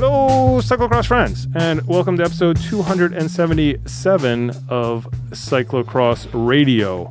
Hello, 0.00 0.60
cyclocross 0.60 1.06
friends, 1.08 1.48
and 1.56 1.84
welcome 1.88 2.16
to 2.18 2.22
episode 2.22 2.56
277 2.56 4.50
of 4.68 5.08
Cyclocross 5.30 6.28
Radio. 6.32 7.10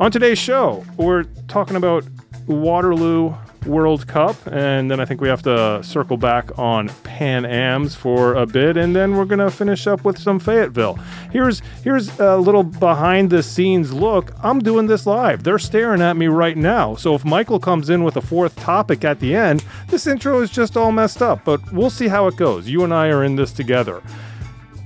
On 0.00 0.10
today's 0.10 0.36
show, 0.36 0.84
we're 0.96 1.22
talking 1.46 1.76
about 1.76 2.04
Waterloo 2.48 3.32
World 3.64 4.08
Cup, 4.08 4.36
and 4.46 4.90
then 4.90 4.98
I 4.98 5.04
think 5.04 5.20
we 5.20 5.28
have 5.28 5.42
to 5.42 5.80
circle 5.84 6.16
back 6.16 6.56
on 6.58 6.88
Pan 7.04 7.44
Ams 7.44 7.94
for 7.94 8.34
a 8.34 8.46
bit, 8.46 8.76
and 8.76 8.94
then 8.94 9.16
we're 9.16 9.24
gonna 9.24 9.50
finish 9.50 9.86
up 9.86 10.04
with 10.04 10.18
some 10.18 10.38
Fayetteville. 10.38 10.98
Here's 11.30 11.62
here's 11.82 12.18
a 12.18 12.36
little 12.36 12.62
behind 12.62 13.30
the 13.30 13.42
scenes 13.42 13.92
look. 13.92 14.32
I'm 14.42 14.60
doing 14.60 14.86
this 14.86 15.06
live. 15.06 15.42
They're 15.42 15.58
staring 15.58 16.00
at 16.02 16.16
me 16.16 16.26
right 16.26 16.56
now. 16.56 16.94
So 16.96 17.14
if 17.14 17.24
Michael 17.24 17.60
comes 17.60 17.90
in 17.90 18.04
with 18.04 18.16
a 18.16 18.20
fourth 18.20 18.56
topic 18.56 19.04
at 19.04 19.20
the 19.20 19.34
end, 19.34 19.64
this 19.96 20.06
intro 20.06 20.42
is 20.42 20.50
just 20.50 20.76
all 20.76 20.92
messed 20.92 21.22
up. 21.22 21.42
But 21.42 21.72
we'll 21.72 21.88
see 21.88 22.06
how 22.06 22.26
it 22.26 22.36
goes. 22.36 22.68
You 22.68 22.84
and 22.84 22.92
I 22.92 23.08
are 23.08 23.24
in 23.24 23.34
this 23.34 23.50
together. 23.50 24.02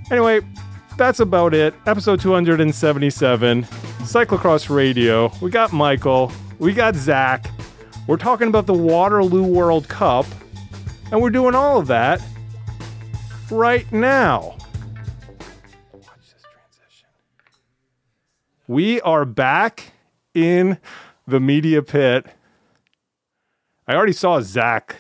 Anyway, 0.09 0.41
that's 0.97 1.19
about 1.19 1.53
it. 1.53 1.75
Episode 1.85 2.21
277, 2.21 3.65
Cyclocross 3.65 4.73
Radio. 4.73 5.33
We 5.43 5.51
got 5.51 5.73
Michael. 5.73 6.31
We 6.61 6.73
got 6.73 6.95
Zach. 6.95 7.51
We're 8.07 8.19
talking 8.19 8.47
about 8.47 8.67
the 8.67 8.75
Waterloo 8.75 9.43
World 9.43 9.89
Cup, 9.89 10.27
and 11.11 11.21
we're 11.21 11.31
doing 11.31 11.57
all 11.57 11.81
of 11.81 11.89
that 11.89 12.23
right 13.51 13.91
now. 13.91 14.57
Watch 15.93 16.05
this 16.21 16.45
transition. 16.45 17.09
We 18.69 19.01
are 19.01 19.25
back 19.25 19.93
in 20.35 20.79
the 21.27 21.41
media 21.41 21.83
pit. 21.83 22.27
I 23.91 23.97
already 23.97 24.13
saw 24.13 24.41
Zach 24.41 24.95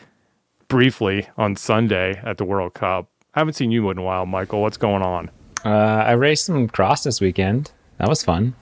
briefly 0.67 1.29
on 1.37 1.55
Sunday 1.55 2.21
at 2.25 2.39
the 2.39 2.45
World 2.45 2.75
Cup. 2.75 3.09
I 3.37 3.39
haven't 3.39 3.55
seen 3.55 3.71
you 3.71 3.89
in 3.91 3.99
a 3.99 4.03
while, 4.03 4.27
Michael. 4.27 4.63
What's 4.63 4.79
going 4.79 5.01
on? 5.01 5.31
Uh, 5.65 5.69
I 5.69 6.11
raced 6.11 6.47
some 6.47 6.67
cross 6.67 7.05
this 7.05 7.21
weekend. 7.21 7.71
That 7.99 8.09
was 8.09 8.25
fun. 8.25 8.57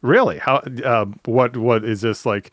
Really? 0.00 0.38
How? 0.38 0.62
Uh, 0.82 1.04
what? 1.26 1.54
What 1.58 1.84
is 1.84 2.00
this 2.00 2.24
like? 2.24 2.50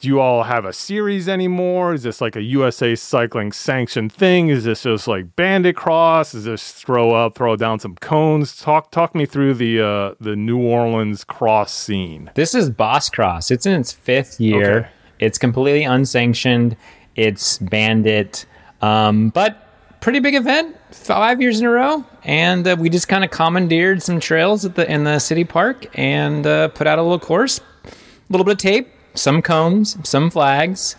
Do 0.00 0.08
you 0.08 0.18
all 0.18 0.42
have 0.42 0.64
a 0.64 0.72
series 0.72 1.28
anymore? 1.28 1.94
Is 1.94 2.02
this 2.02 2.20
like 2.20 2.34
a 2.34 2.42
USA 2.42 2.96
Cycling 2.96 3.52
sanctioned 3.52 4.12
thing? 4.12 4.48
Is 4.48 4.64
this 4.64 4.82
just 4.82 5.06
like 5.06 5.36
Bandit 5.36 5.76
Cross? 5.76 6.34
Is 6.34 6.42
this 6.42 6.72
throw 6.72 7.12
up, 7.12 7.36
throw 7.36 7.54
down 7.54 7.78
some 7.78 7.94
cones? 7.94 8.56
Talk, 8.60 8.90
talk 8.90 9.14
me 9.14 9.26
through 9.26 9.54
the 9.54 9.80
uh, 9.80 10.14
the 10.18 10.34
New 10.34 10.58
Orleans 10.58 11.22
cross 11.22 11.72
scene. 11.72 12.32
This 12.34 12.52
is 12.52 12.68
Boss 12.68 13.08
Cross. 13.08 13.52
It's 13.52 13.64
in 13.64 13.78
its 13.80 13.92
fifth 13.92 14.40
year. 14.40 14.78
Okay. 14.78 14.88
It's 15.18 15.38
completely 15.38 15.84
unsanctioned. 15.84 16.76
It's 17.16 17.58
Bandit, 17.58 18.46
um, 18.80 19.30
but 19.30 19.68
pretty 20.00 20.20
big 20.20 20.34
event. 20.34 20.76
Five 20.90 21.42
years 21.42 21.60
in 21.60 21.66
a 21.66 21.70
row, 21.70 22.04
and 22.24 22.66
uh, 22.66 22.76
we 22.78 22.88
just 22.88 23.08
kind 23.08 23.24
of 23.24 23.30
commandeered 23.30 24.02
some 24.02 24.20
trails 24.20 24.64
at 24.64 24.74
the 24.74 24.90
in 24.90 25.04
the 25.04 25.18
city 25.18 25.44
park 25.44 25.86
and 25.98 26.46
uh, 26.46 26.68
put 26.68 26.86
out 26.86 26.98
a 26.98 27.02
little 27.02 27.18
course, 27.18 27.60
a 27.84 27.90
little 28.30 28.44
bit 28.44 28.52
of 28.52 28.58
tape, 28.58 28.88
some 29.14 29.42
cones, 29.42 29.96
some 30.08 30.30
flags. 30.30 30.96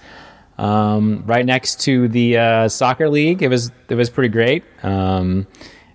Um, 0.58 1.24
right 1.26 1.46
next 1.46 1.80
to 1.82 2.10
the 2.10 2.38
uh, 2.38 2.68
soccer 2.68 3.10
league, 3.10 3.42
it 3.42 3.48
was 3.48 3.72
it 3.88 3.96
was 3.96 4.10
pretty 4.10 4.30
great. 4.30 4.64
Um, 4.84 5.48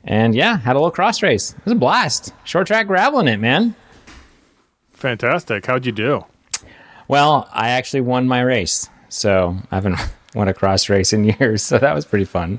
and 0.05 0.34
yeah, 0.34 0.56
had 0.59 0.75
a 0.75 0.78
little 0.78 0.91
cross 0.91 1.22
race. 1.22 1.53
It 1.53 1.64
was 1.64 1.72
a 1.72 1.77
blast. 1.77 2.33
Short 2.44 2.66
track 2.66 2.86
graveling 2.86 3.28
it, 3.28 3.38
man. 3.38 3.75
Fantastic. 4.92 5.66
How'd 5.66 5.84
you 5.86 5.92
do? 5.92 6.25
Well, 7.08 7.48
I 7.52 7.70
actually 7.70 8.00
won 8.02 8.27
my 8.27 8.41
race, 8.41 8.88
so 9.08 9.56
I 9.70 9.74
haven't 9.77 9.98
won 10.34 10.48
a 10.48 10.55
cross 10.55 10.88
race 10.88 11.12
in 11.12 11.24
years. 11.38 11.62
So 11.62 11.78
that 11.78 11.94
was 11.94 12.05
pretty 12.05 12.24
fun. 12.24 12.58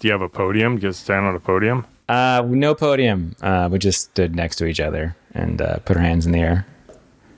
Do 0.00 0.08
you 0.08 0.12
have 0.12 0.22
a 0.22 0.28
podium? 0.28 0.78
Do 0.78 0.86
you 0.88 0.92
stand 0.92 1.24
on 1.26 1.34
a 1.34 1.40
podium? 1.40 1.86
Uh, 2.08 2.42
no 2.46 2.74
podium. 2.74 3.34
Uh, 3.40 3.68
we 3.70 3.78
just 3.78 4.02
stood 4.10 4.34
next 4.36 4.56
to 4.56 4.66
each 4.66 4.80
other 4.80 5.16
and 5.32 5.62
uh, 5.62 5.78
put 5.78 5.96
our 5.96 6.02
hands 6.02 6.26
in 6.26 6.32
the 6.32 6.40
air. 6.40 6.66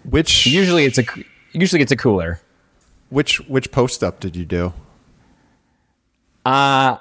Which 0.08 0.46
Usually, 0.46 0.84
it's 0.84 0.98
a 0.98 1.04
usually 1.52 1.82
it's 1.82 1.92
a 1.92 1.96
cooler. 1.96 2.40
which 3.10 3.38
which 3.48 3.70
post 3.70 4.02
up 4.02 4.20
did 4.20 4.34
you 4.36 4.44
do? 4.44 4.72
Uh, 6.44 6.96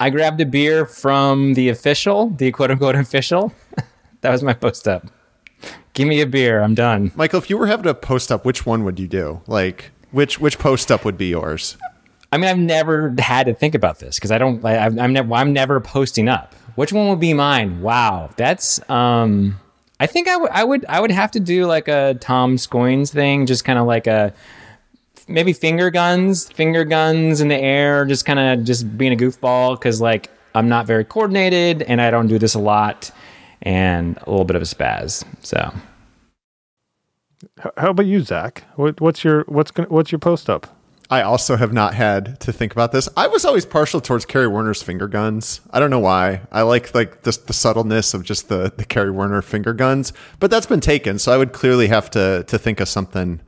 I 0.00 0.10
grabbed 0.10 0.40
a 0.40 0.46
beer 0.46 0.86
from 0.86 1.54
the 1.54 1.68
official, 1.68 2.30
the 2.30 2.50
quote 2.52 2.70
unquote 2.70 2.94
official. 2.96 3.52
that 4.20 4.30
was 4.30 4.42
my 4.42 4.54
post 4.54 4.86
up. 4.88 5.06
Give 5.98 6.06
me 6.06 6.20
a 6.20 6.26
beer. 6.26 6.62
I'm 6.62 6.76
done. 6.76 7.10
Michael, 7.16 7.40
if 7.40 7.50
you 7.50 7.58
were 7.58 7.66
having 7.66 7.88
a 7.88 7.92
post 7.92 8.30
up, 8.30 8.44
which 8.44 8.64
one 8.64 8.84
would 8.84 9.00
you 9.00 9.08
do? 9.08 9.42
Like 9.48 9.90
which 10.12 10.38
which 10.38 10.56
post 10.56 10.92
up 10.92 11.04
would 11.04 11.18
be 11.18 11.26
yours? 11.26 11.76
I 12.30 12.38
mean, 12.38 12.48
I've 12.48 12.56
never 12.56 13.12
had 13.18 13.46
to 13.46 13.54
think 13.54 13.74
about 13.74 13.98
this 13.98 14.16
because 14.16 14.30
I 14.30 14.38
don't. 14.38 14.64
I, 14.64 14.78
I'm 14.78 14.96
I'm 15.00 15.12
never. 15.12 15.34
I'm 15.34 15.52
never 15.52 15.80
posting 15.80 16.28
up. 16.28 16.54
Which 16.76 16.92
one 16.92 17.08
would 17.08 17.18
be 17.18 17.34
mine? 17.34 17.82
Wow, 17.82 18.30
that's. 18.36 18.78
Um, 18.88 19.58
I 19.98 20.06
think 20.06 20.28
I 20.28 20.36
would. 20.36 20.50
I 20.52 20.62
would. 20.62 20.86
I 20.88 21.00
would 21.00 21.10
have 21.10 21.32
to 21.32 21.40
do 21.40 21.66
like 21.66 21.88
a 21.88 22.16
Tom 22.20 22.58
Scoins 22.58 23.10
thing, 23.10 23.46
just 23.46 23.64
kind 23.64 23.76
of 23.80 23.84
like 23.88 24.06
a 24.06 24.32
maybe 25.26 25.52
finger 25.52 25.90
guns, 25.90 26.48
finger 26.48 26.84
guns 26.84 27.40
in 27.40 27.48
the 27.48 27.58
air, 27.58 28.04
just 28.04 28.24
kind 28.24 28.38
of 28.38 28.64
just 28.64 28.96
being 28.96 29.12
a 29.12 29.16
goofball 29.16 29.72
because 29.74 30.00
like 30.00 30.30
I'm 30.54 30.68
not 30.68 30.86
very 30.86 31.04
coordinated 31.04 31.82
and 31.82 32.00
I 32.00 32.12
don't 32.12 32.28
do 32.28 32.38
this 32.38 32.54
a 32.54 32.60
lot, 32.60 33.10
and 33.62 34.16
a 34.18 34.30
little 34.30 34.44
bit 34.44 34.56
of 34.56 34.62
a 34.62 34.66
spaz. 34.66 35.24
So 35.40 35.72
How 37.76 37.90
about 37.90 38.06
you, 38.06 38.20
Zach? 38.20 38.64
What, 38.76 39.00
what's 39.00 39.24
your 39.24 39.44
what's 39.48 39.70
gonna, 39.70 39.88
what's 39.88 40.10
your 40.12 40.18
post 40.18 40.48
up? 40.50 40.66
I 41.10 41.22
also 41.22 41.56
have 41.56 41.72
not 41.72 41.94
had 41.94 42.38
to 42.40 42.52
think 42.52 42.72
about 42.72 42.92
this. 42.92 43.08
I 43.16 43.28
was 43.28 43.44
always 43.46 43.64
partial 43.64 44.00
towards 44.00 44.26
Kerry 44.26 44.46
Werner's 44.46 44.82
finger 44.82 45.08
guns. 45.08 45.62
I 45.70 45.80
don't 45.80 45.88
know 45.88 46.00
why. 46.00 46.42
I 46.52 46.62
like 46.62 46.94
like 46.94 47.22
the, 47.22 47.38
the 47.46 47.52
subtleness 47.54 48.12
of 48.12 48.24
just 48.24 48.48
the 48.48 48.72
the 48.76 48.84
Kerry 48.84 49.10
Werner 49.10 49.40
finger 49.42 49.72
guns, 49.72 50.12
but 50.38 50.50
that's 50.50 50.66
been 50.66 50.80
taken. 50.80 51.18
So 51.18 51.32
I 51.32 51.38
would 51.38 51.52
clearly 51.52 51.88
have 51.88 52.10
to 52.10 52.44
to 52.46 52.58
think 52.58 52.80
of 52.80 52.88
something 52.88 53.40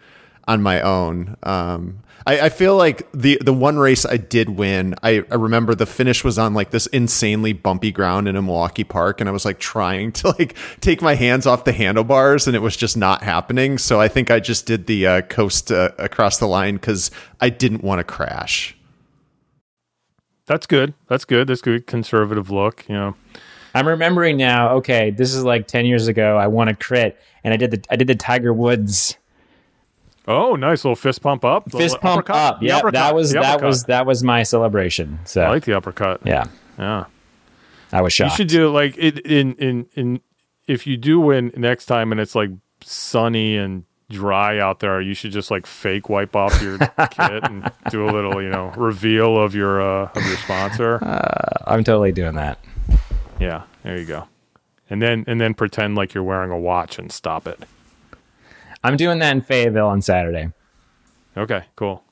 on 0.48 0.62
my 0.62 0.80
own. 0.80 1.36
Um, 1.42 2.00
I, 2.26 2.40
I 2.42 2.48
feel 2.48 2.76
like 2.76 3.10
the 3.12 3.38
the 3.40 3.52
one 3.52 3.78
race 3.78 4.04
I 4.04 4.16
did 4.16 4.50
win. 4.50 4.94
I, 5.02 5.24
I 5.30 5.34
remember 5.36 5.74
the 5.74 5.86
finish 5.86 6.22
was 6.22 6.38
on 6.38 6.54
like 6.54 6.70
this 6.70 6.86
insanely 6.88 7.52
bumpy 7.52 7.90
ground 7.90 8.28
in 8.28 8.36
a 8.36 8.42
Milwaukee 8.42 8.84
park, 8.84 9.20
and 9.20 9.28
I 9.28 9.32
was 9.32 9.44
like 9.44 9.58
trying 9.58 10.12
to 10.20 10.28
like 10.38 10.56
take 10.80 11.02
my 11.02 11.14
hands 11.14 11.46
off 11.46 11.64
the 11.64 11.72
handlebars, 11.72 12.46
and 12.46 12.54
it 12.54 12.60
was 12.60 12.76
just 12.76 12.96
not 12.96 13.22
happening. 13.22 13.78
So 13.78 14.00
I 14.00 14.08
think 14.08 14.30
I 14.30 14.40
just 14.40 14.66
did 14.66 14.86
the 14.86 15.06
uh, 15.06 15.22
coast 15.22 15.72
uh, 15.72 15.90
across 15.98 16.38
the 16.38 16.46
line 16.46 16.74
because 16.74 17.10
I 17.40 17.50
didn't 17.50 17.82
want 17.82 18.00
to 18.00 18.04
crash. 18.04 18.76
That's 20.46 20.66
good. 20.66 20.94
That's 21.06 21.24
good. 21.24 21.48
That's 21.48 21.60
good. 21.60 21.86
Conservative 21.86 22.50
look. 22.50 22.88
You 22.88 22.94
know. 22.94 23.16
I'm 23.72 23.86
remembering 23.86 24.36
now. 24.36 24.70
Okay, 24.76 25.10
this 25.10 25.32
is 25.32 25.44
like 25.44 25.68
ten 25.68 25.86
years 25.86 26.08
ago. 26.08 26.36
I 26.36 26.48
won 26.48 26.68
a 26.68 26.74
crit, 26.74 27.18
and 27.44 27.54
I 27.54 27.56
did 27.56 27.70
the 27.70 27.84
I 27.90 27.96
did 27.96 28.08
the 28.08 28.16
Tiger 28.16 28.52
Woods 28.52 29.16
Oh, 30.28 30.54
nice 30.54 30.84
little 30.84 30.96
fist 30.96 31.22
pump 31.22 31.44
up. 31.44 31.70
fist 31.72 32.00
pump 32.00 32.18
uppercut. 32.20 32.36
up. 32.36 32.62
Yeah, 32.62 32.80
that 32.92 33.14
was 33.14 33.32
that 33.32 33.62
was 33.62 33.84
that 33.84 34.06
was 34.06 34.22
my 34.22 34.42
celebration. 34.42 35.18
So 35.24 35.42
I 35.42 35.48
like 35.48 35.64
the 35.64 35.74
uppercut. 35.76 36.20
yeah, 36.24 36.44
Yeah. 36.78 37.06
I 37.92 38.02
was 38.02 38.12
shocked. 38.12 38.32
You 38.32 38.36
should 38.36 38.48
do 38.48 38.70
like 38.70 38.94
it 38.98 39.18
in 39.20 39.54
in 39.54 39.86
in 39.94 40.20
if 40.66 40.86
you 40.86 40.96
do 40.96 41.18
win 41.20 41.52
next 41.56 41.86
time 41.86 42.12
and 42.12 42.20
it's 42.20 42.34
like 42.34 42.50
sunny 42.82 43.56
and 43.56 43.84
dry 44.08 44.58
out 44.58 44.80
there, 44.80 45.00
you 45.00 45.14
should 45.14 45.32
just 45.32 45.50
like 45.50 45.66
fake 45.66 46.08
wipe 46.08 46.36
off 46.36 46.60
your 46.62 46.78
kit 47.10 47.44
and 47.44 47.70
do 47.90 48.04
a 48.08 48.10
little, 48.10 48.40
you 48.42 48.48
know, 48.50 48.72
reveal 48.76 49.36
of 49.42 49.54
your 49.54 49.80
uh 49.80 50.10
of 50.14 50.24
your 50.26 50.36
sponsor. 50.36 50.98
I'm 51.66 51.82
totally 51.82 52.12
doing 52.12 52.34
that. 52.34 52.58
Yeah, 53.40 53.62
there 53.82 53.98
you 53.98 54.04
go. 54.06 54.28
And 54.88 55.00
then 55.00 55.24
and 55.26 55.40
then 55.40 55.54
pretend 55.54 55.96
like 55.96 56.14
you're 56.14 56.22
wearing 56.24 56.50
a 56.50 56.58
watch 56.58 56.98
and 56.98 57.10
stop 57.10 57.48
it. 57.48 57.58
I'm 58.82 58.96
doing 58.96 59.18
that 59.18 59.32
in 59.32 59.42
Fayetteville 59.42 59.86
on 59.86 60.02
Saturday. 60.02 60.52
Okay, 61.36 61.64
cool. 61.76 62.02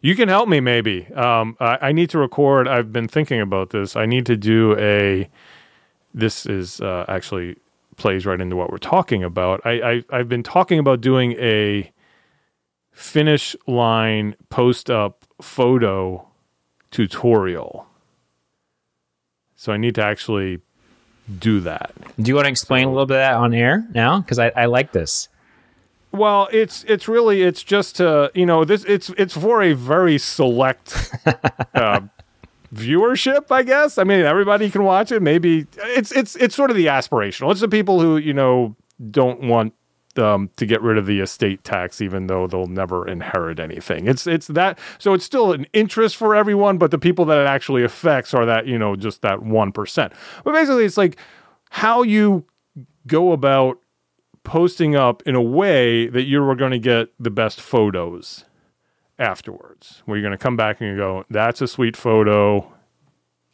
You 0.00 0.16
can 0.16 0.28
help 0.28 0.48
me 0.48 0.60
maybe. 0.60 1.06
Um, 1.14 1.56
I, 1.60 1.78
I 1.80 1.92
need 1.92 2.10
to 2.10 2.18
record. 2.18 2.66
I've 2.66 2.92
been 2.92 3.08
thinking 3.08 3.40
about 3.40 3.70
this. 3.70 3.94
I 3.94 4.06
need 4.06 4.26
to 4.26 4.36
do 4.36 4.76
a. 4.78 5.28
This 6.12 6.44
is 6.44 6.80
uh, 6.80 7.04
actually 7.08 7.56
plays 7.96 8.26
right 8.26 8.40
into 8.40 8.56
what 8.56 8.70
we're 8.70 8.78
talking 8.78 9.22
about. 9.22 9.60
I, 9.64 9.70
I 9.70 10.04
I've 10.10 10.28
been 10.28 10.42
talking 10.42 10.78
about 10.78 11.00
doing 11.00 11.32
a 11.32 11.92
finish 12.90 13.54
line 13.66 14.34
post 14.50 14.90
up 14.90 15.24
photo 15.40 16.26
tutorial. 16.90 17.86
So 19.56 19.72
I 19.72 19.76
need 19.76 19.94
to 19.94 20.04
actually 20.04 20.60
do 21.38 21.60
that. 21.60 21.92
Do 22.20 22.28
you 22.28 22.34
want 22.34 22.46
to 22.46 22.50
explain 22.50 22.88
a 22.88 22.90
little 22.90 23.06
bit 23.06 23.14
of 23.14 23.20
that 23.20 23.34
on 23.34 23.54
air 23.54 23.86
now? 23.94 24.20
Because 24.20 24.38
I, 24.40 24.48
I 24.56 24.66
like 24.66 24.92
this. 24.92 25.28
Well, 26.12 26.48
it's 26.52 26.84
it's 26.84 27.08
really 27.08 27.42
it's 27.42 27.62
just 27.62 27.96
to 27.96 28.30
you 28.34 28.44
know 28.44 28.64
this 28.64 28.84
it's 28.84 29.08
it's 29.10 29.36
for 29.36 29.62
a 29.62 29.72
very 29.72 30.18
select 30.18 31.10
uh, 31.74 32.00
viewership, 32.74 33.50
I 33.50 33.62
guess. 33.62 33.96
I 33.98 34.04
mean, 34.04 34.20
everybody 34.20 34.70
can 34.70 34.84
watch 34.84 35.10
it. 35.10 35.22
Maybe 35.22 35.66
it's 35.78 36.12
it's 36.12 36.36
it's 36.36 36.54
sort 36.54 36.70
of 36.70 36.76
the 36.76 36.86
aspirational. 36.86 37.50
It's 37.50 37.60
the 37.60 37.68
people 37.68 38.00
who 38.00 38.18
you 38.18 38.34
know 38.34 38.76
don't 39.10 39.40
want 39.40 39.74
um, 40.16 40.50
to 40.56 40.66
get 40.66 40.82
rid 40.82 40.98
of 40.98 41.06
the 41.06 41.20
estate 41.20 41.64
tax, 41.64 42.00
even 42.00 42.26
though 42.26 42.46
they'll 42.46 42.66
never 42.66 43.08
inherit 43.08 43.58
anything. 43.58 44.06
It's 44.06 44.26
it's 44.26 44.48
that 44.48 44.78
so 44.98 45.14
it's 45.14 45.24
still 45.24 45.52
an 45.52 45.66
interest 45.72 46.16
for 46.16 46.34
everyone, 46.34 46.78
but 46.78 46.90
the 46.90 46.98
people 46.98 47.24
that 47.26 47.38
it 47.38 47.46
actually 47.46 47.84
affects 47.84 48.34
are 48.34 48.44
that 48.46 48.66
you 48.66 48.78
know 48.78 48.96
just 48.96 49.22
that 49.22 49.42
one 49.42 49.72
percent. 49.72 50.12
But 50.44 50.52
basically, 50.52 50.84
it's 50.84 50.98
like 50.98 51.16
how 51.70 52.02
you 52.02 52.44
go 53.06 53.32
about 53.32 53.78
posting 54.44 54.96
up 54.96 55.22
in 55.24 55.34
a 55.34 55.42
way 55.42 56.08
that 56.08 56.22
you 56.22 56.42
were 56.42 56.54
going 56.54 56.72
to 56.72 56.78
get 56.78 57.08
the 57.18 57.30
best 57.30 57.60
photos 57.60 58.44
afterwards, 59.18 60.02
where 60.04 60.16
you're 60.16 60.28
going 60.28 60.36
to 60.36 60.42
come 60.42 60.56
back 60.56 60.80
and 60.80 60.90
you 60.90 60.96
go, 60.96 61.24
"That's 61.30 61.60
a 61.60 61.68
sweet 61.68 61.96
photo." 61.96 62.72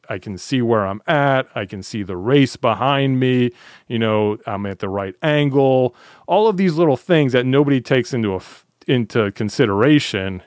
I 0.08 0.18
can 0.18 0.38
see 0.38 0.62
where 0.62 0.86
I'm 0.86 1.02
at. 1.06 1.48
I 1.54 1.66
can 1.66 1.82
see 1.82 2.02
the 2.02 2.16
race 2.16 2.56
behind 2.56 3.20
me. 3.20 3.50
You 3.88 3.98
know, 3.98 4.38
I'm 4.46 4.64
at 4.64 4.78
the 4.78 4.88
right 4.88 5.14
angle. 5.22 5.94
All 6.26 6.48
of 6.48 6.56
these 6.56 6.74
little 6.74 6.96
things 6.96 7.32
that 7.32 7.44
nobody 7.44 7.80
takes 7.80 8.14
into 8.14 8.34
a, 8.34 8.40
into 8.86 9.30
consideration 9.32 10.42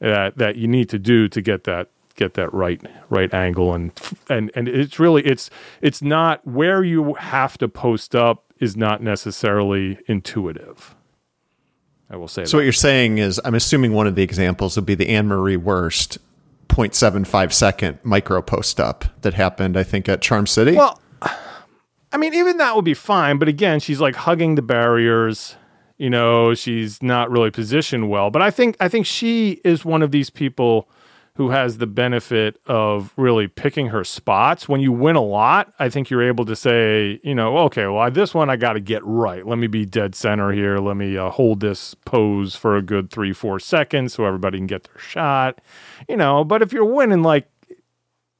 that 0.00 0.36
that 0.36 0.56
you 0.56 0.68
need 0.68 0.88
to 0.90 0.98
do 0.98 1.28
to 1.28 1.40
get 1.40 1.64
that 1.64 1.88
get 2.14 2.34
that 2.34 2.52
right 2.52 2.82
right 3.08 3.32
angle 3.32 3.74
and 3.74 3.92
and 4.28 4.50
and 4.54 4.68
it's 4.68 4.98
really 4.98 5.22
it's 5.22 5.50
it's 5.80 6.02
not 6.02 6.46
where 6.46 6.82
you 6.84 7.14
have 7.14 7.56
to 7.58 7.68
post 7.68 8.14
up 8.14 8.44
is 8.60 8.76
not 8.76 9.02
necessarily 9.02 9.98
intuitive. 10.06 10.94
I 12.10 12.16
will 12.16 12.28
say. 12.28 12.44
So 12.44 12.50
that. 12.50 12.56
what 12.58 12.64
you're 12.64 12.72
saying 12.72 13.18
is, 13.18 13.40
I'm 13.44 13.54
assuming 13.54 13.92
one 13.92 14.06
of 14.06 14.14
the 14.14 14.22
examples 14.22 14.76
would 14.76 14.86
be 14.86 14.94
the 14.94 15.08
Anne 15.08 15.28
Marie 15.28 15.56
Worst 15.56 16.18
0.75 16.68 17.52
second 17.52 17.98
micro 18.02 18.42
post 18.42 18.80
up 18.80 19.04
that 19.22 19.34
happened, 19.34 19.76
I 19.76 19.82
think, 19.82 20.08
at 20.08 20.20
Charm 20.20 20.46
City. 20.46 20.72
Well, 20.72 21.00
I 22.12 22.16
mean, 22.16 22.34
even 22.34 22.58
that 22.58 22.74
would 22.76 22.84
be 22.84 22.94
fine. 22.94 23.38
But 23.38 23.48
again, 23.48 23.80
she's 23.80 24.00
like 24.00 24.16
hugging 24.16 24.56
the 24.56 24.62
barriers. 24.62 25.56
You 25.98 26.10
know, 26.10 26.54
she's 26.54 27.02
not 27.02 27.30
really 27.30 27.50
positioned 27.50 28.10
well. 28.10 28.30
But 28.30 28.42
I 28.42 28.50
think 28.50 28.76
I 28.80 28.88
think 28.88 29.06
she 29.06 29.60
is 29.64 29.84
one 29.84 30.02
of 30.02 30.10
these 30.10 30.30
people 30.30 30.88
who 31.40 31.48
has 31.48 31.78
the 31.78 31.86
benefit 31.86 32.60
of 32.66 33.14
really 33.16 33.48
picking 33.48 33.86
her 33.86 34.04
spots. 34.04 34.68
When 34.68 34.82
you 34.82 34.92
win 34.92 35.16
a 35.16 35.22
lot, 35.22 35.72
I 35.78 35.88
think 35.88 36.10
you're 36.10 36.22
able 36.22 36.44
to 36.44 36.54
say, 36.54 37.18
you 37.24 37.34
know, 37.34 37.56
okay, 37.60 37.86
well, 37.86 38.10
this 38.10 38.34
one 38.34 38.50
I 38.50 38.56
got 38.56 38.74
to 38.74 38.80
get 38.80 39.02
right. 39.06 39.46
Let 39.46 39.56
me 39.56 39.66
be 39.66 39.86
dead 39.86 40.14
center 40.14 40.52
here. 40.52 40.76
Let 40.76 40.98
me 40.98 41.16
uh, 41.16 41.30
hold 41.30 41.60
this 41.60 41.94
pose 42.04 42.56
for 42.56 42.76
a 42.76 42.82
good 42.82 43.10
three, 43.10 43.32
four 43.32 43.58
seconds 43.58 44.12
so 44.12 44.26
everybody 44.26 44.58
can 44.58 44.66
get 44.66 44.84
their 44.84 44.98
shot. 45.00 45.62
You 46.10 46.18
know, 46.18 46.44
but 46.44 46.60
if 46.60 46.74
you're 46.74 46.84
winning 46.84 47.22
like 47.22 47.48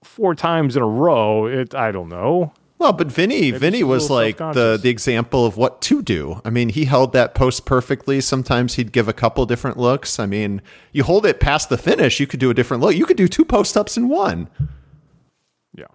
four 0.05 0.35
times 0.35 0.77
in 0.77 0.83
a 0.83 0.87
row, 0.87 1.47
it 1.47 1.75
I 1.75 1.93
don't 1.93 2.11
know. 2.11 2.53
Well, 2.81 2.95
but 2.95 3.09
Vinny, 3.09 3.51
Vinny 3.51 3.85
was 3.85 4.09
like 4.09 4.39
the 4.39 4.81
the 4.83 4.89
example 4.89 5.45
of 5.45 5.59
what 5.59 5.83
to 5.83 6.01
do. 6.01 6.41
I 6.47 6.49
mean, 6.51 6.71
he 6.71 6.87
held 6.87 7.13
that 7.13 7.35
post 7.35 7.67
perfectly. 7.67 8.23
Sometimes 8.23 8.77
he'd 8.77 8.91
give 8.91 9.07
a 9.07 9.13
couple 9.13 9.45
different 9.45 9.77
looks. 9.77 10.19
I 10.19 10.25
mean, 10.25 10.63
you 10.91 11.05
hold 11.05 11.27
it 11.27 11.41
past 11.41 11.69
the 11.69 11.77
finish, 11.77 12.19
you 12.19 12.27
could 12.27 12.41
do 12.41 12.49
a 12.49 12.55
different 12.55 12.83
look. 12.83 12.97
You 12.97 13.05
could 13.05 13.19
do 13.19 13.29
two 13.29 13.45
post 13.45 13.77
ups 13.77 13.99
in 13.99 14.09
one. 14.09 14.49
Yeah. 15.75 15.89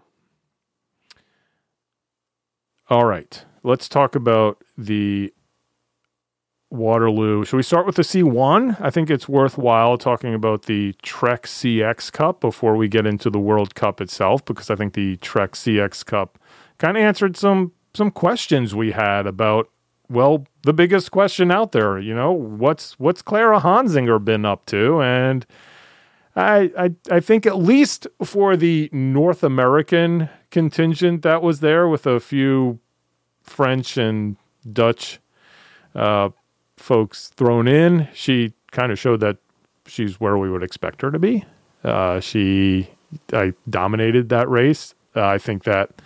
All 2.88 3.06
right. 3.06 3.44
Let's 3.64 3.90
talk 3.90 4.14
about 4.14 4.64
the 4.78 5.34
Waterloo. 6.70 7.46
Should 7.46 7.58
we 7.58 7.64
start 7.64 7.88
with 7.88 7.96
the 7.96 8.04
C1? 8.04 8.80
I 8.80 8.92
think 8.92 9.10
it's 9.10 9.28
worthwhile 9.28 9.98
talking 9.98 10.36
about 10.36 10.64
the 10.64 10.94
Trek 11.02 11.48
CX 11.48 12.12
Cup 12.12 12.42
before 12.42 12.76
we 12.76 12.88
get 12.88 13.08
into 13.08 13.32
the 13.32 13.40
World 13.40 13.74
Cup 13.74 14.02
itself, 14.02 14.46
because 14.46 14.70
I 14.70 14.76
think 14.76 14.94
the 14.94 15.18
Trek 15.18 15.54
CX 15.54 16.06
Cup 16.06 16.38
kind 16.78 16.98
of 16.98 17.04
answered 17.04 17.38
some 17.38 17.72
some 17.94 18.12
questions 18.12 18.76
we 18.76 18.92
had 18.92 19.26
about 19.26 19.70
well, 20.10 20.46
the 20.64 20.74
biggest 20.74 21.12
question 21.12 21.52
out 21.52 21.72
there, 21.72 21.98
you 21.98 22.14
know, 22.14 22.32
what's 22.32 23.00
what's 23.00 23.22
Clara 23.22 23.60
Honsinger 23.60 24.24
been 24.24 24.46
up 24.46 24.66
to? 24.68 25.02
And 25.02 25.46
I, 26.36 26.72
I 26.78 26.92
I 27.10 27.20
think 27.20 27.46
at 27.46 27.58
least 27.58 28.08
for 28.24 28.56
the 28.56 28.90
North 28.92 29.44
American 29.44 30.30
contingent 30.52 31.22
that 31.24 31.42
was 31.42 31.60
there 31.60 31.88
with 31.88 32.06
a 32.06 32.20
few 32.20 32.80
French 33.42 33.98
and 33.98 34.38
Dutch 34.72 35.20
uh, 35.96 36.30
folks 36.78 37.30
thrown 37.30 37.68
in, 37.68 38.08
she 38.14 38.54
kind 38.72 38.92
of 38.92 39.00
showed 39.00 39.22
that 39.22 39.38
she's 39.88 40.20
where 40.20 40.38
we 40.38 40.50
would 40.50 40.64
expect 40.64 41.02
her 41.02 41.12
to 41.12 41.20
be. 41.20 41.46
Uh, 41.84 42.20
she 42.20 42.90
I 43.34 43.54
dominated 43.70 44.30
that 44.30 44.50
race. 44.50 44.94
Uh, 45.16 45.26
I 45.26 45.38
think 45.38 45.64
that 45.64 46.02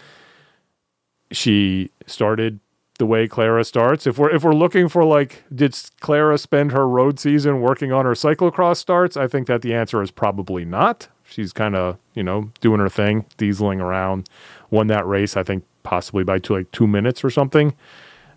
she 1.32 1.92
started 2.06 2.60
the 3.00 3.06
way 3.06 3.28
Clara 3.28 3.64
starts. 3.64 4.06
If 4.06 4.18
we're 4.18 4.30
if 4.30 4.44
we're 4.44 4.54
looking 4.54 4.90
for 4.90 5.04
like, 5.04 5.44
did 5.54 5.76
Clara 6.02 6.38
spend 6.38 6.72
her 6.72 6.88
road 6.88 7.20
season 7.20 7.62
working 7.62 7.92
on 7.92 8.06
her 8.06 8.12
cyclocross 8.12 8.78
starts? 8.78 9.18
I 9.18 9.28
think 9.28 9.48
that 9.48 9.62
the 9.62 9.74
answer 9.74 10.02
is 10.02 10.12
probably 10.12 10.66
not. 10.66 11.08
She's 11.24 11.54
kind 11.54 11.76
of 11.76 11.98
you 12.14 12.24
know 12.24 12.52
doing 12.60 12.80
her 12.80 12.90
thing, 12.90 13.26
dieseling 13.38 13.80
around. 13.80 14.30
Won 14.70 14.88
that 14.88 15.08
race, 15.08 15.36
I 15.38 15.44
think, 15.44 15.64
possibly 15.84 16.24
by 16.24 16.40
two, 16.40 16.56
like 16.56 16.72
two 16.72 16.88
minutes 16.88 17.24
or 17.24 17.30
something. 17.30 17.74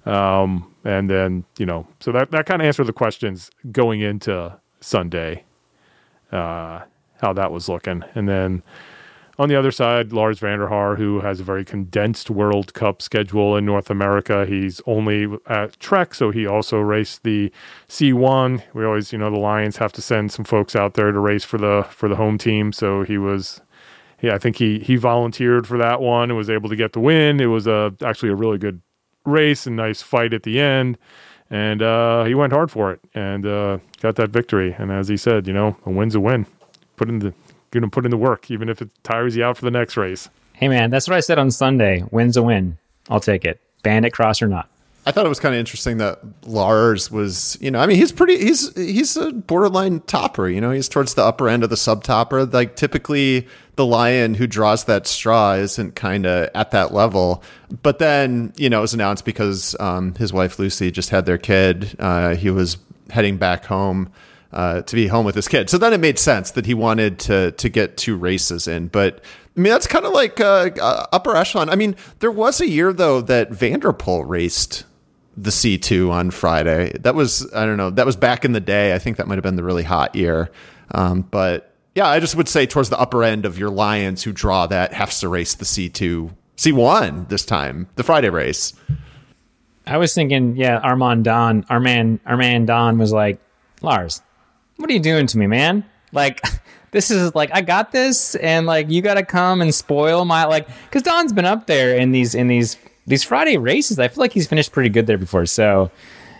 Um, 0.06 0.72
and 0.84 1.10
then 1.10 1.44
you 1.58 1.66
know, 1.66 1.86
so 2.00 2.12
that 2.12 2.30
that 2.30 2.46
kind 2.46 2.62
of 2.62 2.66
answered 2.66 2.86
the 2.86 2.92
questions 2.92 3.50
going 3.70 4.00
into 4.00 4.56
Sunday. 4.80 5.44
Uh, 6.30 6.80
how 7.20 7.32
that 7.32 7.52
was 7.52 7.68
looking, 7.68 8.02
and 8.14 8.28
then 8.28 8.62
on 9.38 9.48
the 9.48 9.56
other 9.56 9.70
side, 9.70 10.12
Lars 10.12 10.38
van 10.38 10.58
der 10.58 10.68
Haar, 10.68 10.96
who 10.96 11.20
has 11.20 11.40
a 11.40 11.44
very 11.44 11.64
condensed 11.64 12.30
World 12.30 12.74
Cup 12.74 13.00
schedule 13.00 13.56
in 13.56 13.64
North 13.64 13.90
America. 13.90 14.44
He's 14.46 14.80
only 14.86 15.26
at 15.46 15.78
Trek, 15.80 16.14
so 16.14 16.30
he 16.30 16.46
also 16.46 16.78
raced 16.78 17.22
the 17.22 17.50
C1. 17.88 18.62
We 18.74 18.84
always, 18.84 19.12
you 19.12 19.18
know, 19.18 19.30
the 19.30 19.38
Lions 19.38 19.78
have 19.78 19.92
to 19.94 20.02
send 20.02 20.32
some 20.32 20.44
folks 20.44 20.76
out 20.76 20.94
there 20.94 21.10
to 21.10 21.18
race 21.18 21.44
for 21.44 21.58
the 21.58 21.86
for 21.90 22.08
the 22.08 22.16
home 22.16 22.36
team. 22.36 22.72
So 22.72 23.04
he 23.04 23.16
was, 23.16 23.60
yeah, 24.20 24.34
I 24.34 24.38
think 24.38 24.56
he 24.56 24.80
he 24.80 24.96
volunteered 24.96 25.66
for 25.66 25.78
that 25.78 26.00
one 26.00 26.30
and 26.30 26.36
was 26.36 26.50
able 26.50 26.68
to 26.68 26.76
get 26.76 26.92
the 26.92 27.00
win. 27.00 27.40
It 27.40 27.46
was 27.46 27.66
a 27.66 27.94
actually 28.02 28.30
a 28.30 28.36
really 28.36 28.58
good 28.58 28.82
race 29.24 29.66
and 29.66 29.76
nice 29.76 30.02
fight 30.02 30.34
at 30.34 30.42
the 30.42 30.60
end. 30.60 30.98
And 31.48 31.82
uh, 31.82 32.24
he 32.24 32.34
went 32.34 32.52
hard 32.52 32.70
for 32.70 32.92
it 32.92 33.00
and 33.14 33.44
uh, 33.44 33.78
got 34.00 34.16
that 34.16 34.30
victory. 34.30 34.74
And 34.78 34.90
as 34.90 35.08
he 35.08 35.18
said, 35.18 35.46
you 35.46 35.52
know, 35.52 35.76
a 35.84 35.90
win's 35.90 36.14
a 36.14 36.20
win. 36.20 36.46
Put 36.96 37.10
in 37.10 37.18
the 37.18 37.34
going 37.72 37.82
to 37.82 37.88
put 37.88 38.04
in 38.04 38.10
the 38.10 38.16
work, 38.16 38.50
even 38.50 38.68
if 38.68 38.80
it 38.80 38.90
tires 39.02 39.36
you 39.36 39.44
out 39.44 39.58
for 39.58 39.64
the 39.64 39.70
next 39.70 39.96
race. 39.96 40.28
Hey 40.52 40.68
man, 40.68 40.90
that's 40.90 41.08
what 41.08 41.16
I 41.16 41.20
said 41.20 41.38
on 41.38 41.50
Sunday. 41.50 42.04
Win's 42.12 42.36
a 42.36 42.42
win. 42.42 42.78
I'll 43.10 43.20
take 43.20 43.44
it. 43.44 43.60
Bandit 43.82 44.12
cross 44.12 44.40
or 44.40 44.46
not. 44.46 44.68
I 45.04 45.10
thought 45.10 45.26
it 45.26 45.28
was 45.28 45.40
kind 45.40 45.52
of 45.52 45.58
interesting 45.58 45.98
that 45.98 46.20
Lars 46.46 47.10
was, 47.10 47.58
you 47.60 47.72
know, 47.72 47.80
I 47.80 47.86
mean, 47.86 47.96
he's 47.96 48.12
pretty, 48.12 48.38
he's 48.38 48.72
he's 48.76 49.16
a 49.16 49.32
borderline 49.32 49.98
topper. 50.00 50.48
You 50.48 50.60
know, 50.60 50.70
he's 50.70 50.88
towards 50.88 51.14
the 51.14 51.24
upper 51.24 51.48
end 51.48 51.64
of 51.64 51.70
the 51.70 51.76
sub 51.76 52.04
topper. 52.04 52.44
Like 52.44 52.76
typically, 52.76 53.48
the 53.74 53.84
lion 53.84 54.34
who 54.34 54.46
draws 54.46 54.84
that 54.84 55.08
straw 55.08 55.54
isn't 55.54 55.96
kind 55.96 56.24
of 56.24 56.50
at 56.54 56.70
that 56.70 56.94
level. 56.94 57.42
But 57.82 57.98
then, 57.98 58.52
you 58.56 58.70
know, 58.70 58.78
it 58.78 58.82
was 58.82 58.94
announced 58.94 59.24
because 59.24 59.74
um, 59.80 60.14
his 60.14 60.32
wife 60.32 60.60
Lucy 60.60 60.92
just 60.92 61.10
had 61.10 61.26
their 61.26 61.38
kid. 61.38 61.96
Uh, 61.98 62.36
he 62.36 62.50
was 62.50 62.76
heading 63.10 63.38
back 63.38 63.64
home. 63.64 64.12
Uh, 64.52 64.82
to 64.82 64.94
be 64.94 65.06
home 65.06 65.24
with 65.24 65.34
his 65.34 65.48
kid, 65.48 65.70
so 65.70 65.78
then 65.78 65.94
it 65.94 66.00
made 66.00 66.18
sense 66.18 66.50
that 66.50 66.66
he 66.66 66.74
wanted 66.74 67.18
to 67.18 67.52
to 67.52 67.70
get 67.70 67.96
two 67.96 68.14
races 68.14 68.68
in. 68.68 68.88
But 68.88 69.24
I 69.56 69.60
mean, 69.60 69.72
that's 69.72 69.86
kind 69.86 70.04
of 70.04 70.12
like 70.12 70.40
uh, 70.40 70.70
uh, 70.78 71.06
upper 71.10 71.34
echelon. 71.34 71.70
I 71.70 71.74
mean, 71.74 71.96
there 72.18 72.30
was 72.30 72.60
a 72.60 72.68
year 72.68 72.92
though 72.92 73.22
that 73.22 73.50
van 73.50 73.80
der 73.80 73.92
Poel 73.92 74.28
raced 74.28 74.84
the 75.36 75.50
C2 75.50 76.10
on 76.10 76.30
Friday. 76.30 76.92
That 77.00 77.14
was, 77.14 77.50
I 77.54 77.64
don't 77.64 77.76
know, 77.76 77.90
that 77.90 78.06
was 78.06 78.16
back 78.16 78.44
in 78.44 78.52
the 78.52 78.60
day. 78.60 78.94
I 78.94 78.98
think 78.98 79.16
that 79.16 79.26
might 79.26 79.36
have 79.36 79.42
been 79.42 79.56
the 79.56 79.62
really 79.62 79.82
hot 79.82 80.14
year. 80.14 80.50
Um, 80.90 81.22
but 81.22 81.74
yeah, 81.94 82.06
I 82.06 82.20
just 82.20 82.36
would 82.36 82.48
say 82.48 82.66
towards 82.66 82.90
the 82.90 82.98
upper 82.98 83.22
end 83.22 83.44
of 83.46 83.58
your 83.58 83.70
Lions 83.70 84.22
who 84.22 84.32
draw 84.32 84.66
that 84.66 84.92
has 84.92 85.20
to 85.20 85.28
race 85.28 85.54
the 85.54 85.64
C2, 85.64 86.34
C1 86.56 87.28
this 87.28 87.44
time, 87.44 87.88
the 87.96 88.02
Friday 88.02 88.30
race. 88.30 88.74
I 89.86 89.96
was 89.96 90.14
thinking, 90.14 90.56
yeah, 90.56 90.78
Armand 90.78 91.24
Don, 91.24 91.64
Armand, 91.68 92.20
Armand 92.26 92.66
Don 92.66 92.98
was 92.98 93.12
like, 93.12 93.40
Lars, 93.80 94.22
what 94.82 94.90
are 94.90 94.94
you 94.94 95.00
doing 95.00 95.26
to 95.28 95.38
me, 95.38 95.46
man? 95.46 95.84
Like, 96.12 96.42
this 96.90 97.10
is 97.10 97.34
like, 97.34 97.50
I 97.54 97.62
got 97.62 97.92
this, 97.92 98.34
and 98.36 98.66
like, 98.66 98.90
you 98.90 99.00
got 99.00 99.14
to 99.14 99.24
come 99.24 99.62
and 99.62 99.74
spoil 99.74 100.24
my 100.26 100.44
like, 100.44 100.68
because 100.84 101.02
Don's 101.02 101.32
been 101.32 101.46
up 101.46 101.66
there 101.66 101.96
in 101.96 102.12
these 102.12 102.34
in 102.34 102.48
these 102.48 102.76
these 103.06 103.24
Friday 103.24 103.56
races. 103.56 103.98
I 103.98 104.08
feel 104.08 104.20
like 104.20 104.32
he's 104.32 104.46
finished 104.46 104.72
pretty 104.72 104.90
good 104.90 105.06
there 105.06 105.18
before. 105.18 105.46
So, 105.46 105.90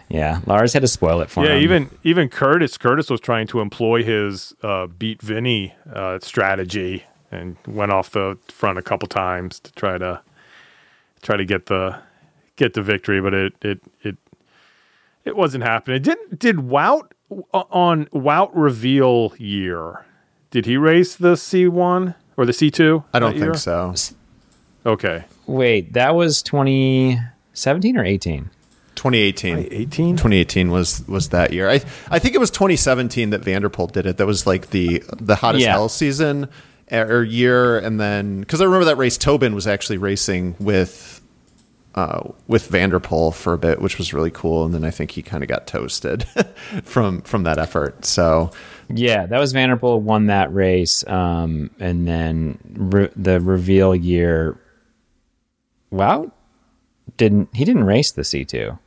yeah, 0.09 0.41
Lars 0.47 0.73
had 0.73 0.83
to 0.83 0.89
spoil 0.89 1.21
it 1.23 1.31
for 1.31 1.45
Yeah, 1.45 1.53
him. 1.53 1.57
Yeah, 1.57 1.63
even 1.65 1.91
even 2.05 2.29
Curtis 2.29 2.77
Curtis 2.77 3.09
was 3.09 3.21
trying 3.21 3.47
to 3.49 3.61
employ 3.61 4.03
his 4.05 4.55
uh, 4.63 4.87
beat 4.89 5.23
Vinny 5.23 5.75
uh, 5.93 6.19
strategy 6.21 7.05
and 7.31 7.57
went 7.67 7.91
off 7.93 8.11
the 8.11 8.37
front 8.49 8.79
a 8.79 8.83
couple 8.83 9.09
times 9.09 9.59
to 9.61 9.73
try 9.73 9.97
to 9.97 10.21
try 11.23 11.37
to 11.37 11.45
get 11.45 11.67
the 11.67 11.99
get 12.57 12.75
the 12.75 12.83
victory, 12.83 13.21
but 13.21 13.33
it 13.33 13.55
it 13.63 13.81
it 14.03 14.17
it 15.25 15.37
wasn't 15.37 15.65
happening. 15.65 15.97
It 15.97 16.03
Did 16.03 16.19
did 16.39 16.57
Wout 16.57 17.12
on 17.53 18.07
Wout 18.07 18.51
reveal 18.55 19.33
year? 19.39 20.05
Did 20.51 20.67
he 20.67 20.77
race 20.77 21.15
the 21.17 21.37
C 21.37 21.67
one 21.69 22.15
or 22.37 22.45
the 22.47 22.53
C 22.53 22.71
two? 22.71 23.05
I 23.13 23.19
don't 23.19 23.39
think 23.39 23.57
so. 23.57 23.95
Okay, 24.85 25.25
Wait, 25.47 25.93
that 25.93 26.15
was 26.15 26.43
2017 26.43 27.97
or 27.97 28.05
18? 28.05 28.51
2018. 28.95 29.57
2018? 29.57 30.17
2018 30.17 30.71
was 30.71 31.07
was 31.09 31.31
that 31.31 31.53
year. 31.53 31.69
I 31.69 31.81
I 32.11 32.19
think 32.19 32.35
it 32.35 32.39
was 32.39 32.51
2017 32.51 33.31
that 33.31 33.41
van 33.41 33.63
der 33.63 33.69
Poel 33.69 33.91
did 33.91 34.07
it. 34.07 34.19
That 34.19 34.27
was 34.27 34.47
like 34.47 34.71
the 34.71 35.03
the 35.17 35.35
hottest 35.37 35.65
Yeah. 35.65 35.73
hell 35.73 35.89
season 35.89 36.49
or 36.91 37.23
year, 37.23 37.79
and 37.79 37.99
then 37.99 38.41
because 38.41 38.61
I 38.61 38.65
remember 38.65 38.85
that 38.85 38.99
race, 38.99 39.17
Tobin 39.17 39.55
was 39.55 39.67
actually 39.67 39.97
racing 39.99 40.57
with 40.61 41.22
uh, 41.95 42.31
with 42.47 42.69
van 42.69 42.91
der 42.91 42.99
Poel 42.99 43.35
for 43.35 43.53
a 43.53 43.59
bit, 43.59 43.81
which 43.81 43.99
was 43.99 44.15
really 44.15 44.31
cool. 44.31 44.65
And 44.65 44.73
then 44.75 44.85
I 44.85 44.91
think 44.91 45.11
he 45.13 45.23
kind 45.23 45.43
of 45.43 45.49
got 45.49 45.67
toasted 45.67 46.25
from 46.85 47.23
from 47.23 47.43
that 47.45 47.59
effort. 47.59 48.05
So 48.05 48.51
Yeah, 48.89 49.27
that 49.27 49.39
was 49.39 49.53
van 49.53 49.69
der 49.69 49.77
Poel 49.77 50.01
won 50.01 50.27
that 50.27 50.53
race, 50.53 51.07
um, 51.07 51.71
and 51.79 52.07
then 52.07 52.59
re- 52.73 53.11
the 53.17 53.41
reveal 53.41 53.95
year. 53.95 54.59
Wow, 55.91 56.33
didn't 57.17 57.51
he 57.55 57.65
didn't 57.65 57.85
race 57.85 58.13
the 58.13 58.25
C 58.25 58.45
two? 58.45 58.79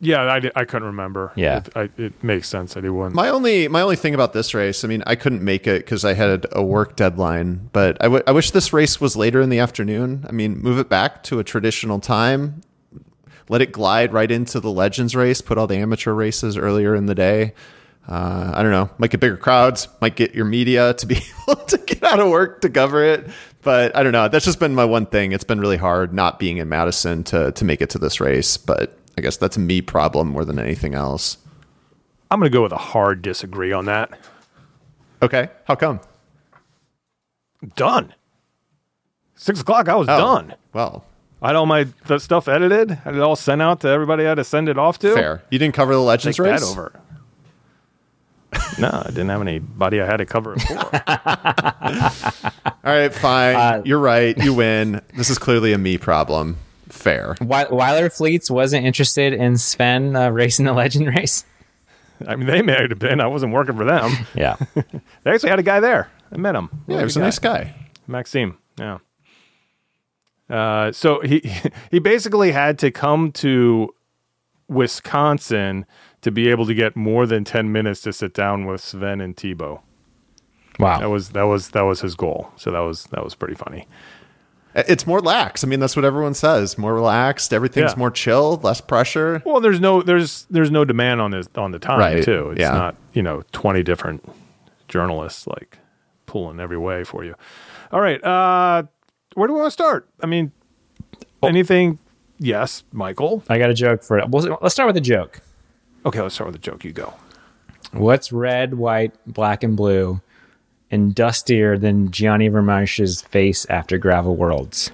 Yeah, 0.00 0.20
I, 0.22 0.50
I 0.54 0.64
couldn't 0.64 0.88
remember. 0.88 1.32
Yeah. 1.36 1.58
It, 1.58 1.68
I, 1.74 1.90
it 1.96 2.22
makes 2.22 2.48
sense 2.48 2.74
that 2.74 2.84
he 2.84 2.90
won. 2.90 3.14
My 3.14 3.30
only 3.30 3.66
my 3.68 3.80
only 3.80 3.96
thing 3.96 4.14
about 4.14 4.34
this 4.34 4.52
race, 4.52 4.84
I 4.84 4.88
mean, 4.88 5.02
I 5.06 5.14
couldn't 5.14 5.42
make 5.42 5.66
it 5.66 5.84
because 5.84 6.04
I 6.04 6.12
had 6.12 6.44
a 6.52 6.62
work 6.62 6.96
deadline. 6.96 7.70
But 7.72 7.96
I, 8.00 8.04
w- 8.04 8.22
I 8.26 8.32
wish 8.32 8.50
this 8.50 8.72
race 8.74 9.00
was 9.00 9.16
later 9.16 9.40
in 9.40 9.48
the 9.48 9.58
afternoon. 9.58 10.26
I 10.28 10.32
mean, 10.32 10.58
move 10.58 10.78
it 10.78 10.90
back 10.90 11.22
to 11.24 11.38
a 11.38 11.44
traditional 11.44 11.98
time. 11.98 12.60
Let 13.48 13.62
it 13.62 13.72
glide 13.72 14.12
right 14.12 14.30
into 14.30 14.60
the 14.60 14.70
Legends 14.70 15.14
race. 15.16 15.40
Put 15.40 15.56
all 15.56 15.66
the 15.66 15.76
amateur 15.76 16.12
races 16.12 16.56
earlier 16.58 16.94
in 16.94 17.06
the 17.06 17.14
day. 17.14 17.54
Uh, 18.08 18.52
I 18.54 18.62
don't 18.62 18.72
know. 18.72 18.90
Might 18.98 19.10
get 19.10 19.20
bigger 19.20 19.36
crowds. 19.36 19.88
Might 20.00 20.14
get 20.14 20.34
your 20.34 20.44
media 20.44 20.94
to 20.94 21.06
be 21.06 21.16
able 21.48 21.60
to 21.64 21.78
get 21.78 22.02
out 22.02 22.20
of 22.20 22.28
work 22.28 22.60
to 22.60 22.68
cover 22.68 23.02
it. 23.02 23.28
But 23.62 23.96
I 23.96 24.02
don't 24.02 24.12
know. 24.12 24.28
That's 24.28 24.44
just 24.44 24.60
been 24.60 24.74
my 24.74 24.84
one 24.84 25.06
thing. 25.06 25.32
It's 25.32 25.42
been 25.42 25.58
really 25.60 25.76
hard 25.76 26.12
not 26.12 26.38
being 26.38 26.58
in 26.58 26.68
Madison 26.68 27.24
to 27.24 27.50
to 27.52 27.64
make 27.64 27.80
it 27.80 27.90
to 27.90 27.98
this 27.98 28.20
race. 28.20 28.56
But 28.56 28.96
I 29.18 29.20
guess 29.22 29.36
that's 29.36 29.56
a 29.56 29.60
me 29.60 29.80
problem 29.82 30.28
more 30.28 30.44
than 30.44 30.58
anything 30.58 30.94
else. 30.94 31.38
I'm 32.30 32.38
going 32.40 32.50
to 32.50 32.54
go 32.56 32.62
with 32.62 32.72
a 32.72 32.76
hard 32.78 33.22
disagree 33.22 33.72
on 33.72 33.84
that. 33.86 34.10
Okay, 35.22 35.48
how 35.64 35.74
come? 35.74 36.00
Done. 37.76 38.12
Six 39.34 39.60
o'clock, 39.60 39.88
I 39.88 39.94
was 39.96 40.08
Oh, 40.08 40.18
done. 40.18 40.54
Well, 40.72 41.04
I 41.40 41.48
had 41.48 41.56
all 41.56 41.66
my 41.66 41.84
the 42.06 42.18
stuff 42.18 42.48
edited. 42.48 42.90
I 42.92 42.94
had 42.96 43.14
it 43.14 43.20
all 43.20 43.36
sent 43.36 43.62
out 43.62 43.80
to 43.80 43.88
everybody 43.88 44.24
I 44.24 44.30
had 44.30 44.34
to 44.36 44.44
send 44.44 44.68
it 44.68 44.78
off 44.78 44.98
to. 45.00 45.14
fair. 45.14 45.42
You 45.50 45.58
didn't 45.58 45.74
cover 45.74 45.92
the 45.94 46.00
Take 46.00 46.06
Legends 46.06 46.38
race. 46.38 46.60
that 46.60 46.66
over. 46.66 46.92
no, 48.78 49.02
I 49.04 49.08
didn't 49.08 49.28
have 49.28 49.40
anybody 49.40 50.00
I 50.00 50.06
had 50.06 50.16
to 50.18 50.26
cover 50.26 50.54
it 50.56 50.62
for. 50.62 50.74
All 52.84 52.92
right, 52.94 53.12
fine. 53.14 53.56
Uh, 53.56 53.82
You're 53.84 53.98
right. 53.98 54.36
You 54.36 54.54
win. 54.54 55.00
This 55.14 55.30
is 55.30 55.38
clearly 55.38 55.72
a 55.72 55.78
me 55.78 55.98
problem. 55.98 56.56
Fair. 57.06 57.36
Wei- 57.40 57.66
Wielerflits 57.66 58.50
wasn't 58.50 58.84
interested 58.84 59.32
in 59.32 59.56
Sven 59.56 60.16
uh, 60.16 60.30
racing 60.30 60.66
the 60.66 60.72
legend 60.72 61.06
race. 61.06 61.44
I 62.26 62.34
mean, 62.34 62.46
they 62.46 62.62
may 62.62 62.72
have 62.88 62.98
been. 62.98 63.20
I 63.20 63.26
wasn't 63.26 63.52
working 63.52 63.76
for 63.76 63.84
them. 63.84 64.10
Yeah, 64.34 64.56
They 65.22 65.30
actually 65.30 65.50
had 65.50 65.58
a 65.58 65.62
guy 65.62 65.80
there. 65.80 66.10
I 66.32 66.36
met 66.36 66.56
him. 66.56 66.68
Yeah, 66.88 66.98
he 66.98 67.04
was 67.04 67.16
a 67.16 67.20
nice 67.20 67.38
guy. 67.38 67.74
Maxime. 68.06 68.58
Yeah. 68.78 68.98
Uh, 70.50 70.92
so 70.92 71.20
he 71.20 71.40
he 71.90 71.98
basically 71.98 72.52
had 72.52 72.78
to 72.80 72.90
come 72.90 73.32
to 73.32 73.94
Wisconsin 74.68 75.86
to 76.22 76.30
be 76.30 76.48
able 76.48 76.66
to 76.66 76.74
get 76.74 76.96
more 76.96 77.26
than 77.26 77.44
ten 77.44 77.70
minutes 77.70 78.00
to 78.02 78.12
sit 78.12 78.34
down 78.34 78.66
with 78.66 78.80
Sven 78.80 79.20
and 79.20 79.36
Thibau. 79.36 79.80
That 80.78 81.00
wow. 81.00 81.10
was 81.10 81.30
that 81.30 81.44
was 81.44 81.70
that 81.70 81.82
was 81.82 82.00
his 82.00 82.14
goal. 82.14 82.50
So 82.56 82.70
that 82.70 82.80
was 82.80 83.04
that 83.12 83.22
was 83.24 83.34
pretty 83.34 83.54
funny. 83.54 83.86
It's 84.76 85.06
more 85.06 85.20
lax. 85.20 85.64
I 85.64 85.66
mean, 85.66 85.80
that's 85.80 85.96
what 85.96 86.04
everyone 86.04 86.34
says. 86.34 86.76
More 86.76 86.94
relaxed. 86.94 87.52
Everything's 87.54 87.92
Yeah. 87.92 87.98
more 87.98 88.10
chill. 88.10 88.56
Less 88.62 88.80
pressure. 88.80 89.42
Well, 89.46 89.60
there's 89.60 89.80
no 89.80 90.02
there's 90.02 90.46
there's 90.50 90.70
no 90.70 90.84
demand 90.84 91.20
on 91.22 91.30
this 91.30 91.48
on 91.56 91.70
the 91.70 91.78
time 91.78 91.98
Right, 91.98 92.22
too. 92.22 92.50
It's 92.50 92.60
yeah. 92.60 92.72
not 92.72 92.96
you 93.14 93.22
know 93.22 93.42
twenty 93.52 93.82
different 93.82 94.22
journalists 94.88 95.46
like 95.46 95.78
pulling 96.26 96.60
every 96.60 96.76
way 96.78 97.04
for 97.04 97.24
you. 97.24 97.34
All 97.90 98.00
right, 98.00 98.22
uh, 98.22 98.82
where 99.34 99.46
do 99.48 99.54
we 99.54 99.60
want 99.60 99.68
to 99.68 99.72
start? 99.72 100.08
I 100.22 100.26
mean, 100.26 100.52
anything? 101.42 101.98
Yes, 102.38 102.84
Michael. 102.92 103.42
I 103.48 103.58
got 103.58 103.70
a 103.70 103.74
joke 103.74 104.02
for 104.02 104.18
it. 104.18 104.28
Well, 104.28 104.58
let's 104.60 104.74
start 104.74 104.88
with 104.88 104.96
a 104.98 105.00
joke. 105.00 105.40
Okay, 106.04 106.20
let's 106.20 106.34
start 106.34 106.48
with 106.48 106.56
a 106.56 106.58
joke. 106.58 106.84
You 106.84 106.92
go. 106.92 107.14
What's 107.92 108.30
red, 108.30 108.74
white, 108.74 109.14
black, 109.26 109.62
and 109.62 109.74
blue, 109.76 110.20
and 110.90 111.14
dustier 111.14 111.78
than 111.78 112.10
Gianni 112.10 112.48
Vermeersch's 112.48 113.22
face 113.22 113.66
after 113.66 113.98
Gravel 113.98 114.36
Worlds? 114.36 114.90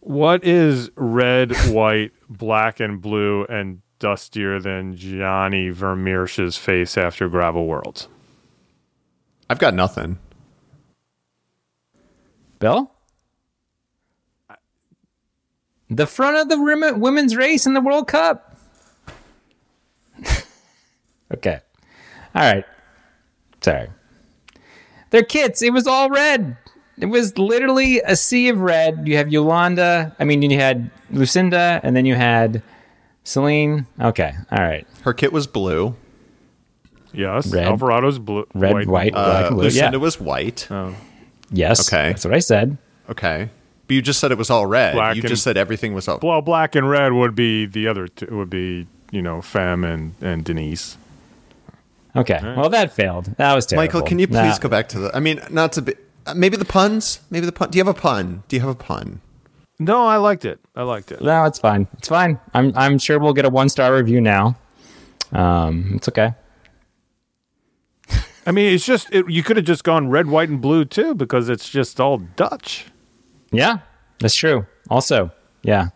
What 0.00 0.44
is 0.44 0.90
red, 0.94 1.52
white, 1.68 2.12
black, 2.28 2.78
and 2.78 3.00
blue, 3.00 3.44
and 3.46 3.82
dustier 3.98 4.60
than 4.60 4.96
Gianni 4.96 5.70
Vermeersch's 5.70 6.56
face 6.56 6.96
after 6.96 7.28
Gravel 7.28 7.66
Worlds? 7.66 8.06
I've 9.50 9.58
got 9.58 9.74
nothing. 9.74 10.18
Bill? 12.60 12.92
The 15.88 16.06
front 16.06 16.36
of 16.36 16.48
the 16.48 16.94
women's 16.96 17.36
race 17.36 17.66
in 17.66 17.74
the 17.74 17.80
World 17.80 18.08
Cup. 18.08 18.56
okay. 21.34 21.60
All 22.34 22.42
right. 22.42 22.64
Sorry. 23.66 23.88
Their 25.10 25.24
kits, 25.24 25.60
it 25.60 25.72
was 25.72 25.88
all 25.88 26.08
red. 26.08 26.56
It 26.98 27.06
was 27.06 27.36
literally 27.36 27.98
a 28.00 28.14
sea 28.14 28.48
of 28.48 28.60
red. 28.60 29.08
You 29.08 29.16
have 29.16 29.28
Yolanda, 29.32 30.14
I 30.20 30.24
mean, 30.24 30.40
you 30.42 30.56
had 30.56 30.88
Lucinda, 31.10 31.80
and 31.82 31.96
then 31.96 32.06
you 32.06 32.14
had 32.14 32.62
Ceylin. 33.24 33.86
Okay. 34.00 34.32
All 34.52 34.58
right. 34.62 34.86
Her 35.02 35.12
kit 35.12 35.32
was 35.32 35.48
blue. 35.48 35.96
Yes, 37.12 37.52
Red. 37.52 37.66
Alvarado's 37.66 38.20
blue, 38.20 38.46
Red, 38.54 38.86
white, 38.86 39.12
black, 39.12 39.42
Uh, 39.42 39.46
and 39.48 39.54
blue. 39.56 39.64
Lucinda 39.64 39.96
Yeah. 39.96 40.00
was 40.00 40.20
white. 40.20 40.68
Oh. 40.70 40.94
Yes. 41.50 41.88
Okay. 41.92 42.10
That's 42.10 42.24
what 42.24 42.34
I 42.34 42.38
said. 42.38 42.78
Okay. 43.10 43.48
But 43.88 43.94
you 43.94 44.02
just 44.02 44.20
said 44.20 44.30
it 44.30 44.38
was 44.38 44.50
all 44.50 44.66
red. 44.66 44.94
Black 44.94 45.16
you 45.16 45.22
and- 45.22 45.28
just 45.28 45.42
said 45.42 45.56
everything 45.56 45.92
was 45.92 46.06
all. 46.06 46.20
Well, 46.22 46.40
black 46.40 46.76
and 46.76 46.88
red 46.88 47.12
would 47.14 47.34
be 47.34 47.66
the 47.66 47.88
other. 47.88 48.06
Two, 48.06 48.36
would 48.36 48.50
be 48.50 48.86
you 49.10 49.22
know 49.22 49.40
Fem 49.42 49.82
and 49.82 50.14
and 50.20 50.44
Denise. 50.44 50.98
Okay. 52.16 52.40
Well, 52.42 52.68
that 52.70 52.92
failed. 52.92 53.26
That 53.36 53.54
was 53.54 53.66
terrible. 53.66 53.82
Michael, 53.84 54.02
can 54.02 54.18
you 54.18 54.26
please 54.26 54.34
Nah. 54.56 54.58
go 54.58 54.68
back 54.68 54.88
to 54.90 54.98
the? 54.98 55.16
I 55.16 55.20
mean, 55.20 55.40
not 55.50 55.72
to 55.74 55.82
be. 55.82 55.94
uh, 56.26 56.34
Maybe 56.34 56.56
the 56.56 56.64
puns. 56.64 57.20
Maybe 57.30 57.44
the 57.46 57.52
pun. 57.52 57.70
Do 57.70 57.78
you 57.78 57.84
have 57.84 57.94
a 57.94 57.98
pun? 57.98 58.42
Do 58.48 58.56
you 58.56 58.60
have 58.60 58.70
a 58.70 58.74
pun? 58.74 59.20
No, 59.78 60.06
I 60.06 60.16
liked 60.16 60.44
it. 60.46 60.58
I 60.74 60.82
liked 60.84 61.12
it. 61.12 61.20
No, 61.20 61.44
it's 61.44 61.58
fine. 61.58 61.86
It's 61.98 62.08
fine. 62.08 62.40
I'm 62.54 62.72
I'm 62.76 62.98
sure 62.98 63.18
we'll 63.18 63.34
get 63.34 63.44
a 63.44 63.50
one 63.50 63.68
star 63.68 63.94
review 63.94 64.20
now. 64.22 64.56
Um, 65.32 65.92
it's 65.96 66.08
okay. 66.08 66.32
I 68.48 68.52
mean, 68.52 68.72
it's 68.72 68.86
just 68.86 69.12
it, 69.12 69.28
you 69.28 69.42
could 69.42 69.56
have 69.56 69.66
just 69.66 69.82
gone 69.82 70.08
red, 70.08 70.28
white, 70.28 70.48
and 70.48 70.60
blue 70.60 70.84
too 70.84 71.14
because 71.14 71.48
it's 71.48 71.68
just 71.68 72.00
all 72.00 72.18
Dutch. 72.18 72.86
Yeah, 73.50 73.78
that's 74.20 74.36
true. 74.36 74.66
Also, 74.88 75.32
yeah, 75.62 75.88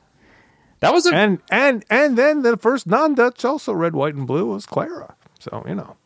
that 0.81 0.93
was 0.93 1.07
a 1.07 1.15
And 1.15 1.39
and 1.51 1.85
and 1.89 2.19
then 2.19 2.43
the 2.43 2.57
first 2.57 2.87
non-Dutch, 2.89 3.45
also 3.45 3.73
red, 3.73 3.95
white, 3.95 4.15
and 4.17 4.27
blue, 4.27 4.47
was 4.47 4.67
Clara. 4.67 5.15
So 5.39 5.65
you 5.67 5.77
know, 5.77 5.97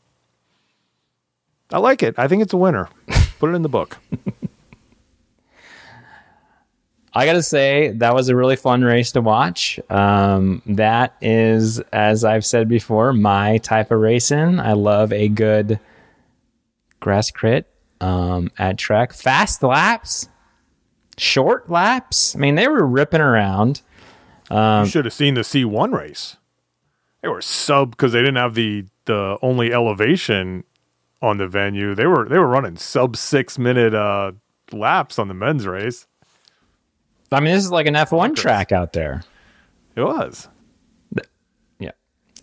I 1.73 1.79
like 1.79 2.03
it. 2.03 2.19
I 2.19 2.29
think 2.29 2.43
it's 2.43 2.53
a 2.53 2.57
winner. 2.57 2.89
Put 3.39 3.51
it 3.51 3.55
in 3.55 3.63
the 3.63 3.69
book. 3.69 3.99
I 7.17 7.27
gotta 7.27 7.45
say 7.45 7.91
that 7.93 8.13
was 8.13 8.29
a 8.29 8.35
really 8.35 8.57
fun 8.57 8.83
race 8.83 9.13
to 9.13 9.21
watch. 9.21 9.79
Um, 9.89 10.63
that 10.67 11.15
is, 11.21 11.79
as 11.93 12.25
I've 12.25 12.45
said 12.45 12.69
before, 12.69 13.13
my 13.13 13.59
type 13.59 13.93
of 13.93 14.01
racing. 14.01 14.59
I 14.59 14.73
love 14.73 15.13
a 15.13 15.29
good 15.29 15.79
grass 16.99 17.31
crit 17.31 17.69
um, 18.01 18.51
at 18.59 18.79
track, 18.79 19.13
fast 19.13 19.63
laps, 19.63 20.29
short 21.17 21.71
laps. 21.71 22.35
I 22.35 22.41
mean, 22.41 22.57
they 22.57 22.67
were 22.67 22.85
ripping 22.85 23.21
around. 23.21 23.83
you 24.51 24.87
should 24.87 25.05
have 25.05 25.15
seen 25.15 25.35
the 25.35 25.43
C1 25.43 25.93
race. 25.93 26.37
They 27.23 27.29
were 27.29 27.41
sub 27.43 27.93
because 27.93 28.13
they 28.13 28.21
didn't 28.21 28.37
have 28.37 28.55
the 28.55 28.87
the 29.07 29.39
only 29.41 29.73
elevation 29.73 30.65
on 31.25 31.39
the 31.39 31.49
venue. 31.49 31.95
They 31.95 32.07
were 32.07 32.29
they 32.29 32.39
were 32.39 32.47
running 32.47 32.77
sub 32.77 33.17
six 33.17 33.59
minute 33.59 33.95
uh, 33.95 34.33
laps 34.73 35.19
on 35.19 35.29
the 35.29 35.35
men's 35.35 35.67
race. 35.67 36.07
I 37.33 37.41
mean, 37.41 37.55
this 37.55 37.65
is 37.65 37.73
like 37.73 37.87
an 37.87 37.95
F1 37.95 38.37
track 38.37 38.71
out 38.71 38.93
there. 38.93 39.25
It 39.97 40.03
was. 40.03 40.49
Yeah. 41.81 41.91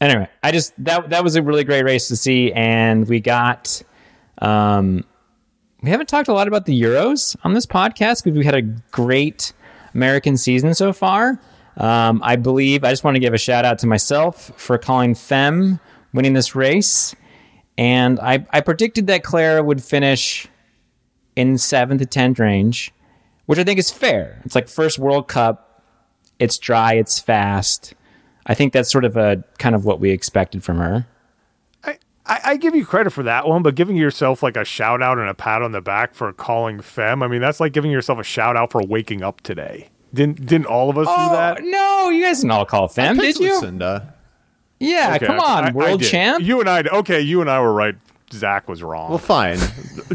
Anyway, 0.02 0.28
I 0.44 0.52
just 0.52 0.74
that 0.84 1.10
that 1.10 1.24
was 1.24 1.36
a 1.36 1.42
really 1.42 1.64
great 1.64 1.84
race 1.84 2.08
to 2.10 2.16
see, 2.16 2.52
and 2.54 3.08
we 3.08 3.20
got. 3.20 3.82
Um, 4.40 5.06
we 5.84 5.90
haven't 5.90 6.10
talked 6.10 6.28
a 6.28 6.34
lot 6.34 6.48
about 6.48 6.66
the 6.66 6.80
Euros 6.80 7.36
on 7.44 7.54
this 7.54 7.66
podcast 7.66 8.24
because 8.24 8.38
we 8.38 8.46
had 8.46 8.54
a 8.54 8.62
great 8.62 9.52
American 9.96 10.38
season 10.38 10.74
so 10.76 10.94
far. 10.94 11.40
Um, 11.78 12.22
I 12.24 12.36
believe 12.36 12.84
I 12.84 12.92
just 12.92 13.04
want 13.04 13.16
to 13.16 13.20
give 13.20 13.34
a 13.34 13.38
shout 13.38 13.66
out 13.66 13.80
to 13.80 13.88
myself 13.88 14.52
for 14.58 14.78
calling 14.78 15.16
Fem 15.16 15.80
winning 16.14 16.34
this 16.34 16.56
race, 16.56 17.16
and 17.82 18.20
I 18.20 18.46
I 18.52 18.62
predicted 18.62 19.08
that 19.08 19.24
Clara 19.24 19.64
would 19.64 19.84
finish 19.84 20.48
in 21.36 21.58
seventh 21.58 22.00
to 22.02 22.06
tenth 22.06 22.38
range, 22.38 22.94
which 23.48 23.58
I 23.58 23.64
think 23.64 23.80
is 23.80 23.90
fair. 23.90 24.40
It's 24.46 24.54
like 24.54 24.70
first 24.70 25.00
World 25.00 25.28
Cup 25.28 25.84
It's 26.38 26.60
dry. 26.60 26.94
It's 26.94 27.20
fast. 27.20 27.96
I 28.46 28.54
think 28.54 28.72
that's 28.72 28.92
sort 28.92 29.04
of 29.04 29.18
a 29.18 29.44
kind 29.58 29.74
of 29.74 29.84
what 29.84 30.00
we 30.00 30.12
expected 30.12 30.64
from 30.64 30.78
her. 30.78 31.08
I, 31.84 32.40
I 32.46 32.58
give 32.58 32.76
you 32.76 32.86
credit 32.86 33.10
for 33.10 33.24
that 33.24 33.48
one, 33.48 33.64
but 33.64 33.74
giving 33.74 33.96
yourself 33.96 34.44
like 34.44 34.56
a 34.56 34.64
shout 34.64 35.02
out 35.02 35.18
and 35.18 35.28
a 35.28 35.34
pat 35.34 35.64
on 35.64 35.72
the 35.72 35.82
back 35.82 36.14
for 36.14 36.32
calling 36.32 36.80
Fem, 36.80 37.24
I 37.24 37.28
mean, 37.28 37.42
that's 37.42 37.60
like 37.60 37.74
giving 37.74 37.90
yourself 37.90 38.20
a 38.20 38.24
shout 38.24 38.56
out 38.56 38.72
for 38.72 38.82
waking 38.84 39.24
up 39.24 39.42
today. 39.42 39.90
Didn't 40.14 40.46
didn't 40.46 40.68
all 40.68 40.92
of 40.92 41.00
us 41.00 41.08
oh, 41.10 41.30
do 41.30 41.36
that? 41.36 41.64
No, 41.64 42.10
you 42.10 42.24
guys 42.24 42.42
didn't 42.42 42.52
all 42.52 42.66
call 42.66 42.88
Fem, 42.88 43.18
did 43.18 43.40
you? 43.40 43.56
Lucinda. 43.56 44.14
Yeah, 44.82 45.14
Okay, 45.16 45.26
come 45.28 45.40
on, 45.40 45.66
I- 45.66 45.68
I 45.68 45.72
world 45.72 46.00
did. 46.02 46.10
champ. 46.10 46.44
You 46.44 46.60
and 46.60 46.70
I, 46.70 46.82
okay, 46.82 47.22
you 47.22 47.42
and 47.42 47.50
I 47.50 47.60
were 47.62 47.74
right. 47.74 47.96
Zach 48.34 48.70
was 48.70 48.82
wrong. 48.82 49.10
Well, 49.10 49.18
fine. 49.20 49.58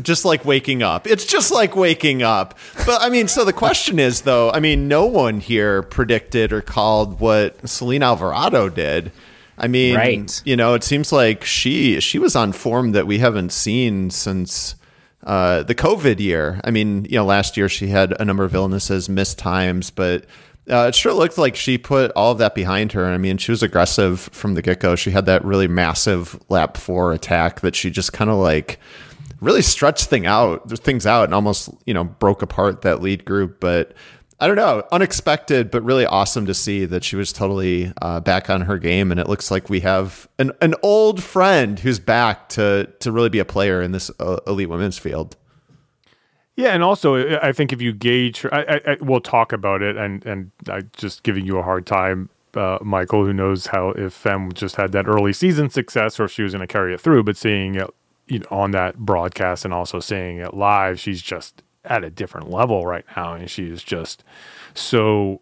just 0.03 0.25
like 0.25 0.45
waking 0.47 0.83
up. 0.83 1.07
It's 1.07 1.27
just 1.27 1.53
like 1.53 1.77
waking 1.77 2.23
up. 2.23 2.59
But 2.87 3.03
I 3.03 3.11
mean, 3.11 3.29
so 3.29 3.45
the 3.45 3.53
question 3.53 3.99
is, 3.99 4.23
though, 4.23 4.51
I 4.51 4.59
mean, 4.61 4.89
no 4.89 5.05
one 5.05 5.39
here 5.41 5.83
predicted 5.83 6.51
or 6.53 6.63
called 6.63 7.21
what 7.21 7.59
Ceylin 7.65 8.03
Alvarado 8.03 8.71
did. 8.71 9.13
I 9.59 9.69
mean, 9.69 9.97
Right. 9.97 10.43
you 10.47 10.57
know, 10.57 10.73
it 10.75 10.83
seems 10.83 11.13
like 11.13 11.45
she 11.45 12.01
she 12.01 12.19
was 12.19 12.35
on 12.35 12.53
form 12.53 12.93
that 12.93 13.07
we 13.07 13.19
haven't 13.19 13.53
seen 13.53 14.09
since 14.11 14.77
uh, 15.25 15.63
the 15.65 15.75
COVID 15.75 16.19
year. 16.19 16.59
I 16.65 16.71
mean, 16.71 17.05
you 17.11 17.17
know, 17.19 17.25
last 17.27 17.57
year 17.59 17.69
she 17.69 17.89
had 17.89 18.15
a 18.19 18.25
number 18.25 18.45
of 18.45 18.55
illnesses, 18.55 19.09
missed 19.11 19.39
times, 19.39 19.91
but 19.91 20.25
uh, 20.69 20.87
it 20.89 20.95
sure 20.95 21.13
looked 21.13 21.39
like 21.39 21.55
she 21.55 21.79
put 21.79 22.11
all 22.17 22.33
of 22.33 22.39
that 22.39 22.55
behind 22.55 22.93
her. 22.93 23.07
I 23.07 23.19
mean, 23.19 23.39
she 23.39 23.53
was 23.53 23.63
aggressive 23.63 24.21
from 24.33 24.55
the 24.55 24.63
get 24.63 24.81
go. 24.81 24.97
She 24.97 25.11
had 25.11 25.27
that 25.27 25.45
really 25.45 25.69
massive 25.69 26.41
lap 26.49 26.77
four 26.77 27.13
attack 27.13 27.61
that 27.61 27.77
she 27.77 27.91
just 27.91 28.13
kind 28.13 28.31
of 28.31 28.37
like 28.37 28.81
really 29.41 29.63
stretched 29.63 30.07
thing 30.07 30.27
out 30.27 30.71
things 30.81 31.07
out 31.07 31.25
and 31.25 31.35
almost 31.35 31.69
you 31.85 31.93
know 31.93 32.05
broke 32.05 32.43
apart 32.43 32.83
that 32.83 33.01
lead 33.01 33.25
group. 33.25 33.61
But 33.61 33.93
I 34.41 34.49
don't 34.49 34.57
know, 34.57 34.83
unexpected, 34.93 35.71
but 35.71 35.83
really 35.83 36.05
awesome 36.05 36.47
to 36.47 36.55
see 36.55 36.85
that 36.85 37.05
she 37.05 37.17
was 37.17 37.33
totally 37.33 37.93
uh, 38.03 38.21
back 38.21 38.51
on 38.51 38.63
her 38.63 38.77
game, 38.77 39.11
and 39.11 39.19
it 39.19 39.29
looks 39.29 39.51
like 39.51 39.71
we 39.71 39.81
have 39.81 40.29
an 40.39 40.53
an 40.61 40.75
old 40.83 41.23
friend 41.23 41.79
who's 41.79 42.01
back 42.01 42.49
to 42.51 42.93
to 43.01 43.13
really 43.13 43.31
be 43.31 43.39
a 43.39 43.45
player 43.45 43.81
in 43.81 43.93
this 43.93 44.11
uh, 44.19 44.39
elite 44.47 44.69
women's 44.69 44.99
field. 44.99 45.37
Yeah, 46.57 46.71
and 46.71 46.83
also 46.83 47.39
I- 47.41 47.53
think 47.53 47.73
if 47.73 47.83
you 47.83 47.93
gauge 47.93 48.47
I, 48.53 48.63
I, 48.87 48.93
I 48.93 48.97
we'll 49.01 49.21
talk 49.21 49.53
about 49.53 49.83
it, 49.83 49.97
and 49.97 50.25
and 50.27 50.51
I 50.71 50.83
just 50.97 51.23
giving 51.23 51.47
you 51.47 51.59
a 51.59 51.63
hard 51.63 51.87
time, 51.87 52.31
uh, 52.55 52.79
Michael, 52.83 53.25
who 53.27 53.33
knows 53.35 53.67
how 53.67 53.91
if 53.91 54.15
Fem 54.15 54.53
just 54.53 54.77
had 54.77 54.93
that 54.93 55.07
early 55.07 55.33
season 55.35 55.71
success 55.71 56.19
or 56.21 56.25
if 56.25 56.33
she 56.33 56.43
was 56.43 56.53
going 56.53 56.67
to 56.67 56.73
carry 56.73 56.95
it 56.95 57.01
through, 57.01 57.25
but 57.25 57.37
seeing 57.37 57.75
it 57.77 57.91
you 58.29 58.41
know, 58.41 58.47
on 58.51 58.71
that 58.73 58.97
broadcast 58.99 59.65
and 59.65 59.75
also 59.75 60.01
seeing 60.01 60.39
it 60.39 60.55
live, 60.55 60.99
she's 60.99 61.23
just 61.23 61.63
at 61.85 62.05
a 62.05 62.11
different 62.11 62.51
level 62.51 62.87
right 62.87 63.05
now, 63.17 63.35
and 63.35 63.51
she 63.51 63.67
is 63.71 63.83
just 63.83 64.25
so 64.75 65.41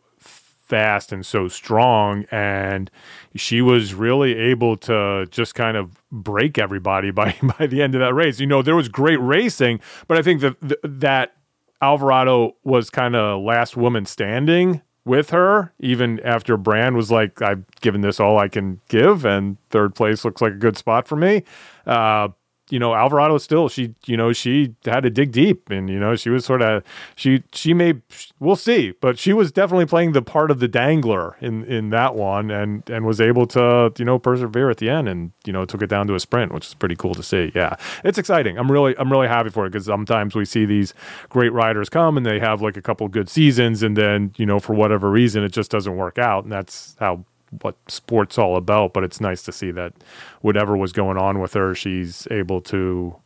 fast 0.75 1.13
and 1.13 1.25
so 1.25 1.47
strong 1.47 2.25
and 2.33 2.91
she 3.37 3.63
was 3.63 3.95
really 3.95 4.35
able 4.35 4.77
to 4.77 5.25
just 5.31 5.55
kind 5.55 5.77
of 5.77 6.03
break 6.11 6.59
everybody 6.59 7.13
by 7.13 7.33
by 7.59 7.69
the 7.69 7.81
end 7.81 7.95
of 7.95 8.01
that 8.01 8.13
race. 8.13 8.41
You 8.41 8.49
know 8.49 8.61
there 8.61 8.75
was 8.75 8.89
great 8.89 9.21
racing 9.21 9.79
but 10.09 10.19
i 10.19 10.23
think 10.23 10.41
that 10.41 10.57
that 10.83 11.37
alvarado 11.81 12.57
was 12.65 12.91
kind 12.91 13.15
of 13.15 13.41
last 13.41 13.77
woman 13.77 14.05
standing 14.05 14.83
with 15.05 15.31
her 15.31 15.73
even 15.79 16.19
after 16.25 16.57
brand 16.57 16.97
was 16.97 17.09
like 17.09 17.41
i've 17.41 17.65
given 17.81 18.01
this 18.01 18.19
all 18.19 18.37
i 18.39 18.49
can 18.49 18.81
give 18.89 19.25
and 19.25 19.59
third 19.71 19.95
place 19.95 20.25
looks 20.25 20.43
like 20.43 20.55
a 20.55 20.57
good 20.57 20.77
spot 20.77 21.07
for 21.07 21.15
me. 21.15 21.45
Uh 21.87 22.29
you 22.71 22.79
know 22.79 22.95
Alvarado 22.95 23.39
still 23.39 23.69
she 23.69 23.95
you 24.07 24.17
know 24.17 24.33
she 24.33 24.75
had 24.85 25.03
to 25.03 25.11
dig 25.11 25.33
deep 25.33 25.71
and 25.71 25.89
you 25.89 25.99
know 25.99 26.17
she 26.17 26.31
was 26.31 26.45
sort 26.45 26.63
of 26.63 26.83
she 27.17 27.43
she 27.53 27.73
may 27.73 27.95
we'll 28.41 28.57
see 28.57 28.93
but 29.01 29.19
she 29.19 29.33
was 29.33 29.53
definitely 29.53 29.87
playing 29.87 30.13
the 30.13 30.23
part 30.23 30.51
of 30.51 30.61
the 30.61 30.69
dangler 30.69 31.37
in 31.41 31.65
in 31.65 31.91
that 31.91 32.15
one 32.15 32.51
and 32.51 32.89
and 32.91 33.07
was 33.07 33.21
able 33.21 33.47
to 33.47 33.93
you 33.99 34.05
know 34.05 34.19
persevere 34.19 34.71
at 34.71 34.79
the 34.79 34.91
end 34.91 35.09
and 35.09 35.33
you 35.47 35.53
know 35.53 35.65
took 35.65 35.83
it 35.83 35.89
down 35.89 36.07
to 36.07 36.15
a 36.15 36.21
sprint 36.21 36.53
which 36.53 36.67
is 36.67 36.75
pretty 36.75 36.97
cool 36.97 37.15
to 37.15 37.23
see 37.23 37.53
yeah. 37.55 37.77
It's 38.05 38.19
exciting. 38.19 38.59
I'm 38.59 38.71
really 38.71 38.95
I'm 38.99 39.11
really 39.11 39.29
happy 39.29 39.51
for 39.51 39.67
it 39.67 39.71
because 39.71 39.87
sometimes 39.87 40.35
we 40.35 40.45
see 40.45 40.65
these 40.65 40.95
great 41.29 41.53
riders 41.53 41.89
come 41.89 42.17
and 42.17 42.27
they 42.27 42.39
have 42.41 42.61
like 42.63 42.77
a 42.77 42.83
couple 42.83 43.07
good 43.09 43.29
seasons 43.29 43.83
and 43.83 43.97
then 43.97 44.33
you 44.37 44.47
know 44.47 44.59
for 44.59 44.75
whatever 44.75 45.11
reason 45.11 45.45
it 45.45 45.53
just 45.53 45.71
doesn't 45.71 45.97
work 45.97 46.19
out 46.19 46.45
and 46.45 46.53
that's 46.53 46.97
how 46.99 47.25
what 47.63 47.77
sport's 47.89 48.39
all 48.39 48.57
about, 48.57 48.93
but 48.93 49.05
it's 49.05 49.21
nice 49.21 49.43
to 49.45 49.53
see 49.53 49.71
that 49.73 49.93
whatever 50.41 50.77
was 50.77 50.93
going 50.93 51.17
on 51.17 51.41
with 51.41 51.55
her, 51.55 51.75
she's 51.75 52.27
able 52.31 52.61
to 52.63 53.17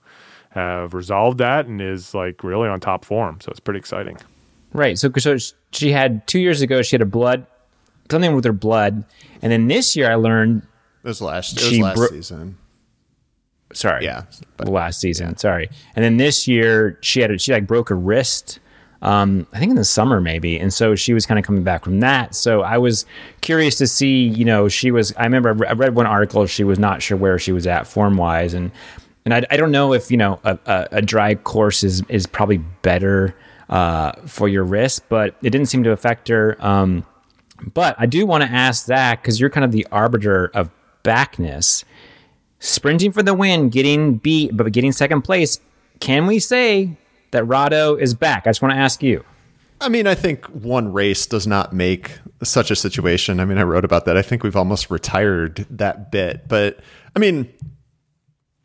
have 0.50 0.94
resolved 0.94 1.38
that 1.38 1.66
and 1.66 1.80
is 1.80 2.14
like 2.14 2.42
really 2.42 2.68
on 2.68 2.80
top 2.80 3.04
form. 3.04 3.40
So 3.40 3.50
it's 3.50 3.60
pretty 3.60 3.78
exciting. 3.78 4.16
Right. 4.72 4.98
So, 4.98 5.10
so 5.18 5.36
she 5.72 5.92
had 5.92 6.26
two 6.26 6.38
years 6.40 6.60
ago, 6.62 6.82
she 6.82 6.94
had 6.94 7.02
a 7.02 7.06
blood, 7.06 7.46
something 8.10 8.34
with 8.34 8.44
her 8.44 8.52
blood. 8.52 9.04
And 9.42 9.52
then 9.52 9.68
this 9.68 9.94
year 9.96 10.10
I 10.10 10.14
learned, 10.16 10.62
It 11.04 11.08
was 11.08 11.20
last. 11.22 11.56
It 11.56 11.60
She 11.60 11.76
was 11.82 11.84
last 11.84 11.96
bro- 11.96 12.06
season. 12.08 12.58
sorry. 13.72 14.04
Yeah, 14.04 14.22
but- 14.56 14.68
last 14.68 15.00
season. 15.00 15.36
Sorry. 15.36 15.68
And 15.96 16.04
then 16.04 16.16
this 16.16 16.48
year 16.48 16.98
she 17.02 17.20
had, 17.20 17.30
a, 17.30 17.38
she 17.38 17.52
like 17.52 17.66
broke 17.66 17.90
a 17.90 17.94
wrist. 17.94 18.58
Um, 19.00 19.46
I 19.52 19.58
think 19.58 19.70
in 19.70 19.76
the 19.76 19.84
summer 19.84 20.20
maybe, 20.20 20.58
and 20.58 20.72
so 20.72 20.96
she 20.96 21.14
was 21.14 21.24
kind 21.24 21.38
of 21.38 21.44
coming 21.44 21.62
back 21.62 21.84
from 21.84 22.00
that. 22.00 22.34
So 22.34 22.62
I 22.62 22.78
was 22.78 23.06
curious 23.40 23.76
to 23.78 23.86
see, 23.86 24.26
you 24.26 24.44
know, 24.44 24.68
she 24.68 24.90
was. 24.90 25.14
I 25.16 25.24
remember 25.24 25.66
I 25.66 25.72
read 25.72 25.94
one 25.94 26.06
article; 26.06 26.46
she 26.46 26.64
was 26.64 26.78
not 26.78 27.00
sure 27.00 27.16
where 27.16 27.38
she 27.38 27.52
was 27.52 27.66
at 27.66 27.86
form 27.86 28.16
wise, 28.16 28.54
and 28.54 28.72
and 29.24 29.34
I, 29.34 29.46
I 29.50 29.56
don't 29.56 29.70
know 29.70 29.92
if 29.92 30.10
you 30.10 30.16
know 30.16 30.40
a, 30.42 30.58
a, 30.66 30.88
a 30.92 31.02
dry 31.02 31.36
course 31.36 31.84
is 31.84 32.02
is 32.08 32.26
probably 32.26 32.58
better 32.58 33.36
uh, 33.68 34.12
for 34.26 34.48
your 34.48 34.64
wrist, 34.64 35.04
but 35.08 35.36
it 35.42 35.50
didn't 35.50 35.66
seem 35.66 35.84
to 35.84 35.92
affect 35.92 36.26
her. 36.28 36.56
Um, 36.58 37.06
but 37.72 37.94
I 37.98 38.06
do 38.06 38.26
want 38.26 38.42
to 38.42 38.50
ask 38.50 38.86
Zach 38.86 39.22
because 39.22 39.38
you're 39.38 39.50
kind 39.50 39.64
of 39.64 39.72
the 39.72 39.86
arbiter 39.92 40.46
of 40.54 40.70
backness, 41.02 41.84
sprinting 42.58 43.12
for 43.12 43.22
the 43.22 43.34
win, 43.34 43.68
getting 43.68 44.16
beat, 44.16 44.56
but 44.56 44.70
getting 44.72 44.92
second 44.92 45.22
place. 45.22 45.60
Can 46.00 46.26
we 46.26 46.38
say 46.38 46.96
that 47.30 47.44
Rado 47.44 48.00
is 48.00 48.14
back? 48.14 48.46
I 48.46 48.50
just 48.50 48.62
want 48.62 48.72
to 48.72 48.78
ask 48.78 49.02
you. 49.02 49.24
I 49.80 49.88
mean, 49.88 50.06
I 50.06 50.14
think 50.14 50.44
one 50.46 50.92
race 50.92 51.26
does 51.26 51.46
not 51.46 51.72
make 51.72 52.18
such 52.42 52.70
a 52.70 52.76
situation. 52.76 53.38
I 53.38 53.44
mean, 53.44 53.58
I 53.58 53.62
wrote 53.62 53.84
about 53.84 54.06
that. 54.06 54.16
I 54.16 54.22
think 54.22 54.42
we've 54.42 54.56
almost 54.56 54.90
retired 54.90 55.66
that 55.70 56.10
bit, 56.10 56.48
but 56.48 56.80
I 57.14 57.20
mean, 57.20 57.52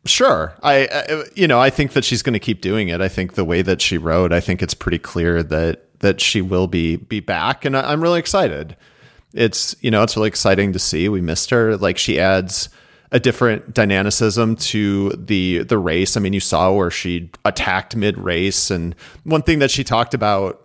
sure. 0.06 0.54
I, 0.62 0.88
I 0.90 1.24
you 1.34 1.46
know, 1.46 1.60
I 1.60 1.70
think 1.70 1.92
that 1.92 2.04
she's 2.04 2.22
going 2.22 2.32
to 2.32 2.40
keep 2.40 2.60
doing 2.60 2.88
it. 2.88 3.00
I 3.00 3.08
think 3.08 3.34
the 3.34 3.44
way 3.44 3.62
that 3.62 3.80
she 3.80 3.96
rode, 3.96 4.32
I 4.32 4.40
think 4.40 4.62
it's 4.62 4.74
pretty 4.74 4.98
clear 4.98 5.42
that 5.44 6.00
that 6.00 6.20
she 6.20 6.42
will 6.42 6.66
be 6.66 6.96
be 6.96 7.20
back, 7.20 7.64
and 7.64 7.76
I, 7.76 7.92
I'm 7.92 8.02
really 8.02 8.18
excited. 8.18 8.76
It's 9.32 9.76
you 9.80 9.90
know, 9.90 10.02
it's 10.02 10.16
really 10.16 10.28
exciting 10.28 10.72
to 10.72 10.78
see. 10.78 11.08
We 11.08 11.20
missed 11.20 11.50
her. 11.50 11.76
Like 11.76 11.96
she 11.96 12.18
adds 12.18 12.68
a 13.12 13.20
different 13.20 13.74
dynamicism 13.74 14.56
to 14.56 15.10
the 15.10 15.64
the 15.64 15.78
race. 15.78 16.16
I 16.16 16.20
mean, 16.20 16.32
you 16.32 16.40
saw 16.40 16.72
where 16.72 16.90
she 16.90 17.30
attacked 17.44 17.96
mid 17.96 18.18
race, 18.18 18.70
and 18.70 18.94
one 19.24 19.42
thing 19.42 19.60
that 19.60 19.70
she 19.70 19.84
talked 19.84 20.14
about 20.14 20.60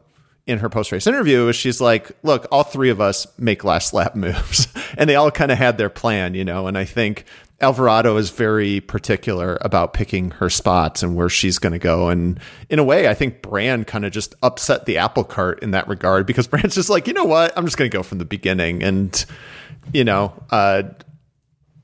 in 0.48 0.58
her 0.60 0.70
post 0.70 0.92
race 0.92 1.06
interview 1.06 1.48
is 1.48 1.56
she's 1.56 1.80
like, 1.80 2.12
"Look, 2.24 2.48
all 2.52 2.64
three 2.64 2.90
of 2.90 3.00
us 3.00 3.28
make 3.38 3.64
last 3.64 3.94
lap 3.94 4.16
moves, 4.16 4.68
and 4.98 5.10
they 5.10 5.16
all 5.16 5.32
kind 5.32 5.52
of 5.52 5.58
had 5.58 5.78
their 5.78 5.90
plan, 5.90 6.34
you 6.34 6.44
know." 6.44 6.68
And 6.68 6.78
I 6.78 6.86
think 6.86 7.26
Alvarado 7.62 8.18
is 8.18 8.30
very 8.30 8.80
particular 8.80 9.58
about 9.62 9.94
picking 9.94 10.32
her 10.32 10.50
spots 10.50 11.04
and 11.04 11.16
where 11.16 11.30
she's 11.30 11.60
going 11.60 11.74
to 11.74 11.80
go. 11.80 12.10
And 12.10 12.40
in 12.70 12.80
a 12.80 12.84
way, 12.84 13.08
I 13.08 13.14
think 13.14 13.42
Brand 13.42 13.86
kind 13.86 14.06
of 14.06 14.12
just 14.12 14.34
upset 14.42 14.86
the 14.86 14.98
apple 14.98 15.26
cart 15.26 15.62
in 15.62 15.72
that 15.72 15.88
regard 15.88 16.26
because 16.26 16.48
Brand's 16.50 16.76
just 16.76 16.90
like, 16.90 17.06
you 17.06 17.14
know 17.14 17.26
what, 17.26 17.56
I'm 17.56 17.66
just 17.66 17.78
going 17.78 17.92
to 17.92 17.96
go 17.96 18.02
from 18.02 18.18
the 18.18 18.26
beginning, 18.26 18.82
and 18.82 19.26
you 19.94 20.04
know, 20.04 20.34
uh, 20.50 20.84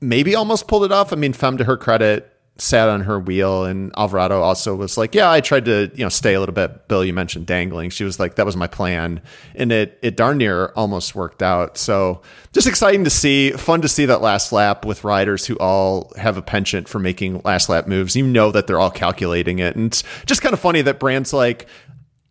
maybe 0.06 0.34
almost 0.34 0.68
pulled 0.68 0.84
it 0.84 0.92
off. 0.92 1.12
I 1.12 1.16
mean, 1.16 1.32
Fem 1.32 1.56
to 1.58 1.64
her 1.64 1.76
credit 1.76 2.32
sat 2.58 2.88
on 2.88 3.02
her 3.02 3.20
wheel 3.20 3.64
and 3.64 3.92
Alvarado 3.98 4.40
also 4.40 4.74
was 4.74 4.96
like, 4.96 5.14
yeah, 5.14 5.30
I 5.30 5.42
tried 5.42 5.66
to, 5.66 5.90
you 5.94 6.04
know, 6.04 6.08
stay 6.08 6.32
a 6.32 6.40
little 6.40 6.54
bit. 6.54 6.88
Bill, 6.88 7.04
you 7.04 7.12
mentioned 7.12 7.46
dangling. 7.46 7.90
She 7.90 8.02
was 8.02 8.18
like, 8.18 8.36
that 8.36 8.46
was 8.46 8.56
my 8.56 8.66
plan. 8.66 9.20
And 9.54 9.70
it, 9.70 9.98
it 10.00 10.16
darn 10.16 10.38
near 10.38 10.68
almost 10.68 11.14
worked 11.14 11.42
out. 11.42 11.76
So 11.76 12.22
just 12.52 12.66
exciting 12.66 13.04
to 13.04 13.10
see, 13.10 13.50
fun 13.50 13.82
to 13.82 13.88
see 13.88 14.06
that 14.06 14.22
last 14.22 14.52
lap 14.52 14.86
with 14.86 15.04
riders 15.04 15.44
who 15.44 15.56
all 15.56 16.12
have 16.16 16.38
a 16.38 16.42
penchant 16.42 16.88
for 16.88 16.98
making 16.98 17.42
last 17.44 17.68
lap 17.68 17.86
moves. 17.86 18.16
You 18.16 18.26
know 18.26 18.50
that 18.52 18.66
they're 18.66 18.80
all 18.80 18.90
calculating 18.90 19.58
it. 19.58 19.76
And 19.76 19.86
it's 19.86 20.02
just 20.24 20.40
kind 20.40 20.54
of 20.54 20.60
funny 20.60 20.80
that 20.82 20.98
Brand's 20.98 21.34
like, 21.34 21.66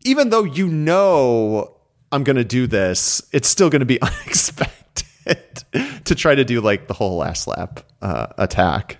even 0.03 0.29
though 0.29 0.43
you 0.43 0.67
know 0.67 1.77
I'm 2.11 2.23
going 2.23 2.38
to 2.38 2.43
do 2.43 2.65
this, 2.65 3.21
it's 3.31 3.47
still 3.47 3.69
going 3.69 3.81
to 3.81 3.85
be 3.85 4.01
unexpected 4.01 4.85
to 6.05 6.15
try 6.15 6.35
to 6.35 6.43
do 6.43 6.61
like 6.61 6.88
the 6.88 6.93
whole 6.93 7.17
last 7.17 7.47
lap 7.47 7.79
uh, 8.01 8.27
attack. 8.38 8.97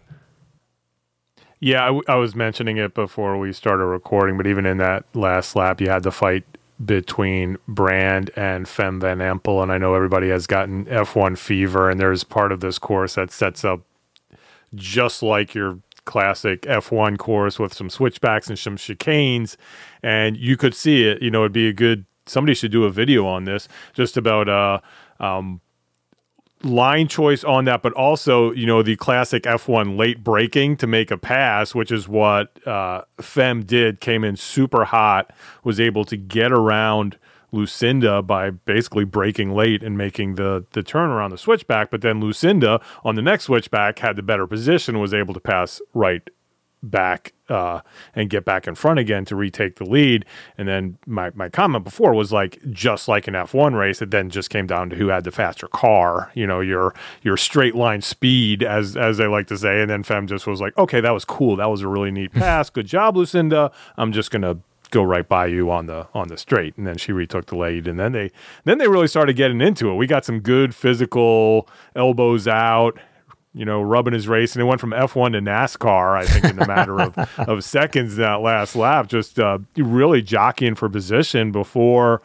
Yeah, 1.60 1.84
I, 1.84 1.88
w- 1.88 2.04
I 2.08 2.16
was 2.16 2.36
mentioning 2.36 2.78
it 2.78 2.94
before 2.94 3.38
we 3.38 3.54
started 3.54 3.86
recording, 3.86 4.38
but 4.38 4.46
even 4.46 4.66
in 4.66 4.78
that 4.78 5.06
last 5.16 5.56
lap, 5.56 5.80
you 5.82 5.90
had 5.90 6.04
the 6.04 6.12
fight 6.12 6.44
between 6.84 7.58
Brand 7.68 8.30
and 8.36 8.68
Fem 8.68 9.00
Van 9.00 9.20
Empel, 9.20 9.64
and 9.64 9.72
I 9.72 9.78
know 9.78 9.94
everybody 9.96 10.30
has 10.30 10.46
gotten 10.48 10.86
F1 10.86 11.38
fever, 11.38 11.90
and 11.90 12.00
there's 12.00 12.24
part 12.24 12.52
of 12.52 12.60
this 12.60 12.78
course 12.78 13.16
that 13.16 13.32
sets 13.32 13.64
up 13.64 13.82
just 14.76 15.24
like 15.24 15.56
your 15.56 15.80
classic 16.04 16.64
F1 16.64 17.18
course 17.18 17.58
with 17.58 17.74
some 17.74 17.90
switchbacks 17.90 18.50
and 18.50 18.60
some 18.60 18.76
chicanes, 18.76 19.56
and 20.04 20.36
you 20.38 20.58
could 20.58 20.76
see 20.76 21.04
it. 21.08 21.22
You 21.22 21.32
know, 21.32 21.44
it'd 21.44 21.54
be 21.54 21.70
a 21.70 21.74
good. 21.74 22.06
Somebody 22.28 22.54
should 22.56 22.72
do 22.72 22.84
a 22.84 22.92
video 22.92 23.26
on 23.26 23.46
this, 23.46 23.68
just 23.94 24.18
about 24.18 24.50
uh, 24.50 24.80
Um, 25.20 25.62
line 26.64 27.08
choice 27.08 27.44
on 27.44 27.66
that, 27.66 27.82
but 27.82 27.94
also, 27.94 28.52
you 28.52 28.66
know, 28.66 28.82
the 28.82 28.96
classic 28.96 29.44
F1 29.44 29.98
late 29.98 30.24
braking 30.24 30.78
to 30.78 30.88
make 30.88 31.12
a 31.12 31.18
pass, 31.18 31.76
which 31.76 31.92
is 31.92 32.08
what 32.08 32.66
uh, 32.68 33.02
Fem 33.22 33.64
did, 33.64 34.00
came 34.00 34.24
in 34.24 34.36
super 34.36 34.86
hot, 34.86 35.32
was 35.64 35.80
able 35.80 36.06
to 36.06 36.18
get 36.18 36.52
around 36.52 37.18
Lucinda 37.52 38.22
by 38.22 38.50
basically 38.50 39.06
braking 39.06 39.54
late 39.54 39.84
and 39.84 39.98
making 39.98 40.36
the, 40.36 40.66
the 40.72 40.84
turn 40.84 41.10
around 41.10 41.32
the 41.32 41.38
switchback. 41.38 41.92
But 41.92 42.02
then 42.02 42.20
Lucinda 42.20 42.82
on 43.04 43.16
the 43.16 43.22
next 43.22 43.46
switchback 43.46 44.00
had 44.00 44.16
the 44.16 44.24
better 44.24 44.48
position, 44.48 45.00
was 45.00 45.14
able 45.14 45.34
to 45.34 45.40
pass 45.40 45.82
right 45.94 46.28
back 46.90 47.34
uh, 47.50 47.82
and 48.16 48.30
get 48.30 48.46
back 48.46 48.68
in 48.68 48.76
front 48.76 49.00
again 49.00 49.26
to 49.26 49.36
retake 49.36 49.76
the 49.76 49.86
lead. 49.86 50.26
And 50.58 50.68
then 50.68 50.98
my, 51.06 51.32
my 51.36 51.50
comment 51.50 51.84
before 51.84 52.14
was 52.14 52.32
like 52.32 52.60
just 52.72 53.08
like 53.08 53.28
an 53.28 53.34
F1 53.34 53.78
race, 53.78 54.02
it 54.02 54.12
then 54.12 54.30
just 54.30 54.50
came 54.50 54.68
down 54.68 54.90
to 54.90 54.96
who 54.96 55.08
had 55.08 55.24
the 55.24 55.32
faster 55.32 55.68
car, 55.68 56.32
you 56.34 56.48
know, 56.48 56.60
your 56.60 56.94
your 57.22 57.38
straight 57.38 57.76
line 57.76 58.02
speed 58.02 58.64
as 58.64 58.96
as 58.98 59.18
they 59.18 59.28
like 59.28 59.48
to 59.48 59.58
say. 59.58 59.82
And 59.82 59.90
then 59.90 60.04
Fem 60.04 60.28
just 60.28 60.48
was 60.48 60.62
like, 60.62 60.78
okay, 60.78 61.02
that 61.02 61.12
was 61.12 61.26
cool. 61.26 61.56
That 61.56 61.70
was 61.70 61.82
a 61.82 61.88
really 61.88 62.12
neat 62.12 62.32
pass. 62.34 62.70
Good 62.70 62.88
job, 62.88 63.18
Lucinda. 63.18 63.72
I'm 63.98 64.12
just 64.12 64.32
gonna 64.32 64.58
go 64.92 65.04
right 65.04 65.28
by 65.28 65.48
you 65.48 65.70
on 65.72 65.88
the 65.88 66.08
on 66.14 66.28
the 66.28 66.38
straight 66.38 66.78
and 66.78 66.86
then 66.88 66.96
she 66.98 67.12
retook 67.12 67.48
the 67.48 67.58
lead 67.58 67.88
and 67.88 68.00
then 68.00 68.12
they 68.12 68.32
then 68.64 68.78
they 68.78 68.88
really 68.88 69.08
started 69.08 69.36
getting 69.36 69.60
into 69.60 69.90
it 69.90 69.96
we 69.96 70.08
got 70.08 70.24
some 70.24 70.40
good 70.40 70.74
physical 70.74 71.68
elbows 71.96 72.48
out 72.48 72.98
you 73.56 73.64
know, 73.64 73.82
rubbing 73.82 74.14
his 74.14 74.28
race, 74.28 74.54
and 74.54 74.62
it 74.62 74.66
went 74.66 74.82
from 74.82 74.92
F1 74.92 75.32
to 75.32 75.40
NASCAR, 75.40 76.18
I 76.18 76.26
think, 76.26 76.44
in 76.44 76.62
a 76.62 76.68
matter 76.68 77.00
of, 77.00 77.18
of 77.40 77.64
seconds 77.64 78.18
that 78.18 78.42
last 78.42 78.76
lap, 78.76 79.08
just 79.08 79.40
uh, 79.40 79.60
really 79.78 80.22
jockeying 80.22 80.76
for 80.76 80.90
position 80.90 81.54
before, 81.54 82.22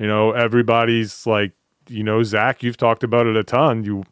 you 0.00 0.08
know, 0.08 0.32
everybody's 0.32 1.24
like, 1.24 1.52
you 1.88 2.02
know, 2.02 2.24
Zach, 2.24 2.64
you've 2.64 2.76
talked 2.76 3.04
about 3.04 3.28
it 3.28 3.36
a 3.36 3.44
ton. 3.44 3.84
You 3.84 4.02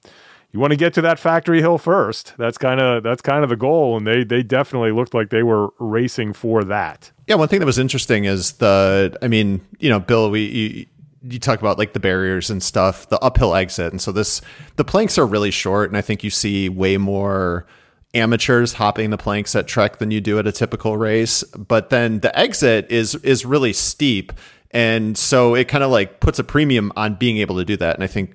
you 0.52 0.58
want 0.58 0.72
to 0.72 0.76
get 0.76 0.92
to 0.94 1.00
that 1.02 1.18
factory 1.18 1.60
hill 1.60 1.78
first. 1.78 2.34
That's 2.36 2.58
kind 2.58 2.80
of 2.80 3.02
that's 3.02 3.22
kind 3.22 3.42
of 3.42 3.50
the 3.50 3.56
goal, 3.56 3.96
and 3.96 4.06
they 4.06 4.24
they 4.24 4.42
definitely 4.42 4.92
looked 4.92 5.14
like 5.14 5.30
they 5.30 5.42
were 5.42 5.70
racing 5.78 6.32
for 6.32 6.62
that. 6.64 7.10
Yeah, 7.26 7.36
one 7.36 7.48
thing 7.48 7.60
that 7.60 7.66
was 7.66 7.78
interesting 7.78 8.24
is 8.24 8.52
the, 8.54 9.16
I 9.22 9.28
mean, 9.28 9.60
you 9.78 9.88
know, 9.88 10.00
Bill, 10.00 10.30
we 10.30 10.88
you, 11.22 11.38
talk 11.38 11.60
about 11.60 11.78
like 11.78 11.92
the 11.92 12.00
barriers 12.00 12.50
and 12.50 12.62
stuff, 12.62 13.08
the 13.08 13.18
uphill 13.20 13.54
exit. 13.54 13.92
And 13.92 14.00
so 14.00 14.12
this, 14.12 14.40
the 14.76 14.84
planks 14.84 15.18
are 15.18 15.26
really 15.26 15.50
short. 15.50 15.90
And 15.90 15.96
I 15.96 16.00
think 16.00 16.24
you 16.24 16.30
see 16.30 16.68
way 16.68 16.96
more 16.96 17.66
amateurs 18.14 18.72
hopping 18.72 19.10
the 19.10 19.18
planks 19.18 19.54
at 19.54 19.66
Trek 19.66 19.98
than 19.98 20.10
you 20.10 20.20
do 20.20 20.38
at 20.38 20.46
a 20.46 20.52
typical 20.52 20.96
race. 20.96 21.42
But 21.44 21.90
then 21.90 22.20
the 22.20 22.36
exit 22.38 22.90
is, 22.90 23.14
is 23.16 23.44
really 23.44 23.72
steep. 23.72 24.32
And 24.70 25.16
so 25.16 25.54
it 25.54 25.68
kind 25.68 25.84
of 25.84 25.90
like 25.90 26.20
puts 26.20 26.38
a 26.38 26.44
premium 26.44 26.92
on 26.96 27.14
being 27.14 27.38
able 27.38 27.56
to 27.56 27.64
do 27.64 27.76
that. 27.76 27.94
And 27.96 28.04
I 28.04 28.06
think 28.06 28.34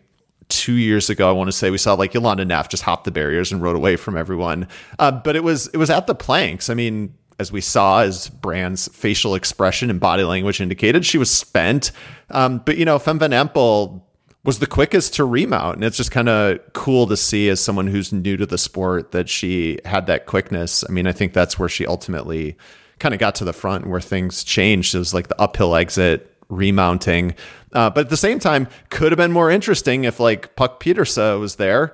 two 0.49 0.73
years 0.73 1.09
ago, 1.09 1.27
I 1.27 1.31
want 1.31 1.47
to 1.47 1.51
say 1.51 1.71
we 1.71 1.77
saw 1.77 1.93
like 1.93 2.11
Jolanda 2.11 2.45
Neff 2.45 2.69
just 2.69 2.83
hop 2.83 3.03
the 3.03 3.11
barriers 3.11 3.51
and 3.51 3.61
rode 3.61 3.75
away 3.75 3.95
from 3.95 4.17
everyone. 4.17 4.67
Uh, 4.99 5.11
but 5.11 5.35
it 5.35 5.43
was, 5.43 5.67
it 5.67 5.77
was 5.77 5.89
at 5.89 6.07
the 6.07 6.15
planks. 6.15 6.69
I 6.69 6.73
mean, 6.73 7.15
as 7.39 7.51
we 7.51 7.61
saw, 7.61 8.01
as 8.01 8.29
Brand's 8.29 8.87
facial 8.89 9.35
expression 9.35 9.89
and 9.89 9.99
body 9.99 10.23
language 10.23 10.61
indicated, 10.61 11.05
she 11.05 11.17
was 11.17 11.29
spent. 11.29 11.91
Um, 12.29 12.61
but 12.65 12.77
you 12.77 12.85
know, 12.85 12.97
Fem 12.99 13.19
Van 13.19 13.31
Empel 13.31 14.01
was 14.43 14.59
the 14.59 14.67
quickest 14.67 15.15
to 15.15 15.25
remount, 15.25 15.75
and 15.75 15.83
it's 15.83 15.97
just 15.97 16.11
kind 16.11 16.29
of 16.29 16.59
cool 16.73 17.07
to 17.07 17.17
see 17.17 17.49
as 17.49 17.59
someone 17.59 17.87
who's 17.87 18.13
new 18.13 18.37
to 18.37 18.45
the 18.45 18.57
sport 18.57 19.11
that 19.11 19.27
she 19.27 19.79
had 19.85 20.07
that 20.07 20.27
quickness. 20.27 20.83
I 20.87 20.91
mean, 20.91 21.07
I 21.07 21.11
think 21.11 21.33
that's 21.33 21.57
where 21.57 21.69
she 21.69 21.85
ultimately 21.85 22.55
kind 22.99 23.13
of 23.13 23.19
got 23.19 23.35
to 23.35 23.45
the 23.45 23.53
front, 23.53 23.87
where 23.87 24.01
things 24.01 24.43
changed. 24.43 24.95
It 24.95 24.99
was 24.99 25.13
like 25.13 25.27
the 25.27 25.41
uphill 25.41 25.75
exit, 25.75 26.31
remounting, 26.47 27.35
uh, 27.73 27.89
but 27.89 28.01
at 28.01 28.09
the 28.09 28.17
same 28.17 28.39
time, 28.39 28.67
could 28.89 29.11
have 29.11 29.17
been 29.17 29.31
more 29.31 29.49
interesting 29.49 30.03
if 30.03 30.19
like 30.19 30.55
Puck 30.55 30.81
Pieterse 30.81 31.39
was 31.39 31.55
there 31.55 31.93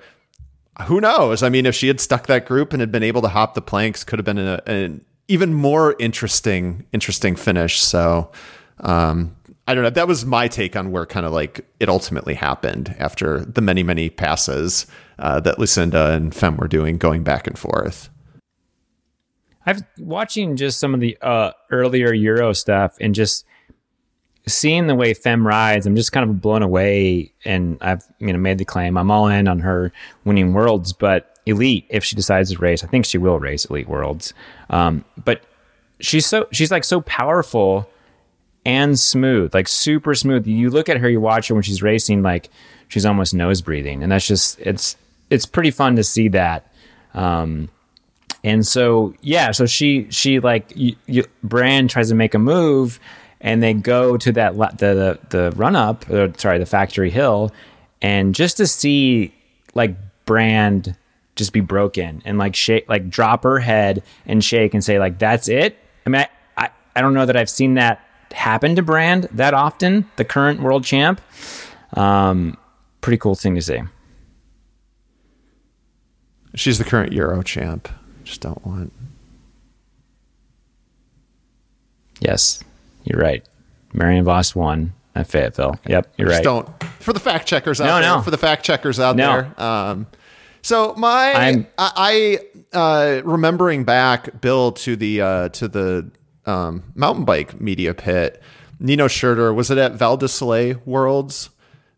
who 0.84 1.01
knows? 1.01 1.43
I 1.43 1.49
mean, 1.49 1.65
if 1.65 1.75
she 1.75 1.88
had 1.88 1.99
stuck 1.99 2.27
that 2.27 2.45
group 2.45 2.73
and 2.73 2.80
had 2.80 2.91
been 2.91 3.04
able 3.04 3.21
to 3.21 3.27
hop 3.27 3.54
the 3.54 3.62
planks, 3.62 4.04
could 4.04 4.19
have 4.19 4.25
been 4.25 4.38
a, 4.38 4.62
an 4.65 5.06
even 5.32 5.54
more 5.54 5.96
interesting 5.98 6.86
interesting 6.91 7.38
finish. 7.38 7.80
So 7.80 8.32
um, 8.82 9.34
I 9.65 9.74
don't 9.74 9.84
know. 9.84 9.89
That 9.89 10.08
was 10.08 10.26
my 10.26 10.50
take 10.50 10.76
on 10.76 10.91
where 10.91 11.06
kind 11.06 11.26
of 11.26 11.32
like 11.32 11.65
it 11.80 11.88
ultimately 11.88 12.34
happened 12.34 12.94
after 13.00 13.39
the 13.39 13.62
many 13.62 13.82
many 13.82 14.10
passes 14.10 14.86
uh, 15.20 15.39
that 15.39 15.58
Lucinda 15.58 16.12
and 16.12 16.36
Fem 16.36 16.58
were 16.58 16.67
doing, 16.67 16.98
going 16.98 17.24
back 17.24 17.48
and 17.48 17.58
forth. 17.58 18.10
I've 19.65 19.84
watching 19.98 20.58
just 20.58 20.80
some 20.80 20.94
of 20.94 21.00
the 21.00 21.17
uh, 21.22 21.52
earlier 21.70 22.12
Euro 22.12 22.52
stuff 22.52 22.98
and 23.00 23.15
just 23.15 23.46
seeing 24.48 24.88
the 24.88 24.96
way 24.96 25.13
Fem 25.13 25.48
rides. 25.48 25.86
I'm 25.86 25.96
just 25.96 26.12
kind 26.12 26.30
of 26.30 26.41
blown 26.41 26.63
away, 26.63 27.32
and 27.46 27.78
I've 27.80 28.04
you 28.20 28.34
know 28.34 28.39
made 28.39 28.58
the 28.58 28.65
claim 28.65 28.98
I'm 28.98 29.10
all 29.10 29.28
in 29.28 29.48
on 29.48 29.60
her 29.60 29.94
winning 30.26 30.54
worlds, 30.54 30.91
but 30.91 31.31
elite 31.45 31.86
if 31.89 32.04
she 32.04 32.15
decides 32.15 32.51
to 32.51 32.58
race. 32.58 32.84
I 32.84 32.88
think 32.88 33.06
she 33.06 33.17
will 33.17 33.39
race 33.39 33.65
elite 33.65 33.88
worlds. 33.88 34.34
Um, 34.69 35.06
but 35.23 35.41
she's 35.99 36.25
so 36.25 36.47
she's 36.51 36.71
like 36.71 36.84
so 36.84 37.01
powerful 37.01 37.89
and 38.65 38.99
smooth, 38.99 39.54
like 39.54 39.67
super 39.67 40.13
smooth. 40.13 40.45
You 40.45 40.69
look 40.69 40.89
at 40.89 40.97
her, 40.97 41.10
you 41.10 41.19
watch 41.19 41.47
her 41.47 41.56
when 41.56 41.63
she's 41.63 41.82
racing, 41.82 42.21
like 42.21 42.49
she's 42.88 43.06
almost 43.06 43.34
nose 43.34 43.62
breathing, 43.62 44.04
and 44.04 44.12
that's 44.12 44.27
just 44.27 44.60
it's 44.60 44.97
it's 45.30 45.45
pretty 45.45 45.71
fun 45.71 45.95
to 45.95 46.04
see 46.04 46.27
that. 46.30 46.71
Um, 47.13 47.69
and 48.43 48.65
so 48.65 49.13
yeah, 49.21 49.51
so 49.51 49.65
she 49.65 50.08
she 50.10 50.39
like 50.39 50.71
you, 50.75 50.95
you, 51.08 51.25
Brand 51.43 51.89
tries 51.89 52.10
to 52.10 52.15
make 52.15 52.34
a 52.34 52.39
move, 52.39 52.99
and 53.39 53.62
they 53.62 53.73
go 53.73 54.17
to 54.17 54.32
that 54.34 54.56
the 54.77 54.93
the, 54.93 55.19
the 55.30 55.51
run 55.56 55.75
up, 55.75 56.10
or, 56.10 56.34
sorry, 56.38 56.60
the 56.60 56.65
factory 56.65 57.10
hill, 57.10 57.51
and 58.01 58.36
just 58.36 58.58
to 58.58 58.67
see 58.67 59.34
like 59.73 59.95
Brand 60.25 60.95
just 61.36 61.54
be 61.54 61.60
broken 61.62 62.22
and 62.26 62.38
like 62.38 62.56
shake, 62.56 62.88
like 62.89 63.10
drop 63.10 63.44
her 63.44 63.60
head 63.60 64.04
and 64.26 64.44
shake 64.44 64.74
and 64.74 64.84
say 64.84 65.00
like, 65.00 65.17
that's 65.20 65.48
it. 65.48 65.78
I 66.06 66.10
mean, 66.10 66.22
I, 66.22 66.65
I, 66.65 66.70
I 66.96 67.02
don't 67.02 67.13
know 67.13 67.26
that 67.26 67.38
I've 67.38 67.50
seen 67.50 67.76
that 67.76 68.06
happen 68.32 68.76
to 68.76 68.82
Brand 68.82 69.28
that 69.32 69.54
often, 69.54 70.10
the 70.17 70.26
current 70.26 70.62
world 70.62 70.84
champ. 70.84 71.22
Um, 71.94 72.58
pretty 73.02 73.17
cool 73.17 73.36
thing 73.36 73.56
to 73.56 73.62
see. 73.62 73.80
She's 76.56 76.78
the 76.78 76.84
current 76.84 77.13
Euro 77.13 77.41
champ. 77.44 77.88
Just 78.24 78.41
don't 78.41 78.65
want. 78.65 78.91
Yes, 82.20 82.63
you're 83.04 83.20
right. 83.20 83.44
Marianne 83.94 84.24
Vos 84.26 84.56
won 84.56 84.94
at 85.15 85.28
Fayetteville. 85.28 85.80
Yep, 85.88 86.13
you're 86.17 86.28
right. 86.28 86.44
Just 86.44 86.46
right. 86.46 86.65
Don't 86.65 86.84
for 87.02 87.13
the 87.13 87.20
fact 87.20 87.48
checkers 87.48 87.82
out 87.82 87.86
No, 87.86 87.94
there. 88.00 88.17
no. 88.17 88.22
For 88.22 88.32
the 88.32 88.38
fact 88.38 88.63
checkers 88.63 89.00
out 89.00 89.15
No. 89.15 89.32
there. 89.58 89.63
Um, 89.63 90.08
so 90.62 90.93
my 90.95 91.32
I'm- 91.34 91.67
I, 91.78 92.39
I 92.74 92.78
uh, 92.78 93.21
remembering 93.24 93.84
back, 93.84 94.41
Bill, 94.41 94.71
to 94.74 94.95
the 94.95 95.21
uh, 95.21 95.50
to 95.50 95.67
the 95.67 96.12
um, 96.45 96.84
mountain 96.95 97.26
bike 97.26 97.60
media 97.60 97.93
pit. 97.93 98.41
Nino 98.80 99.08
Schurter 99.08 99.54
was 99.54 99.69
it 99.69 99.78
at 99.78 99.93
Val 99.93 100.17
di 100.17 100.28
Sole 100.28 100.76
Worlds 100.86 101.50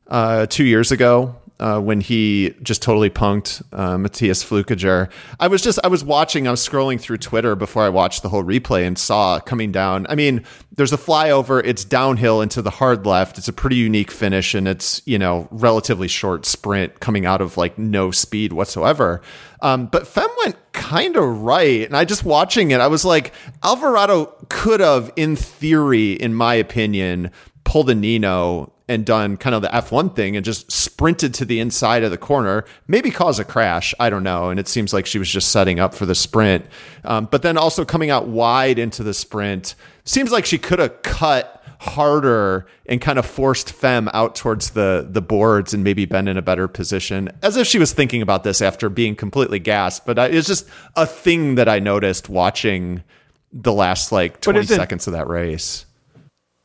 uh, 0.08 0.46
two 0.48 0.66
years 0.66 0.92
ago 0.92 1.36
uh, 1.60 1.80
when 1.80 2.02
he 2.02 2.54
just 2.62 2.82
totally 2.82 3.10
punked 3.10 3.62
uh, 3.72 3.98
Mathias 3.98 4.44
Flückiger. 4.44 5.10
I 5.40 5.48
was 5.48 5.62
just 5.62 5.80
I 5.84 5.88
was 5.88 6.04
watching. 6.04 6.48
I 6.48 6.52
was 6.52 6.68
scrolling 6.68 7.00
through 7.00 7.18
Twitter 7.18 7.56
before 7.56 7.84
I 7.84 7.90
watched 7.90 8.24
the 8.24 8.30
whole 8.30 8.44
replay 8.44 8.86
and 8.86 8.98
saw 8.98 9.40
coming 9.40 9.72
down. 9.72 10.06
I 10.10 10.16
mean, 10.16 10.44
there's 10.76 10.94
a 10.94 10.98
flyover. 10.98 11.62
It's 11.64 11.86
downhill 11.86 12.42
into 12.42 12.62
the 12.62 12.70
hard 12.70 13.06
left. 13.06 13.38
It's 13.38 13.48
a 13.48 13.54
pretty 13.54 13.76
unique 13.76 14.12
finish, 14.12 14.54
and 14.54 14.68
it's 14.68 15.02
you 15.06 15.20
know 15.20 15.48
relatively 15.52 16.08
short 16.08 16.46
sprint 16.46 17.00
coming 17.00 17.26
out 17.26 17.42
of 17.42 17.58
like 17.58 17.78
no 17.78 18.12
speed 18.12 18.54
whatsoever. 18.54 19.22
Um, 19.62 19.86
but 19.86 20.06
Fem 20.06 20.30
went 20.44 20.58
kind 20.74 21.16
of 21.16 21.44
right, 21.44 21.86
and 21.86 21.96
I 21.96 22.04
just 22.04 22.26
watching 22.26 22.72
it, 22.72 22.82
I 22.82 22.88
was 22.88 23.06
like, 23.06 23.32
Alvarado 23.64 24.26
could 24.50 24.82
have, 24.82 25.14
in 25.16 25.38
theory, 25.38 26.12
in 26.14 26.34
my 26.34 26.56
opinion, 26.56 27.32
pulled 27.64 27.90
a 27.90 27.96
Nino 27.96 28.73
and 28.88 29.06
done 29.06 29.38
kind 29.38 29.56
of 29.56 29.62
the 29.62 29.70
F1 29.70 30.16
thing 30.16 30.36
and 30.36 30.44
just 30.44 30.72
sprinted 30.72 31.34
to 31.36 31.46
the 31.46 31.60
inside 31.60 32.04
of 32.04 32.12
the 32.12 32.18
corner, 32.18 32.66
maybe 32.88 33.12
cause 33.12 33.40
a 33.40 33.46
crash. 33.46 33.94
I 34.00 34.10
don't 34.10 34.24
know. 34.24 34.50
And 34.50 34.60
it 34.60 34.68
seems 34.68 34.94
like 34.94 35.06
she 35.06 35.20
was 35.20 35.30
just 35.30 35.52
setting 35.52 35.80
up 35.80 35.94
for 35.94 36.06
the 36.06 36.16
sprint. 36.16 36.66
Um, 37.04 37.28
but 37.32 37.42
then 37.42 37.58
also 37.58 37.86
coming 37.86 38.10
out 38.10 38.28
wide 38.28 38.80
into 38.80 39.04
the 39.04 39.14
sprint, 39.14 39.76
seems 40.04 40.32
like 40.32 40.46
she 40.46 40.58
could 40.58 40.80
have 40.80 41.02
cut 41.02 41.64
harder 41.84 42.66
and 42.86 43.02
kind 43.02 43.20
of 43.20 43.26
forced 43.26 43.72
Fem 43.74 44.10
out 44.14 44.36
towards 44.36 44.70
the 44.70 45.06
the 45.10 45.22
boards 45.22 45.74
and 45.74 45.84
maybe 45.84 46.06
been 46.06 46.30
in 46.30 46.38
a 46.38 46.42
better 46.42 46.70
position 46.70 47.30
as 47.42 47.58
if 47.58 47.68
she 47.68 47.78
was 47.78 47.92
thinking 47.92 48.22
about 48.22 48.46
this 48.46 48.62
after 48.62 48.88
being 48.88 49.18
completely 49.18 49.60
gassed 49.60 50.06
but 50.06 50.18
it's 50.18 50.48
just 50.48 50.66
a 50.96 51.06
thing 51.06 51.56
that 51.56 51.68
I 51.68 51.80
noticed 51.80 52.30
watching 52.30 53.04
the 53.52 53.74
last 53.74 54.14
like 54.14 54.40
20 54.40 54.64
seconds 54.64 55.08
of 55.08 55.14
that 55.14 55.28
race 55.28 55.86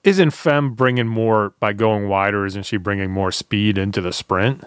Isn't 0.04 0.30
Fem 0.30 0.74
bringing 0.74 1.06
more 1.06 1.54
by 1.60 1.72
going 1.72 2.08
wider? 2.08 2.46
Isn't 2.46 2.62
she 2.64 2.76
bringing 2.76 3.10
more 3.10 3.32
speed 3.32 3.78
into 3.78 4.00
the 4.00 4.12
sprint? 4.12 4.64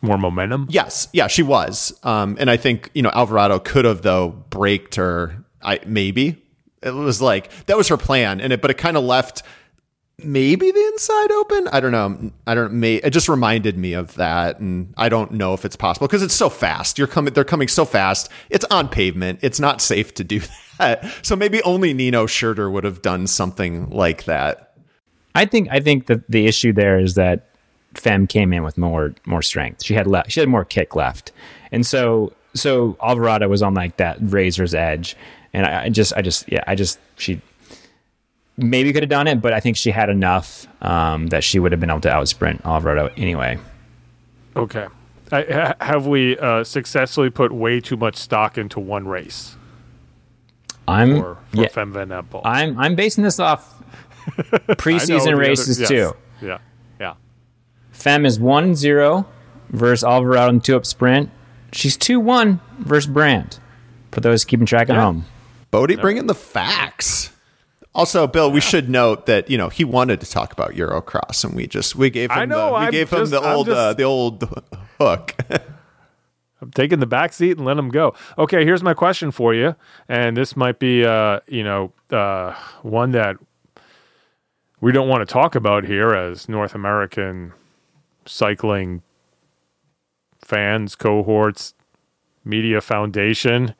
More 0.00 0.18
momentum? 0.18 0.66
Yes, 0.70 1.08
yeah, 1.12 1.26
she 1.28 1.42
was, 1.42 1.98
um, 2.02 2.36
and 2.38 2.50
I 2.50 2.56
think 2.56 2.90
you 2.94 3.02
know 3.02 3.10
Alvarado 3.14 3.58
could 3.58 3.84
have 3.84 4.02
though 4.02 4.28
braked 4.50 4.96
her. 4.96 5.44
I 5.62 5.80
maybe 5.86 6.42
it 6.82 6.90
was 6.90 7.22
like 7.22 7.50
that 7.66 7.76
was 7.76 7.88
her 7.88 7.96
plan, 7.96 8.40
and 8.40 8.52
it 8.52 8.60
but 8.60 8.70
it 8.70 8.74
kind 8.74 8.96
of 8.96 9.04
left 9.04 9.42
maybe 10.22 10.70
the 10.70 10.86
inside 10.92 11.30
open. 11.32 11.68
I 11.68 11.80
don't 11.80 11.92
know. 11.92 12.32
I 12.46 12.54
don't. 12.54 12.74
May 12.74 12.96
it 12.96 13.10
just 13.10 13.28
reminded 13.28 13.76
me 13.76 13.94
of 13.94 14.14
that, 14.14 14.60
and 14.60 14.92
I 14.96 15.08
don't 15.08 15.32
know 15.32 15.54
if 15.54 15.64
it's 15.64 15.76
possible 15.76 16.06
because 16.06 16.22
it's 16.22 16.34
so 16.34 16.48
fast. 16.48 16.98
You're 16.98 17.06
coming. 17.06 17.34
They're 17.34 17.44
coming 17.44 17.68
so 17.68 17.84
fast. 17.84 18.30
It's 18.50 18.64
on 18.66 18.88
pavement. 18.88 19.40
It's 19.42 19.60
not 19.60 19.80
safe 19.80 20.14
to 20.14 20.24
do 20.24 20.40
that. 20.78 21.04
So 21.22 21.36
maybe 21.36 21.62
only 21.62 21.92
Nino 21.94 22.26
Schurter 22.26 22.70
would 22.70 22.84
have 22.84 23.02
done 23.02 23.26
something 23.26 23.90
like 23.90 24.24
that. 24.24 24.74
I 25.34 25.46
think. 25.46 25.68
I 25.70 25.80
think 25.80 26.06
that 26.06 26.30
the 26.30 26.46
issue 26.46 26.72
there 26.72 26.98
is 26.98 27.14
that 27.14 27.48
Fem 27.94 28.26
came 28.26 28.52
in 28.52 28.62
with 28.62 28.78
more 28.78 29.14
more 29.26 29.42
strength. 29.42 29.84
She 29.84 29.94
had 29.94 30.06
left. 30.06 30.30
She 30.30 30.40
had 30.40 30.48
more 30.48 30.64
kick 30.64 30.94
left, 30.94 31.32
and 31.72 31.86
so 31.86 32.32
so 32.54 32.96
Alvarado 33.02 33.48
was 33.48 33.62
on 33.62 33.74
like 33.74 33.96
that 33.96 34.18
razor's 34.20 34.74
edge, 34.74 35.16
and 35.52 35.66
I, 35.66 35.84
I 35.84 35.88
just 35.88 36.12
I 36.16 36.22
just 36.22 36.50
yeah 36.50 36.62
I 36.66 36.74
just 36.74 36.98
she 37.16 37.40
maybe 38.56 38.92
could 38.92 39.02
have 39.02 39.10
done 39.10 39.26
it, 39.26 39.40
but 39.42 39.52
I 39.52 39.60
think 39.60 39.76
she 39.76 39.90
had 39.90 40.08
enough 40.10 40.66
um, 40.82 41.28
that 41.28 41.42
she 41.44 41.58
would 41.58 41.72
have 41.72 41.80
been 41.80 41.90
able 41.90 42.00
to 42.02 42.08
outsprint 42.08 42.64
Alvarado 42.64 43.10
anyway. 43.16 43.58
Okay. 44.56 44.86
I, 45.32 45.42
ha- 45.50 45.74
have 45.80 46.06
we 46.06 46.38
uh, 46.38 46.62
successfully 46.64 47.30
put 47.30 47.50
way 47.52 47.80
too 47.80 47.96
much 47.96 48.16
stock 48.16 48.56
into 48.58 48.78
one 48.78 49.08
race 49.08 49.56
I'm 50.86 51.16
for, 51.18 51.38
for 51.48 51.56
yeah, 51.62 51.68
Fem 51.68 51.92
Van 51.92 52.08
Empel? 52.10 52.42
I'm 52.44 52.78
I'm 52.78 52.94
basing 52.94 53.24
this 53.24 53.40
off 53.40 53.82
I 54.38 54.42
know 54.42 54.58
the 54.68 54.76
preseason 54.76 55.20
other- 55.22 55.36
races 55.36 55.80
yes. 55.80 55.88
too. 55.88 56.12
Yeah. 56.42 56.58
Yeah. 57.00 57.14
Fem 57.90 58.26
is 58.26 58.38
1-0 58.38 59.26
versus 59.70 60.04
Alvarado 60.04 60.50
in 60.50 60.60
two 60.60 60.76
up 60.76 60.84
sprint. 60.86 61.30
She's 61.72 61.96
2-1 61.98 62.60
versus 62.78 63.10
Brand. 63.10 63.58
For 64.12 64.20
those 64.20 64.44
keeping 64.44 64.66
track 64.66 64.88
at 64.90 64.94
Yeah. 64.94 65.00
home. 65.02 65.24
Bodie 65.72 65.96
bringing 65.96 66.26
the 66.28 66.34
facts. 66.36 67.30
Also, 67.94 68.26
Bill, 68.26 68.50
we 68.50 68.60
should 68.60 68.90
note 68.90 69.26
that 69.26 69.48
you 69.48 69.56
know 69.56 69.68
he 69.68 69.84
wanted 69.84 70.20
to 70.20 70.28
talk 70.28 70.52
about 70.52 70.72
Eurocross, 70.72 71.44
and 71.44 71.54
we 71.54 71.66
just 71.66 71.94
we 71.94 72.10
gave 72.10 72.30
him 72.30 72.38
I 72.38 72.44
know, 72.44 72.66
the, 72.66 72.72
we 72.72 72.78
I'm 72.78 72.90
gave 72.90 73.10
him 73.10 73.30
the 73.30 73.40
I'm 73.40 73.56
old 73.56 73.68
uh, 73.68 73.92
the 73.92 74.02
old 74.02 74.42
hook. 74.98 75.36
I'm 76.60 76.70
taking 76.70 76.98
the 76.98 77.06
back 77.06 77.32
seat 77.34 77.58
and 77.58 77.66
let 77.66 77.76
him 77.76 77.90
go. 77.90 78.14
Okay, 78.38 78.64
here's 78.64 78.82
my 78.82 78.94
question 78.94 79.30
for 79.30 79.52
you, 79.52 79.76
and 80.08 80.34
this 80.34 80.56
might 80.56 80.78
be, 80.78 81.04
uh, 81.04 81.40
you 81.46 81.62
know, 81.62 81.92
uh, 82.10 82.54
one 82.80 83.10
that 83.10 83.36
we 84.80 84.90
don't 84.90 85.08
want 85.08 85.26
to 85.26 85.30
talk 85.30 85.54
about 85.54 85.84
here 85.84 86.14
as 86.14 86.48
North 86.48 86.74
American 86.74 87.52
cycling 88.24 89.02
fans, 90.38 90.96
cohorts, 90.96 91.74
media 92.44 92.80
foundation. 92.80 93.74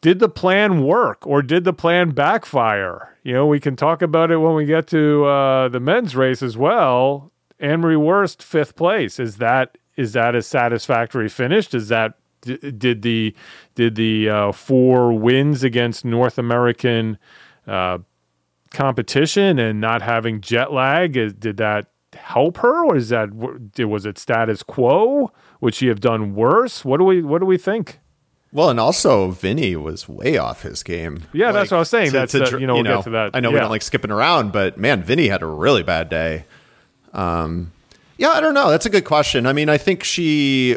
Did 0.00 0.18
the 0.18 0.28
plan 0.28 0.82
work 0.82 1.26
or 1.26 1.42
did 1.42 1.64
the 1.64 1.72
plan 1.72 2.10
backfire? 2.10 3.16
You 3.22 3.34
know, 3.34 3.46
we 3.46 3.60
can 3.60 3.76
talk 3.76 4.00
about 4.00 4.30
it 4.30 4.38
when 4.38 4.54
we 4.54 4.64
get 4.64 4.86
to 4.88 5.26
uh, 5.26 5.68
the 5.68 5.80
men's 5.80 6.16
race 6.16 6.42
as 6.42 6.56
well. 6.56 7.32
Anne 7.58 7.80
Marie 7.80 7.96
Worst, 7.96 8.42
fifth 8.42 8.76
place. 8.76 9.20
Is 9.20 9.36
that 9.36 9.76
is 9.96 10.14
that 10.14 10.34
a 10.34 10.40
satisfactory 10.40 11.28
finish? 11.28 11.68
Does 11.68 11.88
that 11.88 12.14
did 12.40 13.02
the 13.02 13.34
did 13.74 13.96
the 13.96 14.30
uh, 14.30 14.52
four 14.52 15.12
wins 15.12 15.62
against 15.62 16.06
North 16.06 16.38
American 16.38 17.18
uh, 17.66 17.98
competition 18.70 19.58
and 19.58 19.80
not 19.80 20.00
having 20.00 20.40
jet 20.40 20.72
lag 20.72 21.12
did 21.38 21.58
that 21.58 21.88
help 22.14 22.56
her, 22.58 22.86
or 22.86 22.96
is 22.96 23.10
that 23.10 23.30
was 23.34 24.06
it 24.06 24.18
status 24.18 24.62
quo? 24.62 25.30
Would 25.60 25.74
she 25.74 25.88
have 25.88 26.00
done 26.00 26.34
worse? 26.34 26.84
What 26.84 26.96
do 26.98 27.04
we 27.04 27.22
what 27.22 27.40
do 27.40 27.46
we 27.46 27.58
think? 27.58 28.00
Well, 28.52 28.68
and 28.70 28.80
also 28.80 29.30
Vinny 29.30 29.76
was 29.76 30.08
way 30.08 30.36
off 30.36 30.62
his 30.62 30.82
game. 30.82 31.22
Yeah, 31.32 31.52
that's 31.52 31.70
what 31.70 31.76
I 31.76 31.80
was 31.80 31.88
saying. 31.88 32.10
That's, 32.12 32.34
uh, 32.34 32.40
dr- 32.50 32.60
you 32.60 32.66
know, 32.66 32.74
we'll 32.74 32.82
get 32.82 33.04
to 33.04 33.10
that. 33.10 33.30
I 33.32 33.40
know 33.40 33.50
we 33.52 33.58
don't 33.60 33.70
like 33.70 33.82
skipping 33.82 34.10
around, 34.10 34.52
but 34.52 34.76
man, 34.76 35.02
Vinny 35.04 35.28
had 35.28 35.42
a 35.42 35.46
really 35.46 35.84
bad 35.84 36.08
day. 36.08 36.46
Um, 37.12 37.70
yeah, 38.18 38.30
I 38.30 38.40
don't 38.40 38.54
know. 38.54 38.70
That's 38.70 38.86
a 38.86 38.90
good 38.90 39.04
question. 39.04 39.46
I 39.46 39.52
mean, 39.52 39.68
I 39.68 39.78
think 39.78 40.04
she. 40.04 40.76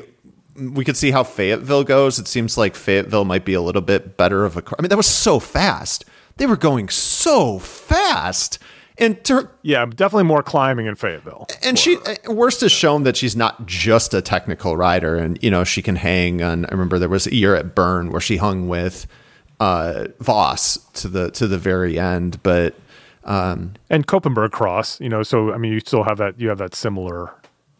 We 0.55 0.85
could 0.85 0.95
see 0.95 1.09
how 1.09 1.23
Fayetteville 1.23 1.83
goes. 1.83 2.19
It 2.19 2.27
seems 2.27 2.59
like 2.59 2.75
Fayetteville 2.75 3.25
might 3.25 3.43
be 3.43 3.55
a 3.55 3.61
little 3.61 3.81
bit 3.81 4.17
better 4.17 4.45
of 4.45 4.55
a 4.55 4.61
car. 4.61 4.75
I 4.77 4.83
mean, 4.83 4.89
that 4.89 4.97
was 4.97 5.07
so 5.07 5.39
fast. 5.39 6.05
They 6.37 6.45
were 6.45 6.57
going 6.57 6.89
so 6.89 7.57
fast, 7.57 8.59
and 8.97 9.23
to, 9.25 9.49
Yeah, 9.63 9.85
definitely 9.85 10.23
more 10.25 10.43
climbing 10.43 10.85
in 10.85 10.95
Fayetteville. 10.95 11.47
and 11.63 11.77
she 11.79 11.97
uh, 11.97 12.15
worst 12.31 12.61
has 12.61 12.71
shown 12.71 13.03
that 13.03 13.17
she's 13.17 13.35
not 13.35 13.65
just 13.65 14.13
a 14.13 14.21
technical 14.21 14.77
rider 14.77 15.15
and 15.17 15.37
you 15.43 15.49
know 15.51 15.63
she 15.63 15.81
can 15.81 15.95
hang 15.95 16.41
on 16.43 16.65
i 16.65 16.69
remember 16.71 16.99
there 16.99 17.09
was 17.09 17.25
a 17.27 17.33
year 17.35 17.55
at 17.55 17.73
bern 17.75 18.11
where 18.11 18.21
she 18.21 18.37
hung 18.37 18.67
with 18.67 19.07
uh 19.59 20.07
Vos 20.19 20.77
to 20.93 21.07
the 21.07 21.31
to 21.31 21.47
the 21.47 21.57
very 21.57 21.97
end 21.99 22.41
but 22.43 22.75
um 23.25 23.73
and 23.89 24.05
Koppenberg 24.07 24.51
Cross, 24.51 24.99
you 24.99 25.07
know, 25.09 25.23
so 25.23 25.53
I 25.53 25.57
mean, 25.57 25.71
you 25.71 25.79
still 25.79 26.03
have 26.03 26.17
that. 26.17 26.39
You 26.39 26.49
have 26.49 26.57
that 26.57 26.75
similar 26.75 27.33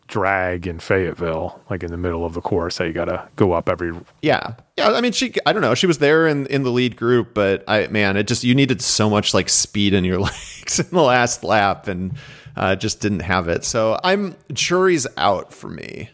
drag 0.08 0.68
in 0.68 0.80
Fayetteville, 0.80 1.62
like 1.70 1.82
in 1.84 1.92
the 1.92 1.98
middle 1.98 2.26
of 2.26 2.34
the 2.34 2.42
course 2.42 2.78
that 2.78 2.88
you 2.88 2.94
got 2.94 3.06
to 3.06 3.28
go 3.36 3.54
up 3.54 3.68
every. 3.70 3.94
yeah 4.22 4.56
yeah 4.78 4.92
i 4.92 5.02
mean 5.02 5.12
she 5.12 5.34
i 5.46 5.54
don't 5.54 5.62
know 5.62 5.74
she 5.74 5.88
was 5.88 5.98
there 6.00 6.28
in 6.28 6.46
in 6.48 6.64
the 6.64 6.70
lead 6.72 6.96
group 6.96 7.34
but 7.34 7.64
i 7.68 7.88
man 7.88 8.18
it 8.18 8.28
just 8.28 8.44
you 8.44 8.54
needed 8.54 8.82
so 8.82 9.10
much 9.10 9.34
like 9.34 9.48
speed 9.50 9.94
in 9.94 10.04
your 10.04 10.20
legs 10.30 10.80
in 10.80 10.88
the 10.92 11.02
last 11.02 11.44
lap 11.44 11.88
and 11.88 12.14
uh 12.58 12.76
just 12.76 13.00
didn't 13.00 13.22
have 13.22 13.48
it 13.48 13.64
so 13.64 14.00
i'm 14.04 14.36
jury's 14.52 15.08
out 15.18 15.54
for 15.54 15.70
me 15.70 16.10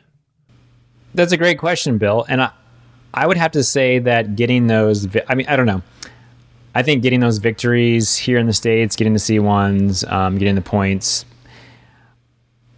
That's 1.15 1.31
a 1.31 1.37
great 1.37 1.57
question, 1.57 1.97
Bill. 1.97 2.25
And 2.29 2.41
I, 2.41 2.51
I 3.13 3.25
would 3.25 3.37
have 3.37 3.51
to 3.53 3.63
say 3.63 3.97
that 3.99 4.35
getting 4.35 4.67
those, 4.67 5.07
I 5.27 5.33
mean, 5.35 5.47
I 5.49 5.55
don't 5.55 5.65
know. 5.65 5.81
I 6.75 6.83
think 6.83 7.01
getting 7.01 7.19
those 7.19 7.39
victories 7.39 8.15
here 8.15 8.37
in 8.37 8.45
the 8.45 8.53
States, 8.53 8.95
getting 8.95 9.13
the 9.13 9.19
C1s, 9.19 10.09
um, 10.11 10.37
getting 10.37 10.53
the 10.55 10.61
points. 10.61 11.25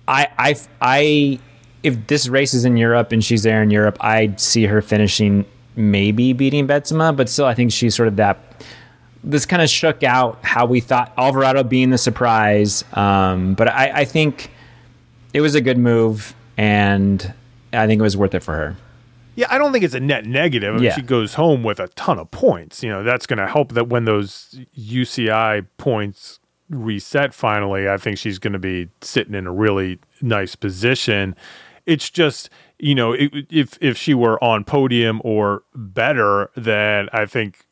I, 0.07 0.27
I, 0.37 0.55
I, 0.81 1.39
if 1.83 2.07
this 2.07 2.27
race 2.27 2.53
is 2.53 2.65
in 2.65 2.77
Europe 2.77 3.11
and 3.11 3.23
she's 3.23 3.43
there 3.43 3.61
in 3.63 3.69
Europe, 3.69 3.97
I 4.01 4.33
see 4.37 4.65
her 4.65 4.81
finishing 4.81 5.45
maybe 5.75 6.33
beating 6.33 6.67
Betsema, 6.67 7.15
but 7.15 7.29
still, 7.29 7.45
I 7.45 7.53
think 7.53 7.71
she's 7.71 7.95
sort 7.95 8.07
of 8.07 8.17
that. 8.17 8.37
This 9.23 9.45
kind 9.45 9.61
of 9.61 9.69
shook 9.69 10.03
out 10.03 10.39
how 10.43 10.65
we 10.65 10.79
thought 10.79 11.13
Alvarado 11.17 11.63
being 11.63 11.91
the 11.91 11.97
surprise. 11.97 12.83
Um, 12.93 13.53
but 13.53 13.67
I, 13.67 14.01
I 14.01 14.05
think 14.05 14.51
it 15.33 15.41
was 15.41 15.55
a 15.55 15.61
good 15.61 15.77
move, 15.77 16.35
and 16.57 17.33
I 17.71 17.85
think 17.87 17.99
it 17.99 18.03
was 18.03 18.17
worth 18.17 18.33
it 18.33 18.41
for 18.43 18.55
her. 18.55 18.75
Yeah, 19.35 19.47
I 19.49 19.57
don't 19.57 19.71
think 19.71 19.85
it's 19.85 19.93
a 19.93 19.99
net 19.99 20.25
negative. 20.25 20.73
I 20.73 20.75
mean, 20.75 20.83
Yeah. 20.83 20.95
She 20.95 21.01
goes 21.03 21.35
home 21.35 21.63
with 21.63 21.79
a 21.79 21.87
ton 21.89 22.19
of 22.19 22.31
points. 22.31 22.83
You 22.83 22.89
know, 22.89 23.03
that's 23.03 23.25
going 23.25 23.39
to 23.39 23.47
help 23.47 23.71
that 23.73 23.87
when 23.87 24.05
those 24.05 24.59
UCI 24.77 25.65
points 25.77 26.40
reset 26.71 27.33
finally, 27.33 27.87
I 27.87 27.97
think 27.97 28.17
she's 28.17 28.39
going 28.39 28.53
to 28.53 28.59
be 28.59 28.89
sitting 29.01 29.35
in 29.35 29.45
a 29.45 29.51
really 29.51 29.99
nice 30.21 30.55
position. 30.55 31.35
It's 31.85 32.09
just, 32.09 32.49
you 32.79 32.95
know, 32.95 33.15
if 33.17 33.77
if 33.81 33.97
she 33.97 34.13
were 34.13 34.43
on 34.43 34.63
podium 34.63 35.21
or 35.23 35.63
better, 35.75 36.49
then 36.55 37.09
I 37.13 37.25
think 37.25 37.65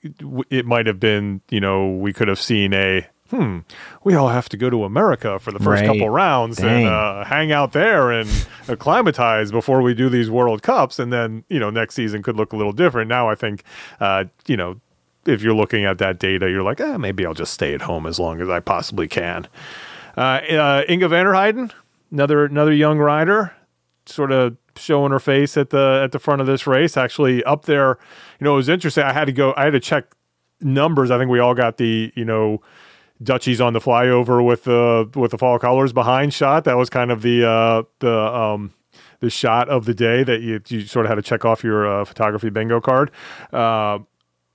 it 0.50 0.66
might 0.66 0.86
have 0.86 1.00
been, 1.00 1.42
you 1.50 1.60
know, 1.60 1.90
we 1.96 2.14
could 2.14 2.28
have 2.28 2.40
seen 2.40 2.74
a 2.74 3.08
hmm, 3.30 3.60
we 4.04 4.16
all 4.16 4.30
have 4.30 4.50
to 4.50 4.58
go 4.58 4.72
to 4.72 4.84
America 4.84 5.38
for 5.38 5.52
the 5.52 5.60
first 5.60 5.82
Right. 5.82 5.86
couple 5.86 6.10
rounds 6.10 6.58
Dang. 6.58 6.86
and 6.86 6.88
uh, 6.88 7.24
hang 7.24 7.52
out 7.52 7.74
there 7.74 8.10
and 8.12 8.28
acclimatize 8.68 9.52
before 9.52 9.84
we 9.84 9.94
do 9.94 10.10
these 10.10 10.32
World 10.32 10.64
Cups, 10.64 10.98
and 10.98 11.14
then 11.14 11.44
you 11.50 11.60
know 11.60 11.70
next 11.70 11.94
season 11.94 12.24
could 12.24 12.36
look 12.36 12.54
a 12.54 12.58
little 12.58 12.74
different. 12.74 13.08
Now 13.08 13.30
I 13.30 13.36
think, 13.36 13.64
uh, 14.00 14.24
you 14.48 14.58
know, 14.58 14.82
if 15.26 15.42
you're 15.42 15.54
looking 15.54 15.86
at 15.86 15.98
that 16.00 16.20
data, 16.20 16.50
you're 16.50 16.64
like, 16.64 16.80
eh, 16.80 16.98
maybe 16.98 17.26
I'll 17.26 17.34
just 17.34 17.54
stay 17.54 17.74
at 17.74 17.82
home 17.82 18.06
as 18.06 18.20
long 18.20 18.42
as 18.42 18.50
I 18.50 18.60
possibly 18.60 19.08
can. 19.08 19.48
Uh, 20.18 20.42
uh, 20.52 20.84
Inge 20.90 21.08
van 21.10 21.26
der 21.26 21.34
Heijden, 21.34 21.72
another 22.12 22.46
another 22.46 22.74
young 22.74 22.98
rider, 22.98 23.54
sort 24.06 24.32
of 24.32 24.58
showing 24.76 25.12
her 25.12 25.20
face 25.20 25.58
at 25.58 25.70
the 25.70 26.02
at 26.04 26.12
the 26.12 26.20
front 26.20 26.42
of 26.42 26.48
this 26.48 26.66
race. 26.66 26.98
Actually, 26.98 27.44
up 27.44 27.66
there, 27.66 27.98
you 28.40 28.46
know, 28.46 28.54
it 28.54 28.58
was 28.58 28.70
interesting. 28.70 29.04
I 29.04 29.14
had 29.14 29.26
to 29.26 29.32
go. 29.32 29.54
I 29.56 29.66
had 29.66 29.74
to 29.74 29.80
check 29.80 30.06
numbers. 30.62 31.12
I 31.12 31.18
think 31.18 31.30
we 31.30 31.40
all 31.40 31.54
got 31.54 31.78
the 31.78 32.12
you 32.16 32.26
know 32.26 32.62
Dutchies 33.22 33.60
on 33.62 33.74
the 33.74 33.80
flyover 33.80 34.44
with 34.46 34.64
the 34.64 35.10
with 35.16 35.32
the 35.32 35.38
fall 35.38 35.60
colors 35.60 35.94
behind 35.94 36.34
shot. 36.34 36.64
That 36.64 36.78
was 36.78 36.90
kind 36.90 37.12
of 37.12 37.22
the 37.22 37.48
uh, 37.48 37.84
the 38.00 38.18
um, 38.18 38.74
the 39.20 39.30
shot 39.30 39.70
of 39.70 39.86
the 39.86 39.94
day 39.94 40.24
that 40.24 40.42
you 40.42 40.62
you 40.68 40.86
sort 40.86 41.06
of 41.06 41.10
had 41.10 41.16
to 41.16 41.22
check 41.22 41.46
off 41.46 41.64
your 41.64 41.86
uh, 41.86 42.06
photography 42.06 42.50
bingo 42.50 42.80
card. 42.80 43.12
Uh, 43.52 44.00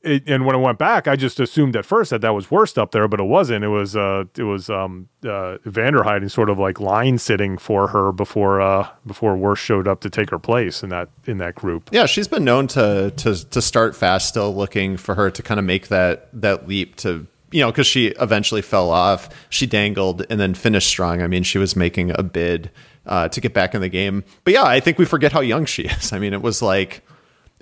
it, 0.04 0.28
and 0.28 0.44
when 0.46 0.54
I 0.54 0.58
went 0.58 0.78
back, 0.78 1.08
I 1.08 1.16
just 1.16 1.40
assumed 1.40 1.76
at 1.76 1.84
first 1.84 2.10
that 2.10 2.20
that 2.20 2.34
was 2.34 2.50
worst 2.50 2.78
up 2.78 2.92
there, 2.92 3.08
but 3.08 3.20
it 3.20 3.24
wasn't. 3.24 3.64
It 3.64 3.68
was 3.68 3.96
uh, 3.96 4.24
it 4.36 4.42
was 4.42 4.70
um, 4.70 5.08
uh, 5.26 5.56
sort 6.28 6.50
of 6.50 6.58
like 6.58 6.80
line 6.80 7.18
sitting 7.18 7.58
for 7.58 7.88
her 7.88 8.12
before 8.12 8.60
uh, 8.60 8.88
before 9.06 9.36
worst 9.36 9.62
showed 9.62 9.88
up 9.88 10.00
to 10.00 10.10
take 10.10 10.30
her 10.30 10.38
place 10.38 10.82
in 10.82 10.90
that 10.90 11.08
in 11.24 11.38
that 11.38 11.54
group. 11.54 11.88
Yeah, 11.92 12.06
she's 12.06 12.28
been 12.28 12.44
known 12.44 12.66
to 12.68 13.12
to 13.16 13.50
to 13.50 13.62
start 13.62 13.96
fast, 13.96 14.28
still 14.28 14.54
looking 14.54 14.96
for 14.96 15.14
her 15.14 15.30
to 15.30 15.42
kind 15.42 15.58
of 15.58 15.64
make 15.64 15.88
that 15.88 16.28
that 16.32 16.68
leap 16.68 16.96
to 16.96 17.26
you 17.50 17.60
know 17.60 17.70
because 17.70 17.86
she 17.86 18.08
eventually 18.08 18.62
fell 18.62 18.90
off. 18.90 19.28
She 19.48 19.66
dangled 19.66 20.26
and 20.28 20.38
then 20.38 20.54
finished 20.54 20.88
strong. 20.88 21.22
I 21.22 21.26
mean, 21.26 21.42
she 21.42 21.58
was 21.58 21.76
making 21.76 22.10
a 22.18 22.22
bid 22.22 22.70
uh, 23.06 23.28
to 23.28 23.40
get 23.40 23.54
back 23.54 23.74
in 23.74 23.80
the 23.80 23.88
game. 23.88 24.24
But 24.44 24.54
yeah, 24.54 24.64
I 24.64 24.80
think 24.80 24.98
we 24.98 25.04
forget 25.04 25.32
how 25.32 25.40
young 25.40 25.64
she 25.64 25.84
is. 25.84 26.12
I 26.12 26.18
mean, 26.18 26.32
it 26.32 26.42
was 26.42 26.62
like 26.62 27.02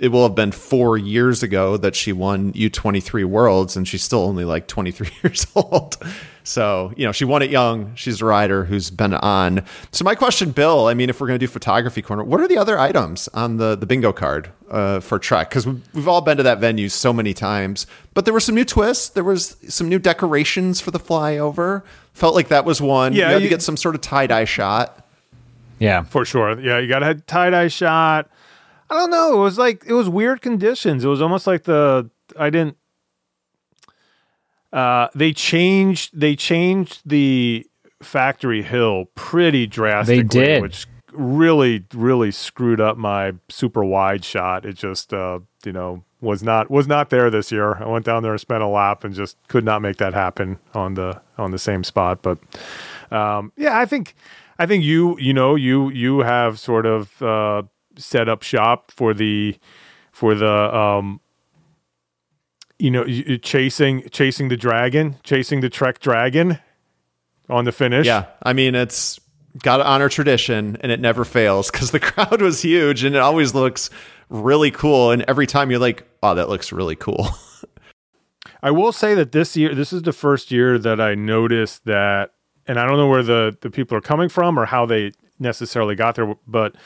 it 0.02 0.08
will 0.08 0.24
have 0.24 0.34
been 0.34 0.50
four 0.50 0.98
years 0.98 1.44
ago 1.44 1.76
that 1.76 1.94
she 1.94 2.12
won 2.12 2.52
U23 2.54 3.24
Worlds, 3.24 3.76
and 3.76 3.86
she's 3.86 4.02
still 4.02 4.18
only 4.24 4.44
like 4.44 4.66
23 4.66 5.08
years 5.22 5.46
old. 5.54 5.96
So, 6.42 6.92
you 6.96 7.06
know, 7.06 7.12
she 7.12 7.24
won 7.24 7.40
it 7.40 7.50
young. 7.50 7.94
She's 7.94 8.20
a 8.20 8.24
rider 8.24 8.64
who's 8.64 8.90
been 8.90 9.14
on. 9.14 9.64
So, 9.92 10.04
my 10.04 10.16
question, 10.16 10.50
Bill, 10.50 10.88
I 10.88 10.94
mean, 10.94 11.08
if 11.08 11.20
we're 11.20 11.28
going 11.28 11.38
to 11.38 11.46
do 11.46 11.48
photography 11.48 12.02
corner, 12.02 12.24
what 12.24 12.40
are 12.40 12.48
the 12.48 12.58
other 12.58 12.80
items 12.80 13.28
on 13.28 13.58
the, 13.58 13.76
the 13.76 13.86
bingo 13.86 14.12
card 14.12 14.50
uh, 14.68 14.98
for 14.98 15.20
Trek? 15.20 15.50
Because 15.50 15.68
we've, 15.68 15.80
we've 15.94 16.08
all 16.08 16.20
been 16.20 16.36
to 16.36 16.42
that 16.42 16.58
venue 16.58 16.88
so 16.88 17.12
many 17.12 17.32
times, 17.32 17.86
but 18.12 18.24
there 18.24 18.34
were 18.34 18.40
some 18.40 18.56
new 18.56 18.64
twists. 18.64 19.08
There 19.10 19.22
was 19.22 19.56
some 19.68 19.88
new 19.88 20.00
decorations 20.00 20.80
for 20.80 20.90
the 20.90 20.98
flyover. 20.98 21.84
Felt 22.12 22.34
like 22.34 22.48
that 22.48 22.64
was 22.64 22.82
one. 22.82 23.12
Yeah, 23.12 23.28
you 23.28 23.32
had 23.34 23.42
you- 23.42 23.48
to 23.48 23.54
get 23.54 23.62
some 23.62 23.76
sort 23.76 23.94
of 23.94 24.00
tie 24.00 24.26
dye 24.26 24.46
shot. 24.46 24.98
Yeah. 25.78 26.02
for 26.02 26.24
sure. 26.24 26.58
Yeah, 26.60 26.78
you 26.80 26.88
got 26.88 27.00
to 27.00 27.06
have 27.06 27.24
tie 27.26 27.50
dye 27.50 27.68
shot. 27.68 28.28
I 28.92 28.94
don't 28.94 29.10
know. 29.10 29.32
It 29.32 29.38
was 29.38 29.56
like 29.56 29.84
it 29.86 29.94
was 29.94 30.06
weird 30.10 30.42
conditions. 30.42 31.02
It 31.02 31.08
was 31.08 31.22
almost 31.22 31.46
like 31.46 31.62
the 31.62 32.10
I 32.38 32.50
didn't. 32.50 32.76
Uh, 34.70 35.08
they 35.14 35.32
changed. 35.32 36.10
They 36.12 36.36
changed 36.36 37.00
the 37.06 37.66
factory 38.02 38.62
hill 38.62 39.06
pretty 39.14 39.66
drastically, 39.66 40.24
did. 40.24 40.60
which 40.60 40.86
really, 41.10 41.86
really 41.94 42.30
screwed 42.30 42.82
up 42.82 42.98
my 42.98 43.32
super 43.48 43.82
wide 43.82 44.26
shot. 44.26 44.66
It 44.66 44.74
just, 44.74 45.14
uh, 45.14 45.40
you 45.64 45.72
know, 45.72 46.04
was 46.20 46.42
not 46.42 46.70
was 46.70 46.86
not 46.86 47.08
there 47.08 47.30
this 47.30 47.50
year. 47.50 47.82
I 47.82 47.86
went 47.86 48.04
down 48.04 48.22
there 48.22 48.32
and 48.32 48.40
spent 48.42 48.62
a 48.62 48.68
lap 48.68 49.04
and 49.04 49.14
just 49.14 49.38
could 49.48 49.64
not 49.64 49.80
make 49.80 49.96
that 49.96 50.12
happen 50.12 50.58
on 50.74 50.94
the 50.94 51.22
on 51.38 51.50
the 51.50 51.58
same 51.58 51.82
spot. 51.82 52.20
But 52.20 52.38
um, 53.10 53.52
yeah, 53.56 53.78
I 53.78 53.86
think 53.86 54.14
I 54.58 54.66
think 54.66 54.84
you 54.84 55.18
you 55.18 55.32
know 55.32 55.54
you 55.54 55.88
you 55.88 56.18
have 56.18 56.60
sort 56.60 56.84
of 56.84 57.22
uh, 57.22 57.62
set 57.96 58.28
up 58.28 58.42
shop 58.42 58.90
for 58.90 59.14
the 59.14 59.56
for 60.12 60.34
the 60.34 60.76
um, 60.76 61.20
you 62.78 62.90
know 62.90 63.04
chasing 63.38 64.08
chasing 64.10 64.48
the 64.48 64.56
dragon, 64.56 65.16
chasing 65.22 65.60
the 65.60 65.70
Trek 65.70 66.00
dragon 66.00 66.58
on 67.48 67.64
the 67.64 67.72
finish. 67.72 68.06
Yeah, 68.06 68.26
I 68.42 68.52
mean 68.52 68.74
it's 68.74 69.20
got 69.62 69.78
to 69.78 69.86
honor 69.86 70.08
tradition, 70.08 70.76
and 70.80 70.90
it 70.92 71.00
never 71.00 71.24
fails 71.24 71.70
because 71.70 71.90
the 71.90 72.00
crowd 72.00 72.42
was 72.42 72.62
huge, 72.62 73.04
and 73.04 73.14
it 73.14 73.20
always 73.20 73.54
looks 73.54 73.90
really 74.28 74.70
cool. 74.70 75.10
And 75.10 75.22
every 75.28 75.46
time 75.46 75.70
you're 75.70 75.80
like, 75.80 76.06
"Oh, 76.22 76.34
that 76.34 76.48
looks 76.48 76.72
really 76.72 76.96
cool." 76.96 77.28
I 78.62 78.70
will 78.70 78.92
say 78.92 79.14
that 79.14 79.32
this 79.32 79.56
year, 79.56 79.74
this 79.74 79.92
is 79.92 80.02
the 80.02 80.12
first 80.12 80.52
year 80.52 80.78
that 80.78 81.00
I 81.00 81.14
noticed 81.14 81.84
that, 81.86 82.30
and 82.66 82.78
I 82.78 82.86
don't 82.86 82.96
know 82.96 83.08
where 83.08 83.24
the, 83.24 83.56
the 83.60 83.70
people 83.70 83.96
are 83.98 84.02
coming 84.02 84.28
from 84.28 84.58
or 84.58 84.66
how 84.66 84.86
they 84.86 85.12
necessarily 85.40 85.96
got 85.96 86.14
there, 86.14 86.36
but 86.46 86.76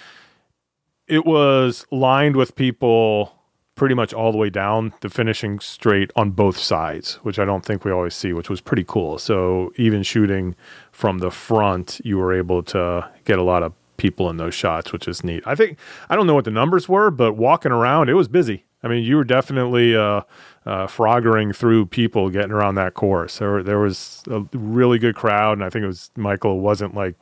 it 1.08 1.24
was 1.24 1.86
lined 1.90 2.36
with 2.36 2.54
people 2.56 3.32
pretty 3.74 3.94
much 3.94 4.14
all 4.14 4.32
the 4.32 4.38
way 4.38 4.48
down 4.48 4.92
the 5.02 5.08
finishing 5.10 5.60
straight 5.60 6.10
on 6.16 6.30
both 6.30 6.56
sides, 6.56 7.16
which 7.16 7.38
I 7.38 7.44
don't 7.44 7.64
think 7.64 7.84
we 7.84 7.92
always 7.92 8.14
see, 8.14 8.32
which 8.32 8.48
was 8.48 8.60
pretty 8.60 8.84
cool. 8.84 9.18
So 9.18 9.72
even 9.76 10.02
shooting 10.02 10.56
from 10.92 11.18
the 11.18 11.30
front, 11.30 12.00
you 12.02 12.16
were 12.16 12.32
able 12.32 12.62
to 12.64 13.08
get 13.24 13.38
a 13.38 13.42
lot 13.42 13.62
of 13.62 13.74
people 13.98 14.30
in 14.30 14.38
those 14.38 14.54
shots, 14.54 14.92
which 14.92 15.06
is 15.06 15.22
neat. 15.22 15.42
I 15.46 15.54
think 15.54 15.78
I 16.08 16.16
don't 16.16 16.26
know 16.26 16.34
what 16.34 16.46
the 16.46 16.50
numbers 16.50 16.88
were, 16.88 17.10
but 17.10 17.34
walking 17.34 17.72
around, 17.72 18.08
it 18.08 18.14
was 18.14 18.28
busy. 18.28 18.64
I 18.82 18.88
mean, 18.88 19.04
you 19.04 19.16
were 19.16 19.24
definitely 19.24 19.96
uh, 19.96 20.22
uh, 20.64 20.86
froggering 20.86 21.54
through 21.54 21.86
people 21.86 22.30
getting 22.30 22.52
around 22.52 22.76
that 22.76 22.94
course. 22.94 23.38
There, 23.38 23.62
there 23.62 23.78
was 23.78 24.22
a 24.30 24.40
really 24.52 24.98
good 24.98 25.16
crowd, 25.16 25.54
and 25.54 25.64
I 25.64 25.70
think 25.70 25.82
it 25.82 25.88
was 25.88 26.10
Michael. 26.16 26.60
Wasn't 26.60 26.94
like 26.94 27.16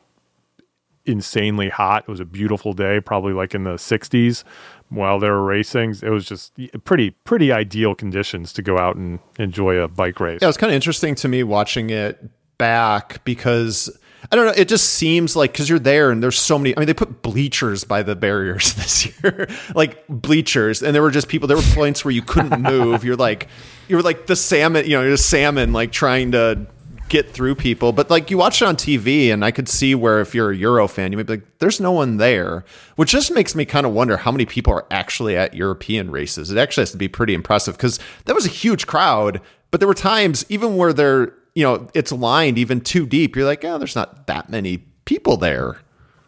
insanely 1.07 1.69
hot. 1.69 2.05
It 2.07 2.11
was 2.11 2.21
a 2.21 2.25
beautiful 2.25 2.73
day, 2.73 3.01
probably 3.01 3.33
like 3.33 3.55
in 3.55 3.65
the 3.65 3.75
60s 3.75 4.45
while 4.89 5.19
they 5.19 5.29
were 5.29 5.43
racing. 5.43 5.95
It 6.03 6.11
was 6.11 6.25
just 6.25 6.53
pretty 6.85 7.11
pretty 7.11 7.53
ideal 7.53 7.95
conditions 7.95 8.53
to 8.55 8.63
go 8.63 8.79
out 8.79 8.97
and 8.97 9.19
enjoy 9.39 9.77
a 9.77 9.89
bike 9.89 10.21
race. 10.21 10.41
Yeah, 10.41 10.47
it 10.47 10.51
was 10.51 10.57
kind 10.57 10.71
of 10.71 10.75
interesting 10.75 11.15
to 11.17 11.29
me 11.29 11.43
watching 11.43 11.91
it 11.91 12.23
back 12.59 13.25
because 13.25 13.91
I 14.33 14.37
don't 14.37 14.47
know. 14.47 14.55
It 14.57 14.69
just 14.69 14.91
seems 14.91 15.37
like 15.37 15.53
because 15.53 15.69
you're 15.69 15.79
there 15.79 16.11
and 16.11 16.23
there's 16.23 16.39
so 16.39 16.59
many. 16.59 16.77
I 16.77 16.81
mean, 16.81 16.87
they 16.87 16.95
put 16.95 17.23
bleachers 17.23 17.85
by 17.85 18.03
the 18.03 18.17
barriers 18.17 18.75
this 18.75 19.07
year, 19.07 19.49
like 19.75 20.07
bleachers, 20.09 20.83
and 20.83 20.95
there 20.95 21.03
were 21.03 21.11
just 21.11 21.29
people. 21.29 21.47
There 21.49 21.57
were 21.57 21.75
points 21.75 22.05
where 22.05 22.13
you 22.13 22.23
couldn't 22.23 22.63
move. 22.63 23.05
You're 23.05 23.17
like, 23.17 23.49
you 23.89 23.97
were 23.97 24.03
like 24.03 24.27
the 24.27 24.37
salmon. 24.37 24.85
You 24.87 24.97
know, 24.97 25.03
you're 25.03 25.13
a 25.13 25.19
salmon, 25.19 25.73
like 25.73 25.93
trying 25.93 26.33
to 26.33 26.67
get 27.09 27.31
through 27.31 27.55
people. 27.55 27.93
But 27.93 28.11
like 28.11 28.31
you 28.31 28.39
watch 28.39 28.63
it 28.63 28.67
on 28.67 28.77
TV, 28.77 29.33
and 29.33 29.45
I 29.45 29.51
could 29.51 29.69
see 29.69 29.95
where 29.95 30.21
if 30.21 30.35
you're 30.35 30.51
a 30.51 30.57
Euro 30.57 30.89
fan, 30.89 31.13
you 31.13 31.19
might 31.19 31.27
be 31.27 31.35
like, 31.35 31.59
"There's 31.59 31.81
no 31.81 31.93
one 31.93 32.17
there," 32.17 32.65
which 32.97 33.11
just 33.11 33.33
makes 33.33 33.55
me 33.55 33.65
kind 33.65 33.87
of 33.87 33.93
wonder 33.93 34.17
how 34.17 34.33
many 34.33 34.47
people 34.47 34.73
are 34.73 34.87
actually 34.91 35.37
at 35.37 35.55
European 35.55 36.11
races. 36.11 36.51
It 36.51 36.59
actually 36.59 36.83
has 36.83 36.93
to 36.93 36.97
be 36.97 37.09
pretty 37.09 37.35
impressive 37.35 37.77
because 37.77 37.99
that 38.25 38.35
was 38.35 38.47
a 38.47 38.51
huge 38.51 38.87
crowd. 38.87 39.41
But 39.71 39.81
there 39.81 39.89
were 39.89 39.95
times 39.95 40.45
even 40.49 40.77
where 40.77 40.93
they're 40.93 41.33
you 41.55 41.63
know 41.63 41.89
it's 41.95 42.13
lined 42.13 42.59
even 42.59 42.81
too 42.81 43.07
deep. 43.07 43.37
You're 43.37 43.45
like, 43.45 43.65
oh, 43.65 43.79
there's 43.79 43.97
not 43.97 44.27
that 44.27 44.51
many 44.51 44.85
people 45.05 45.37
there. 45.37 45.79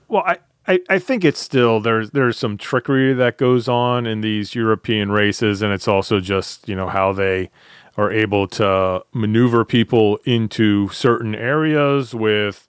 Well, 0.09 0.23
I, 0.25 0.39
I, 0.69 0.81
I 0.89 0.99
think 0.99 1.25
it's 1.25 1.41
still 1.41 1.81
there's 1.81 2.11
there's 2.11 2.37
some 2.37 2.59
trickery 2.59 3.15
that 3.15 3.39
goes 3.39 3.69
on 3.69 4.07
in 4.07 4.21
these 4.21 4.55
European 4.55 5.13
races, 5.13 5.63
and 5.63 5.73
it's 5.73 5.89
also 5.89 6.21
just 6.21 6.69
you 6.69 6.75
know 6.75 6.89
how 6.89 7.13
they 7.13 7.51
are 7.97 8.11
able 8.11 8.47
to 8.47 9.05
maneuver 9.13 9.65
people 9.65 10.19
into 10.25 10.89
certain 10.91 11.35
areas 11.35 12.15
with 12.15 12.69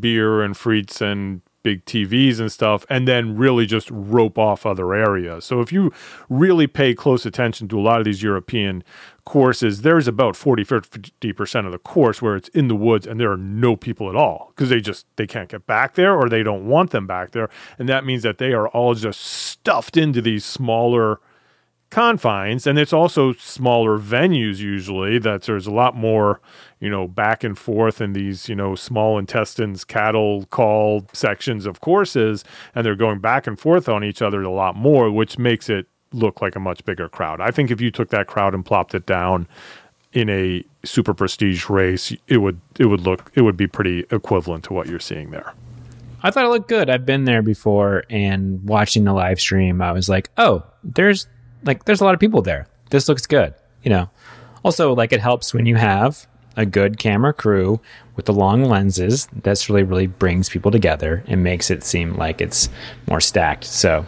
beer 0.00 0.42
and 0.42 0.54
frites 0.54 1.00
and 1.00 1.42
big 1.62 1.84
TVs 1.84 2.40
and 2.40 2.50
stuff, 2.50 2.84
and 2.90 3.06
then 3.06 3.36
really 3.36 3.66
just 3.66 3.90
rope 3.90 4.38
off 4.38 4.66
other 4.66 4.94
areas. 4.94 5.44
So 5.44 5.60
if 5.60 5.72
you 5.72 5.92
really 6.28 6.66
pay 6.66 6.94
close 6.94 7.24
attention 7.24 7.68
to 7.68 7.78
a 7.78 7.82
lot 7.82 8.00
of 8.00 8.04
these 8.04 8.22
European 8.22 8.82
courses, 9.24 9.82
there's 9.82 10.08
about 10.08 10.36
40 10.36 10.64
50% 10.64 11.66
of 11.66 11.72
the 11.72 11.78
course 11.78 12.20
where 12.20 12.36
it's 12.36 12.48
in 12.48 12.68
the 12.68 12.74
woods 12.74 13.06
and 13.06 13.20
there 13.20 13.30
are 13.30 13.36
no 13.36 13.76
people 13.76 14.08
at 14.08 14.16
all 14.16 14.52
because 14.54 14.68
they 14.68 14.80
just 14.80 15.06
they 15.16 15.26
can't 15.26 15.48
get 15.48 15.66
back 15.66 15.94
there 15.94 16.16
or 16.16 16.28
they 16.28 16.42
don't 16.42 16.66
want 16.66 16.90
them 16.90 17.06
back 17.06 17.30
there 17.30 17.48
and 17.78 17.88
that 17.88 18.04
means 18.04 18.24
that 18.24 18.38
they 18.38 18.52
are 18.52 18.68
all 18.68 18.94
just 18.94 19.20
stuffed 19.20 19.96
into 19.96 20.20
these 20.20 20.44
smaller 20.44 21.20
confines 21.92 22.66
and 22.66 22.78
it's 22.78 22.92
also 22.94 23.34
smaller 23.34 23.98
venues 23.98 24.60
usually 24.60 25.18
that 25.18 25.42
there's 25.42 25.66
a 25.66 25.70
lot 25.70 25.94
more 25.94 26.40
you 26.80 26.88
know 26.88 27.06
back 27.06 27.44
and 27.44 27.58
forth 27.58 28.00
in 28.00 28.14
these 28.14 28.48
you 28.48 28.54
know 28.54 28.74
small 28.74 29.18
intestines 29.18 29.84
cattle 29.84 30.46
call 30.46 31.06
sections 31.12 31.66
of 31.66 31.82
courses 31.82 32.44
and 32.74 32.86
they're 32.86 32.96
going 32.96 33.18
back 33.18 33.46
and 33.46 33.60
forth 33.60 33.90
on 33.90 34.02
each 34.02 34.22
other 34.22 34.40
a 34.40 34.50
lot 34.50 34.74
more 34.74 35.10
which 35.10 35.36
makes 35.36 35.68
it 35.68 35.86
look 36.14 36.40
like 36.40 36.56
a 36.56 36.60
much 36.60 36.82
bigger 36.86 37.10
crowd 37.10 37.42
i 37.42 37.50
think 37.50 37.70
if 37.70 37.78
you 37.78 37.90
took 37.90 38.08
that 38.08 38.26
crowd 38.26 38.54
and 38.54 38.64
plopped 38.64 38.94
it 38.94 39.04
down 39.04 39.46
in 40.14 40.30
a 40.30 40.64
super 40.84 41.12
prestige 41.12 41.68
race 41.68 42.10
it 42.26 42.38
would 42.38 42.58
it 42.78 42.86
would 42.86 43.02
look 43.02 43.30
it 43.34 43.42
would 43.42 43.56
be 43.56 43.66
pretty 43.66 44.06
equivalent 44.10 44.64
to 44.64 44.72
what 44.72 44.88
you're 44.88 44.98
seeing 44.98 45.30
there 45.30 45.52
I 46.24 46.30
thought 46.30 46.44
it 46.44 46.50
looked 46.50 46.68
good. 46.68 46.88
I've 46.88 47.04
been 47.04 47.24
there 47.24 47.42
before 47.42 48.04
and 48.08 48.62
watching 48.62 49.02
the 49.02 49.12
live 49.12 49.40
stream, 49.40 49.82
I 49.82 49.90
was 49.90 50.08
like, 50.08 50.30
oh, 50.38 50.62
there's 50.84 51.26
like 51.64 51.84
there's 51.84 52.00
a 52.00 52.04
lot 52.04 52.14
of 52.14 52.20
people 52.20 52.42
there. 52.42 52.66
This 52.90 53.08
looks 53.08 53.26
good. 53.26 53.54
You 53.82 53.90
know. 53.90 54.10
Also, 54.64 54.94
like 54.94 55.12
it 55.12 55.20
helps 55.20 55.52
when 55.52 55.66
you 55.66 55.76
have 55.76 56.26
a 56.56 56.66
good 56.66 56.98
camera 56.98 57.32
crew 57.32 57.80
with 58.16 58.26
the 58.26 58.32
long 58.32 58.64
lenses. 58.64 59.28
That's 59.42 59.68
really, 59.68 59.82
really 59.82 60.06
brings 60.06 60.48
people 60.48 60.70
together 60.70 61.24
and 61.26 61.42
makes 61.42 61.70
it 61.70 61.82
seem 61.82 62.14
like 62.14 62.40
it's 62.40 62.68
more 63.08 63.20
stacked. 63.20 63.64
So 63.64 64.04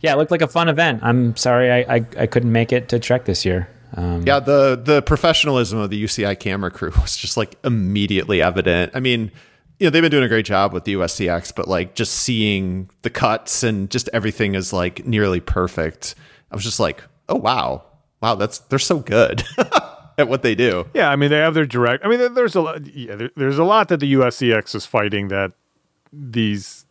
yeah, 0.00 0.12
it 0.12 0.18
looked 0.18 0.30
like 0.30 0.42
a 0.42 0.48
fun 0.48 0.68
event. 0.68 1.00
I'm 1.02 1.36
sorry 1.36 1.70
I, 1.70 1.96
I, 1.96 2.06
I 2.18 2.26
couldn't 2.26 2.52
make 2.52 2.72
it 2.72 2.88
to 2.90 2.98
Trek 2.98 3.24
this 3.24 3.44
year. 3.44 3.68
Um, 3.94 4.22
Yeah, 4.24 4.40
the 4.40 4.80
the 4.82 5.02
professionalism 5.02 5.78
of 5.78 5.90
the 5.90 6.02
UCI 6.02 6.38
camera 6.38 6.70
crew 6.70 6.92
was 7.00 7.16
just 7.16 7.36
like 7.36 7.56
immediately 7.64 8.42
evident. 8.42 8.92
I 8.94 9.00
mean, 9.00 9.32
you 9.78 9.86
know, 9.86 9.90
they've 9.90 10.02
been 10.02 10.10
doing 10.10 10.24
a 10.24 10.28
great 10.28 10.46
job 10.46 10.72
with 10.72 10.84
the 10.84 10.94
USCX, 10.94 11.54
but 11.54 11.66
like 11.66 11.94
just 11.94 12.14
seeing 12.14 12.90
the 13.02 13.10
cuts 13.10 13.62
and 13.62 13.90
just 13.90 14.08
everything 14.12 14.54
is 14.54 14.72
like 14.72 15.06
nearly 15.06 15.40
perfect. 15.40 16.14
I 16.50 16.54
was 16.54 16.64
just 16.64 16.80
like, 16.80 17.02
oh 17.28 17.36
wow, 17.36 17.84
wow, 18.20 18.34
that's 18.34 18.58
they're 18.58 18.78
so 18.78 18.98
good 18.98 19.44
at 20.18 20.28
what 20.28 20.42
they 20.42 20.54
do. 20.54 20.86
Yeah, 20.94 21.10
I 21.10 21.16
mean 21.16 21.30
they 21.30 21.38
have 21.38 21.54
their 21.54 21.66
direct. 21.66 22.04
I 22.04 22.08
mean 22.08 22.34
there's 22.34 22.54
a 22.54 22.60
lot. 22.60 22.86
Yeah, 22.86 23.16
there, 23.16 23.30
there's 23.36 23.58
a 23.58 23.64
lot 23.64 23.88
that 23.88 24.00
the 24.00 24.12
USCX 24.14 24.74
is 24.74 24.86
fighting 24.86 25.28
that 25.28 25.52
these 26.12 26.86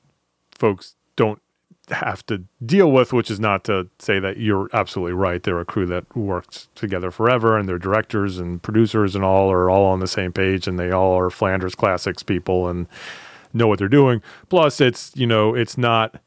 folks 0.52 0.96
don't 1.16 1.42
have 1.92 2.26
to 2.28 2.44
deal 2.66 2.92
with, 2.92 3.14
which 3.14 3.32
is 3.32 3.40
not 3.40 3.64
to 3.66 3.90
say 4.00 4.20
that 4.20 4.38
you're 4.38 4.70
absolutely 4.74 5.14
right. 5.14 5.42
They're 5.42 5.60
a 5.60 5.66
crew 5.66 5.86
that 5.88 6.16
works 6.16 6.68
together 6.76 7.12
forever, 7.12 7.58
and 7.58 7.68
their 7.68 7.80
directors 7.80 8.38
and 8.38 8.62
producers 8.62 9.16
and 9.16 9.24
all 9.24 9.52
are 9.52 9.70
all 9.70 9.86
on 9.86 10.00
the 10.00 10.08
same 10.08 10.32
page, 10.32 10.68
and 10.68 10.80
they 10.80 10.92
all 10.92 11.18
are 11.18 11.30
Flanders 11.30 11.76
Classics 11.76 12.24
people 12.24 12.68
and 12.68 12.88
know 13.54 13.68
what 13.68 13.80
they're 13.80 13.88
doing. 13.88 14.22
Plus, 14.50 14.80
it's 14.80 15.12
you 15.16 15.28
know 15.28 15.56
it's 15.56 15.78
not 15.78 16.22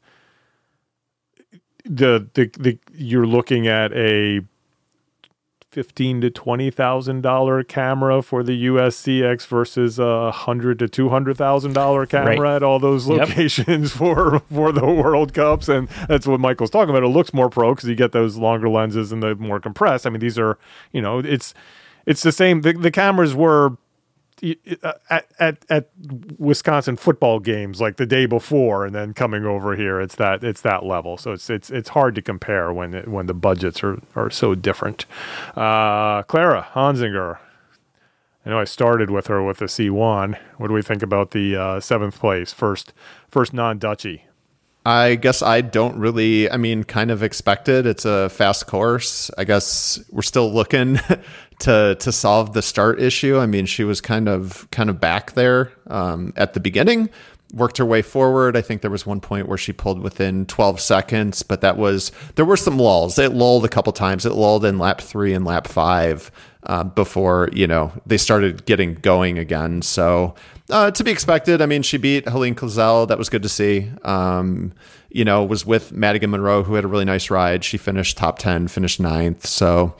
the 1.85 2.27
the, 2.33 2.49
the 2.59 2.79
you're 2.93 3.27
looking 3.27 3.67
at 3.67 3.91
a 3.93 4.41
fifteen 5.71 6.21
to 6.21 6.29
twenty 6.29 6.69
thousand 6.69 7.21
dollar 7.21 7.63
camera 7.63 8.21
for 8.21 8.43
the 8.43 8.65
USCX 8.67 9.47
versus 9.47 9.97
a 9.97 10.31
hundred 10.31 10.77
to 10.79 10.87
two 10.87 11.09
hundred 11.09 11.35
thousand 11.35 11.73
dollar 11.73 12.05
camera 12.05 12.39
Right. 12.39 12.55
at 12.57 12.63
all 12.63 12.79
those 12.79 13.07
Yep. 13.07 13.27
locations 13.29 13.91
for 13.95 14.39
for 14.51 14.71
the 14.71 14.85
World 14.85 15.33
Cups, 15.33 15.67
and 15.67 15.87
that's 16.07 16.27
what 16.27 16.39
Michael's 16.39 16.69
talking 16.69 16.91
about. 16.91 17.03
It 17.03 17.07
looks 17.07 17.33
more 17.33 17.49
pro 17.49 17.73
because 17.73 17.89
you 17.89 17.95
get 17.95 18.11
those 18.11 18.37
longer 18.37 18.69
lenses 18.69 19.11
and 19.11 19.23
the 19.23 19.35
more 19.35 19.59
compressed. 19.59 20.05
I 20.05 20.11
mean, 20.11 20.19
these 20.19 20.37
are 20.37 20.59
you 20.91 21.01
know, 21.01 21.19
it's 21.19 21.53
it's 22.05 22.21
the 22.21 22.31
same. 22.31 22.61
The, 22.61 22.73
the 22.73 22.91
cameras 22.91 23.33
were 23.33 23.77
at, 25.09 25.27
at 25.39 25.65
at 25.69 25.89
Wisconsin 26.37 26.95
football 26.95 27.39
games 27.39 27.79
like 27.79 27.97
the 27.97 28.05
day 28.05 28.25
before, 28.25 28.85
and 28.85 28.93
then 28.93 29.13
coming 29.13 29.45
over 29.45 29.75
here, 29.75 30.01
it's 30.01 30.15
that 30.15 30.43
it's 30.43 30.61
that 30.61 30.85
level. 30.85 31.17
So 31.17 31.31
it's 31.31 31.49
it's 31.49 31.69
it's 31.69 31.89
hard 31.89 32.15
to 32.15 32.21
compare 32.21 32.73
when 32.73 32.93
it, 32.93 33.07
when 33.07 33.27
the 33.27 33.33
budgets 33.33 33.83
are 33.83 34.01
are 34.15 34.29
so 34.29 34.55
different. 34.55 35.05
Uh, 35.55 36.23
Clara 36.23 36.67
Honsinger. 36.73 37.39
I 38.45 38.49
know 38.49 38.59
I 38.59 38.65
started 38.65 39.09
with 39.09 39.27
her 39.27 39.41
with 39.41 39.59
the 39.59 39.65
C1. 39.65 40.37
What 40.57 40.67
do 40.67 40.73
we 40.73 40.81
think 40.81 41.01
about 41.01 41.31
the 41.31 41.55
uh, 41.55 41.79
seventh 41.79 42.19
place, 42.19 42.51
first 42.51 42.93
first 43.29 43.53
non 43.53 43.77
Dutchy? 43.77 44.25
I 44.85 45.15
guess 45.15 45.41
I 45.41 45.61
don't 45.61 45.97
really, 45.97 46.51
I 46.51 46.57
mean, 46.57 46.83
kind 46.83 47.09
of 47.09 47.23
expected. 47.23 47.85
It's 47.85 48.03
a 48.03 48.29
fast 48.29 48.67
course. 48.67 49.31
I 49.37 49.45
guess 49.45 50.03
we're 50.11 50.21
still 50.23 50.51
looking 50.51 50.99
to 51.59 51.95
to 51.95 52.11
solve 52.11 52.53
the 52.53 52.61
start 52.61 53.01
issue. 53.01 53.37
I 53.37 53.45
mean, 53.45 53.65
she 53.65 53.85
was 53.85 54.01
kind 54.01 54.27
of 54.27 54.67
kind 54.71 54.89
of 54.89 54.99
back 54.99 55.33
there 55.33 55.71
um, 55.87 56.33
at 56.35 56.53
the 56.53 56.59
beginning, 56.59 57.09
worked 57.53 57.77
her 57.77 57.85
way 57.85 58.01
forward. 58.01 58.57
I 58.57 58.61
think 58.61 58.81
there 58.81 58.91
was 58.91 59.05
one 59.05 59.21
point 59.21 59.47
where 59.47 59.57
she 59.57 59.71
pulled 59.71 60.01
within 60.01 60.45
12 60.47 60.81
seconds, 60.81 61.43
but 61.43 61.61
that 61.61 61.77
was 61.77 62.11
there 62.35 62.45
were 62.45 62.57
some 62.57 62.77
lulls. 62.77 63.17
It 63.17 63.31
lulled 63.31 63.63
a 63.63 63.69
couple 63.69 63.93
times. 63.93 64.25
It 64.25 64.33
lulled 64.33 64.65
in 64.65 64.79
lap 64.79 64.99
three 64.99 65.33
and 65.33 65.45
lap 65.45 65.67
five 65.67 66.29
uh, 66.65 66.83
before 66.83 67.49
you 67.53 67.67
know 67.67 67.91
they 68.05 68.17
started 68.17 68.65
getting 68.65 68.95
going 68.95 69.37
again. 69.37 69.81
So 69.81 70.35
uh, 70.69 70.91
to 70.91 71.03
be 71.03 71.11
expected. 71.11 71.61
I 71.61 71.65
mean, 71.65 71.81
she 71.81 71.97
beat 71.97 72.27
Helene 72.27 72.55
Clauzel. 72.55 73.07
That 73.07 73.17
was 73.17 73.29
good 73.29 73.43
to 73.43 73.49
see. 73.49 73.91
Um, 74.03 74.73
you 75.09 75.25
know, 75.25 75.43
was 75.43 75.65
with 75.65 75.91
Madigan 75.91 76.31
Munro, 76.31 76.63
who 76.63 76.73
had 76.75 76.83
a 76.83 76.87
really 76.87 77.05
nice 77.05 77.29
ride. 77.29 77.63
She 77.63 77.77
finished 77.77 78.17
top 78.17 78.39
10, 78.39 78.67
finished 78.67 78.99
ninth. 78.99 79.45
So 79.45 79.95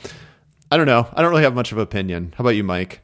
I 0.72 0.78
don't 0.78 0.88
know. 0.88 1.08
I 1.14 1.22
don't 1.22 1.30
really 1.30 1.44
have 1.44 1.54
much 1.54 1.72
of 1.72 1.78
an 1.78 1.84
opinion. 1.84 2.34
How 2.38 2.44
about 2.44 2.52
you, 2.52 2.64
Mike? 2.64 3.02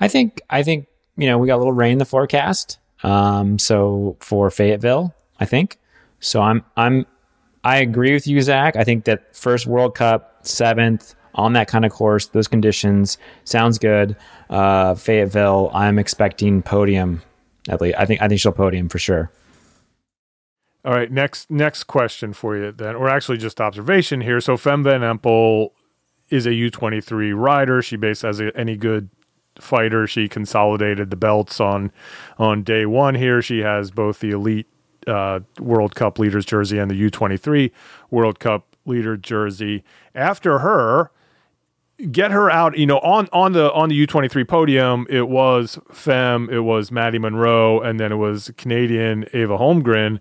I 0.00 0.08
think 0.08 0.40
I 0.50 0.62
think 0.62 0.86
you 1.16 1.26
know 1.26 1.38
we 1.38 1.46
got 1.46 1.56
a 1.56 1.58
little 1.58 1.72
rain 1.72 1.92
in 1.92 1.98
the 1.98 2.04
forecast. 2.04 2.78
Um, 3.02 3.58
so 3.58 4.16
for 4.20 4.50
Fayetteville, 4.50 5.14
I 5.38 5.44
think. 5.44 5.78
So 6.20 6.40
I'm 6.40 6.64
I'm 6.76 7.06
I 7.62 7.78
agree 7.78 8.12
with 8.12 8.26
you, 8.26 8.40
Zach. 8.42 8.76
I 8.76 8.84
think 8.84 9.06
that 9.06 9.34
first 9.36 9.66
World 9.66 9.96
Cup, 9.96 10.46
seventh 10.46 11.15
on 11.36 11.52
that 11.52 11.68
kind 11.68 11.84
of 11.84 11.92
course, 11.92 12.26
those 12.26 12.48
conditions 12.48 13.18
sounds 13.44 13.78
good. 13.78 14.16
Uh, 14.50 14.94
Fayetteville, 14.94 15.70
I'm 15.74 15.98
expecting 15.98 16.62
podium. 16.62 17.22
At 17.68 17.80
least 17.80 17.96
I 17.98 18.06
think 18.06 18.22
I 18.22 18.28
think 18.28 18.40
she'll 18.40 18.52
podium 18.52 18.88
for 18.88 18.98
sure. 18.98 19.30
All 20.84 20.92
right, 20.92 21.10
next 21.10 21.50
next 21.50 21.84
question 21.84 22.32
for 22.32 22.56
you 22.56 22.72
then, 22.72 22.94
or 22.94 23.08
actually 23.08 23.38
just 23.38 23.60
observation 23.60 24.20
here. 24.20 24.40
So 24.40 24.56
Fem 24.56 24.84
Van 24.84 25.00
Empel 25.00 25.70
is 26.28 26.46
a 26.46 26.50
U23 26.50 27.36
rider. 27.36 27.82
She 27.82 27.96
basically 27.96 28.28
as 28.30 28.40
a, 28.40 28.56
any 28.56 28.76
good 28.76 29.10
fighter, 29.60 30.06
she 30.06 30.28
consolidated 30.28 31.10
the 31.10 31.16
belts 31.16 31.60
on 31.60 31.90
on 32.38 32.62
day 32.62 32.86
one 32.86 33.14
here. 33.16 33.42
She 33.42 33.60
has 33.60 33.90
both 33.90 34.20
the 34.20 34.30
elite 34.30 34.68
uh, 35.06 35.40
World 35.58 35.94
Cup 35.94 36.18
leaders 36.18 36.44
jersey 36.44 36.78
and 36.78 36.90
the 36.90 37.10
U23 37.10 37.70
World 38.10 38.38
Cup 38.38 38.76
leader 38.84 39.16
jersey. 39.16 39.82
After 40.14 40.60
her, 40.60 41.10
get 42.10 42.30
her 42.30 42.50
out. 42.50 42.76
You 42.76 42.86
know, 42.86 42.98
on 42.98 43.28
on 43.32 43.52
the 43.52 43.72
on 43.72 43.88
the 43.88 43.94
U 43.94 44.06
twenty 44.06 44.28
three 44.28 44.44
podium, 44.44 45.06
it 45.08 45.28
was 45.28 45.78
Fem, 45.92 46.48
it 46.50 46.60
was 46.60 46.90
Maddie 46.90 47.18
Munro, 47.18 47.80
and 47.80 47.98
then 47.98 48.12
it 48.12 48.16
was 48.16 48.50
Canadian 48.56 49.26
Ava 49.32 49.58
Holmgren. 49.58 50.20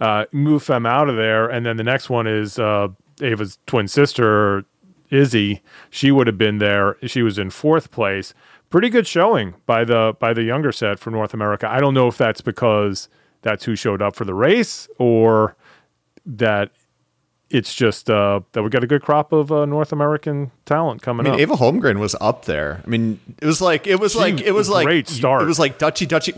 Uh, 0.00 0.26
move 0.32 0.62
Fem 0.62 0.84
out 0.84 1.08
of 1.08 1.16
there, 1.16 1.48
and 1.48 1.64
then 1.64 1.76
the 1.76 1.84
next 1.84 2.10
one 2.10 2.26
is 2.26 2.58
uh, 2.58 2.88
Ava's 3.22 3.58
twin 3.66 3.88
sister 3.88 4.64
Izzy. 5.10 5.62
She 5.90 6.10
would 6.10 6.26
have 6.26 6.38
been 6.38 6.58
there. 6.58 6.96
She 7.06 7.22
was 7.22 7.38
in 7.38 7.50
fourth 7.50 7.90
place. 7.90 8.34
Pretty 8.68 8.90
good 8.90 9.06
showing 9.06 9.54
by 9.64 9.84
the 9.84 10.16
by 10.18 10.32
the 10.32 10.42
younger 10.42 10.72
set 10.72 10.98
for 10.98 11.10
North 11.10 11.32
America. 11.32 11.68
I 11.68 11.80
don't 11.80 11.94
know 11.94 12.08
if 12.08 12.18
that's 12.18 12.40
because 12.40 13.08
that's 13.42 13.64
who 13.64 13.76
showed 13.76 14.02
up 14.02 14.16
for 14.16 14.24
the 14.24 14.34
race 14.34 14.88
or 14.98 15.56
that 16.26 16.72
it's 17.50 17.74
just 17.74 18.10
uh, 18.10 18.40
that 18.52 18.62
we 18.62 18.70
got 18.70 18.82
a 18.82 18.86
good 18.86 19.02
crop 19.02 19.32
of 19.32 19.52
uh, 19.52 19.66
North 19.66 19.92
American 19.92 20.50
talent 20.64 21.02
coming 21.02 21.26
I 21.26 21.30
mean, 21.30 21.34
up. 21.34 21.40
Ava 21.40 21.54
Holmgren 21.54 21.98
was 21.98 22.16
up 22.20 22.44
there. 22.44 22.82
I 22.84 22.88
mean, 22.88 23.20
it 23.40 23.46
was 23.46 23.60
like 23.60 23.86
it 23.86 24.00
was 24.00 24.16
like 24.16 24.40
it 24.40 24.52
was 24.52 24.68
like 24.68 24.86
great 24.86 25.08
start. 25.08 25.42
It 25.42 25.46
was 25.46 25.58
like 25.58 25.78
Dutchy 25.78 26.06
Dutchy. 26.06 26.34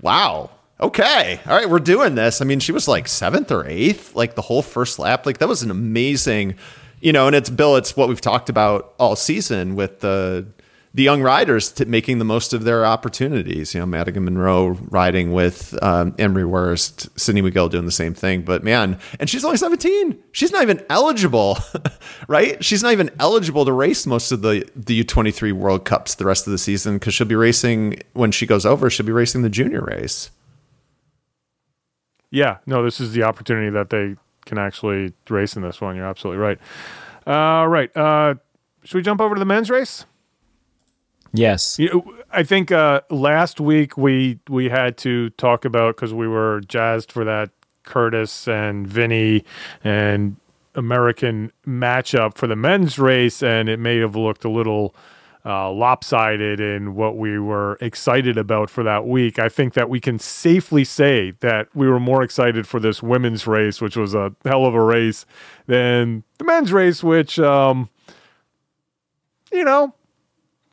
Wow. 0.00 0.50
Okay. 0.80 1.40
All 1.46 1.54
right, 1.54 1.68
we're 1.68 1.78
doing 1.78 2.14
this. 2.14 2.40
I 2.40 2.44
mean, 2.44 2.60
she 2.60 2.72
was 2.72 2.88
like 2.88 3.06
seventh 3.06 3.50
or 3.50 3.66
eighth, 3.66 4.14
like 4.14 4.34
the 4.34 4.42
whole 4.42 4.62
first 4.62 4.98
lap. 4.98 5.26
Like 5.26 5.38
that 5.38 5.48
was 5.48 5.62
an 5.62 5.70
amazing, 5.70 6.54
you 7.00 7.12
know. 7.12 7.26
And 7.26 7.36
it's 7.36 7.50
Bill. 7.50 7.76
It's 7.76 7.96
what 7.96 8.08
we've 8.08 8.20
talked 8.20 8.48
about 8.48 8.94
all 8.98 9.16
season 9.16 9.74
with 9.74 10.00
the 10.00 10.46
the 10.92 11.04
young 11.04 11.22
riders 11.22 11.78
making 11.86 12.18
the 12.18 12.24
most 12.24 12.52
of 12.52 12.64
their 12.64 12.84
opportunities. 12.84 13.74
You 13.74 13.80
know, 13.80 13.86
Madigan 13.86 14.24
Munro 14.24 14.70
riding 14.90 15.32
with 15.32 15.80
um, 15.82 16.14
Emery 16.18 16.44
Wurst, 16.44 17.08
Sydney 17.18 17.42
McGill 17.42 17.70
doing 17.70 17.86
the 17.86 17.92
same 17.92 18.12
thing. 18.12 18.42
But 18.42 18.64
man, 18.64 18.98
and 19.20 19.30
she's 19.30 19.44
only 19.44 19.56
17. 19.56 20.18
She's 20.32 20.50
not 20.50 20.62
even 20.62 20.84
eligible, 20.90 21.58
right? 22.28 22.62
She's 22.64 22.82
not 22.82 22.92
even 22.92 23.10
eligible 23.20 23.64
to 23.64 23.72
race 23.72 24.04
most 24.06 24.32
of 24.32 24.42
the, 24.42 24.68
the 24.74 25.04
U23 25.04 25.52
World 25.52 25.84
Cups 25.84 26.16
the 26.16 26.24
rest 26.24 26.46
of 26.46 26.50
the 26.50 26.58
season 26.58 26.94
because 26.94 27.14
she'll 27.14 27.26
be 27.26 27.36
racing, 27.36 28.02
when 28.14 28.32
she 28.32 28.46
goes 28.46 28.66
over, 28.66 28.90
she'll 28.90 29.06
be 29.06 29.12
racing 29.12 29.42
the 29.42 29.50
junior 29.50 29.82
race. 29.82 30.30
yeah, 32.32 32.58
no, 32.66 32.82
this 32.84 33.00
is 33.00 33.12
the 33.12 33.22
opportunity 33.22 33.70
that 33.70 33.90
they 33.90 34.16
can 34.46 34.58
actually 34.58 35.12
race 35.28 35.54
in 35.54 35.62
this 35.62 35.80
one. 35.80 35.94
You're 35.96 36.06
absolutely 36.06 36.42
right. 36.42 36.58
All 37.26 37.68
right. 37.68 37.94
Uh, 37.96 38.34
should 38.82 38.96
we 38.96 39.02
jump 39.02 39.20
over 39.20 39.34
to 39.34 39.38
the 39.38 39.44
men's 39.44 39.70
race? 39.70 40.06
Yes. 41.32 41.78
You 41.78 41.88
know, 41.90 42.14
I 42.30 42.42
think 42.42 42.72
uh, 42.72 43.02
last 43.10 43.60
week 43.60 43.96
we 43.96 44.38
we 44.48 44.68
had 44.68 44.96
to 44.98 45.30
talk 45.30 45.64
about 45.64 45.96
because 45.96 46.12
we 46.12 46.26
were 46.26 46.60
jazzed 46.62 47.12
for 47.12 47.24
that 47.24 47.50
Curtis 47.84 48.48
and 48.48 48.86
Vinny 48.86 49.44
and 49.84 50.36
American 50.74 51.52
matchup 51.66 52.36
for 52.36 52.46
the 52.46 52.56
men's 52.56 52.98
race, 52.98 53.42
and 53.42 53.68
it 53.68 53.78
may 53.78 53.98
have 53.98 54.16
looked 54.16 54.44
a 54.44 54.50
little 54.50 54.94
uh, 55.44 55.70
lopsided 55.70 56.60
in 56.60 56.94
what 56.94 57.16
we 57.16 57.38
were 57.38 57.78
excited 57.80 58.36
about 58.36 58.68
for 58.68 58.84
that 58.84 59.06
week. 59.06 59.38
I 59.38 59.48
think 59.48 59.74
that 59.74 59.88
we 59.88 59.98
can 59.98 60.18
safely 60.18 60.84
say 60.84 61.32
that 61.40 61.68
we 61.74 61.88
were 61.88 62.00
more 62.00 62.22
excited 62.22 62.66
for 62.66 62.78
this 62.78 63.02
women's 63.02 63.46
race, 63.46 63.80
which 63.80 63.96
was 63.96 64.14
a 64.14 64.34
hell 64.44 64.66
of 64.66 64.74
a 64.74 64.82
race, 64.82 65.24
than 65.66 66.24
the 66.38 66.44
men's 66.44 66.72
race, 66.72 67.02
which, 67.02 67.38
um, 67.38 67.88
you 69.50 69.64
know, 69.64 69.94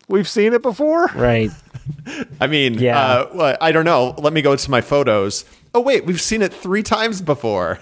we've 0.07 0.27
seen 0.27 0.53
it 0.53 0.61
before. 0.61 1.07
Right. 1.15 1.51
I 2.41 2.47
mean, 2.47 2.75
Yeah. 2.75 2.99
uh, 2.99 3.29
well, 3.33 3.57
I 3.61 3.71
don't 3.71 3.85
know. 3.85 4.13
Let 4.17 4.33
me 4.33 4.41
go 4.41 4.55
to 4.55 4.71
my 4.71 4.81
photos. 4.81 5.45
Oh, 5.73 5.81
wait, 5.81 6.05
we've 6.05 6.21
seen 6.21 6.41
it 6.41 6.53
three 6.53 6.83
times 6.83 7.21
before. 7.21 7.79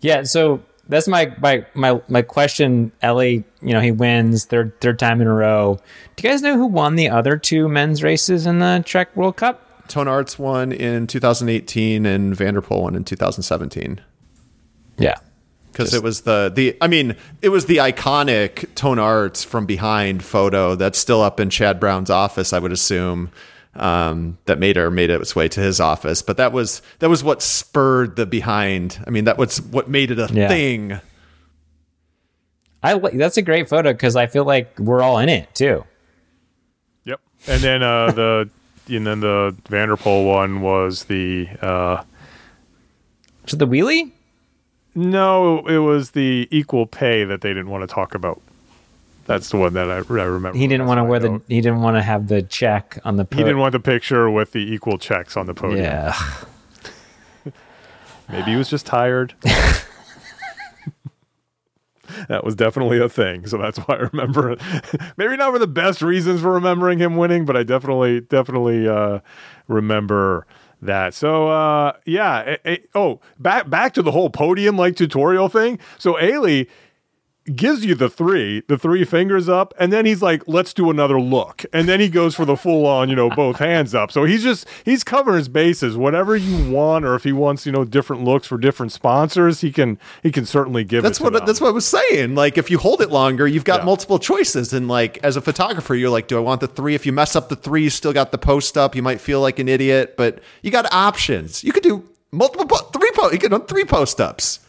Yeah, 0.00 0.22
so 0.24 0.62
that's 0.88 1.08
my 1.08 1.34
my 1.40 1.66
my 1.74 2.00
my 2.08 2.22
question. 2.22 2.92
Eli, 3.02 3.40
you 3.62 3.72
know, 3.72 3.80
he 3.80 3.90
wins 3.90 4.44
third 4.44 4.78
third 4.80 4.98
time 4.98 5.20
in 5.20 5.26
a 5.26 5.32
row. 5.34 5.78
Do 6.16 6.26
you 6.26 6.30
guys 6.32 6.42
know 6.42 6.56
who 6.56 6.66
won 6.66 6.96
the 6.96 7.08
other 7.08 7.36
two 7.36 7.68
men's 7.68 8.02
races 8.02 8.46
in 8.46 8.58
the 8.58 8.82
Trek 8.86 9.14
World 9.16 9.36
Cup? 9.36 9.62
Toon 9.88 10.06
Aerts 10.06 10.38
won 10.38 10.72
in 10.72 11.06
2018 11.06 12.06
and 12.06 12.34
Van 12.36 12.54
der 12.54 12.60
Poel 12.60 12.82
won 12.82 12.94
in 12.96 13.04
2017. 13.04 14.00
Yeah. 14.98 15.14
Because 15.76 15.92
it 15.94 16.02
was 16.02 16.22
the 16.22 16.50
the 16.54 16.76
I 16.80 16.86
mean 16.88 17.16
it 17.42 17.50
was 17.50 17.66
the 17.66 17.76
iconic 17.78 18.74
Toon 18.74 18.98
Aerts 18.98 19.44
from 19.44 19.66
behind 19.66 20.24
photo 20.24 20.74
that's 20.74 20.98
still 20.98 21.20
up 21.22 21.38
in 21.40 21.50
Chad 21.50 21.78
Brown's 21.78 22.08
office. 22.10 22.52
I 22.52 22.58
would 22.58 22.72
assume 22.72 23.30
um, 23.74 24.38
that 24.46 24.58
made 24.58 24.76
her 24.76 24.90
made 24.90 25.10
its 25.10 25.36
way 25.36 25.48
to 25.48 25.60
his 25.60 25.80
office, 25.80 26.22
but 26.22 26.38
that 26.38 26.52
was 26.52 26.80
that 27.00 27.10
was 27.10 27.22
what 27.22 27.42
spurred 27.42 28.16
the 28.16 28.24
behind. 28.24 28.98
I 29.06 29.10
mean 29.10 29.24
that 29.24 29.36
was 29.36 29.60
what 29.60 29.88
made 29.90 30.10
it 30.10 30.18
a 30.18 30.28
Yeah. 30.32 30.48
thing. 30.48 30.98
I 32.82 32.94
li- 32.94 33.16
that's 33.16 33.36
a 33.36 33.42
great 33.42 33.68
photo 33.68 33.92
because 33.92 34.16
I 34.16 34.26
feel 34.26 34.44
like 34.44 34.78
we're 34.78 35.02
all 35.02 35.18
in 35.18 35.28
it 35.28 35.54
too. 35.54 35.84
Yep. 37.04 37.20
And 37.48 37.62
then 37.62 37.82
uh, 37.82 38.10
the 38.12 38.48
and 38.88 39.06
then 39.06 39.20
the 39.20 39.54
Van 39.68 39.88
der 39.88 39.96
Poel 39.96 40.26
one 40.26 40.60
was 40.60 41.04
the 41.04 41.48
uh, 41.60 42.02
So 43.46 43.56
the 43.56 43.66
wheelie? 43.66 44.12
No, 44.96 45.58
it 45.66 45.78
was 45.78 46.12
the 46.12 46.48
equal 46.50 46.86
pay 46.86 47.24
that 47.24 47.42
they 47.42 47.50
didn't 47.50 47.68
want 47.68 47.88
to 47.88 47.94
talk 47.94 48.14
about. 48.14 48.40
That's 49.26 49.50
the 49.50 49.58
one 49.58 49.74
that 49.74 49.90
I, 49.90 49.96
I 49.96 50.24
remember. 50.24 50.56
He 50.56 50.66
didn't 50.66 50.86
want 50.86 50.98
to 50.98 51.04
wear 51.04 51.18
the 51.18 51.42
he 51.48 51.60
didn't 51.60 51.82
want 51.82 51.96
to 51.96 52.02
have 52.02 52.28
the 52.28 52.42
check 52.42 52.98
on 53.04 53.16
the 53.16 53.26
He 53.30 53.38
didn't 53.38 53.58
want 53.58 53.72
the 53.72 53.80
picture 53.80 54.30
with 54.30 54.52
the 54.52 54.60
equal 54.60 54.98
checks 54.98 55.36
on 55.36 55.46
the 55.46 55.54
podium. 55.54 55.84
Yeah. 55.84 56.18
Maybe 58.28 58.52
he 58.52 58.56
was 58.56 58.70
just 58.70 58.86
tired. 58.86 59.34
that 62.28 62.44
was 62.44 62.54
definitely 62.54 62.98
a 63.00 63.08
thing. 63.08 63.46
So 63.46 63.58
that's 63.58 63.78
why 63.78 63.96
I 63.96 63.98
remember 64.12 64.52
it. 64.52 64.60
Maybe 65.16 65.36
not 65.36 65.52
for 65.52 65.58
the 65.58 65.66
best 65.66 66.02
reasons 66.02 66.40
for 66.40 66.52
remembering 66.52 67.00
him 67.00 67.16
winning, 67.16 67.44
but 67.44 67.56
I 67.56 67.64
definitely, 67.64 68.20
definitely 68.20 68.88
uh, 68.88 69.20
remember 69.68 70.46
that. 70.86 71.14
So 71.14 71.48
uh, 71.48 71.92
yeah. 72.04 72.42
eh, 72.46 72.56
eh, 72.64 72.76
oh, 72.94 73.20
back 73.38 73.68
back 73.68 73.94
to 73.94 74.02
the 74.02 74.12
whole 74.12 74.30
podium 74.30 74.76
like 74.76 74.96
tutorial 74.96 75.48
thing. 75.48 75.78
So 75.98 76.20
Eli 76.20 76.64
gives 77.54 77.84
you 77.84 77.94
the 77.94 78.08
three, 78.10 78.62
the 78.68 78.76
three 78.76 79.04
fingers 79.04 79.48
up, 79.48 79.72
and 79.78 79.92
then 79.92 80.04
he's 80.06 80.20
like, 80.22 80.42
"Let's 80.46 80.74
do 80.74 80.90
another 80.90 81.20
look," 81.20 81.64
and 81.72 81.88
then 81.88 82.00
he 82.00 82.08
goes 82.08 82.34
for 82.34 82.44
the 82.44 82.56
full 82.56 82.86
on, 82.86 83.08
you 83.08 83.14
know, 83.16 83.30
both 83.30 83.58
hands 83.58 83.94
up. 83.94 84.10
So 84.10 84.24
he's 84.24 84.42
just 84.42 84.66
he's 84.84 85.04
covering 85.04 85.38
his 85.38 85.48
bases. 85.48 85.96
Whatever 85.96 86.36
you 86.36 86.70
want, 86.70 87.04
or 87.04 87.14
if 87.14 87.24
he 87.24 87.32
wants, 87.32 87.66
you 87.66 87.72
know, 87.72 87.84
different 87.84 88.24
looks 88.24 88.46
for 88.46 88.58
different 88.58 88.92
sponsors, 88.92 89.60
he 89.60 89.70
can 89.70 89.98
he 90.22 90.32
can 90.32 90.44
certainly 90.46 90.82
give. 90.84 91.02
That's 91.02 91.20
what 91.20 91.32
them. 91.32 91.44
that's 91.46 91.60
what 91.60 91.68
I 91.68 91.72
was 91.72 91.86
saying. 91.86 92.34
Like 92.34 92.58
if 92.58 92.70
you 92.70 92.78
hold 92.78 93.00
it 93.00 93.10
longer, 93.10 93.46
you've 93.46 93.64
got 93.64 93.80
Yeah. 93.80 93.86
multiple 93.86 94.18
choices. 94.18 94.72
And 94.72 94.88
like 94.88 95.18
as 95.22 95.36
a 95.36 95.40
photographer, 95.40 95.94
you're 95.94 96.10
like, 96.10 96.26
do 96.28 96.36
I 96.36 96.40
want 96.40 96.60
the 96.60 96.68
three? 96.68 96.94
If 96.94 97.06
you 97.06 97.12
mess 97.12 97.36
up 97.36 97.48
the 97.48 97.56
three, 97.56 97.84
you 97.84 97.90
still 97.90 98.12
got 98.12 98.32
the 98.32 98.38
post 98.38 98.76
up. 98.76 98.94
You 98.96 99.02
might 99.02 99.20
feel 99.20 99.40
like 99.40 99.58
an 99.58 99.68
idiot, 99.68 100.14
but 100.16 100.40
you 100.62 100.70
got 100.70 100.92
options. 100.92 101.62
You 101.62 101.72
could 101.72 101.82
do 101.82 102.04
multiple 102.32 102.66
po- 102.66 102.86
three 102.98 103.10
post. 103.14 103.32
You 103.32 103.38
could 103.38 103.50
do 103.50 103.64
three 103.68 103.84
post 103.84 104.20
ups. 104.20 104.60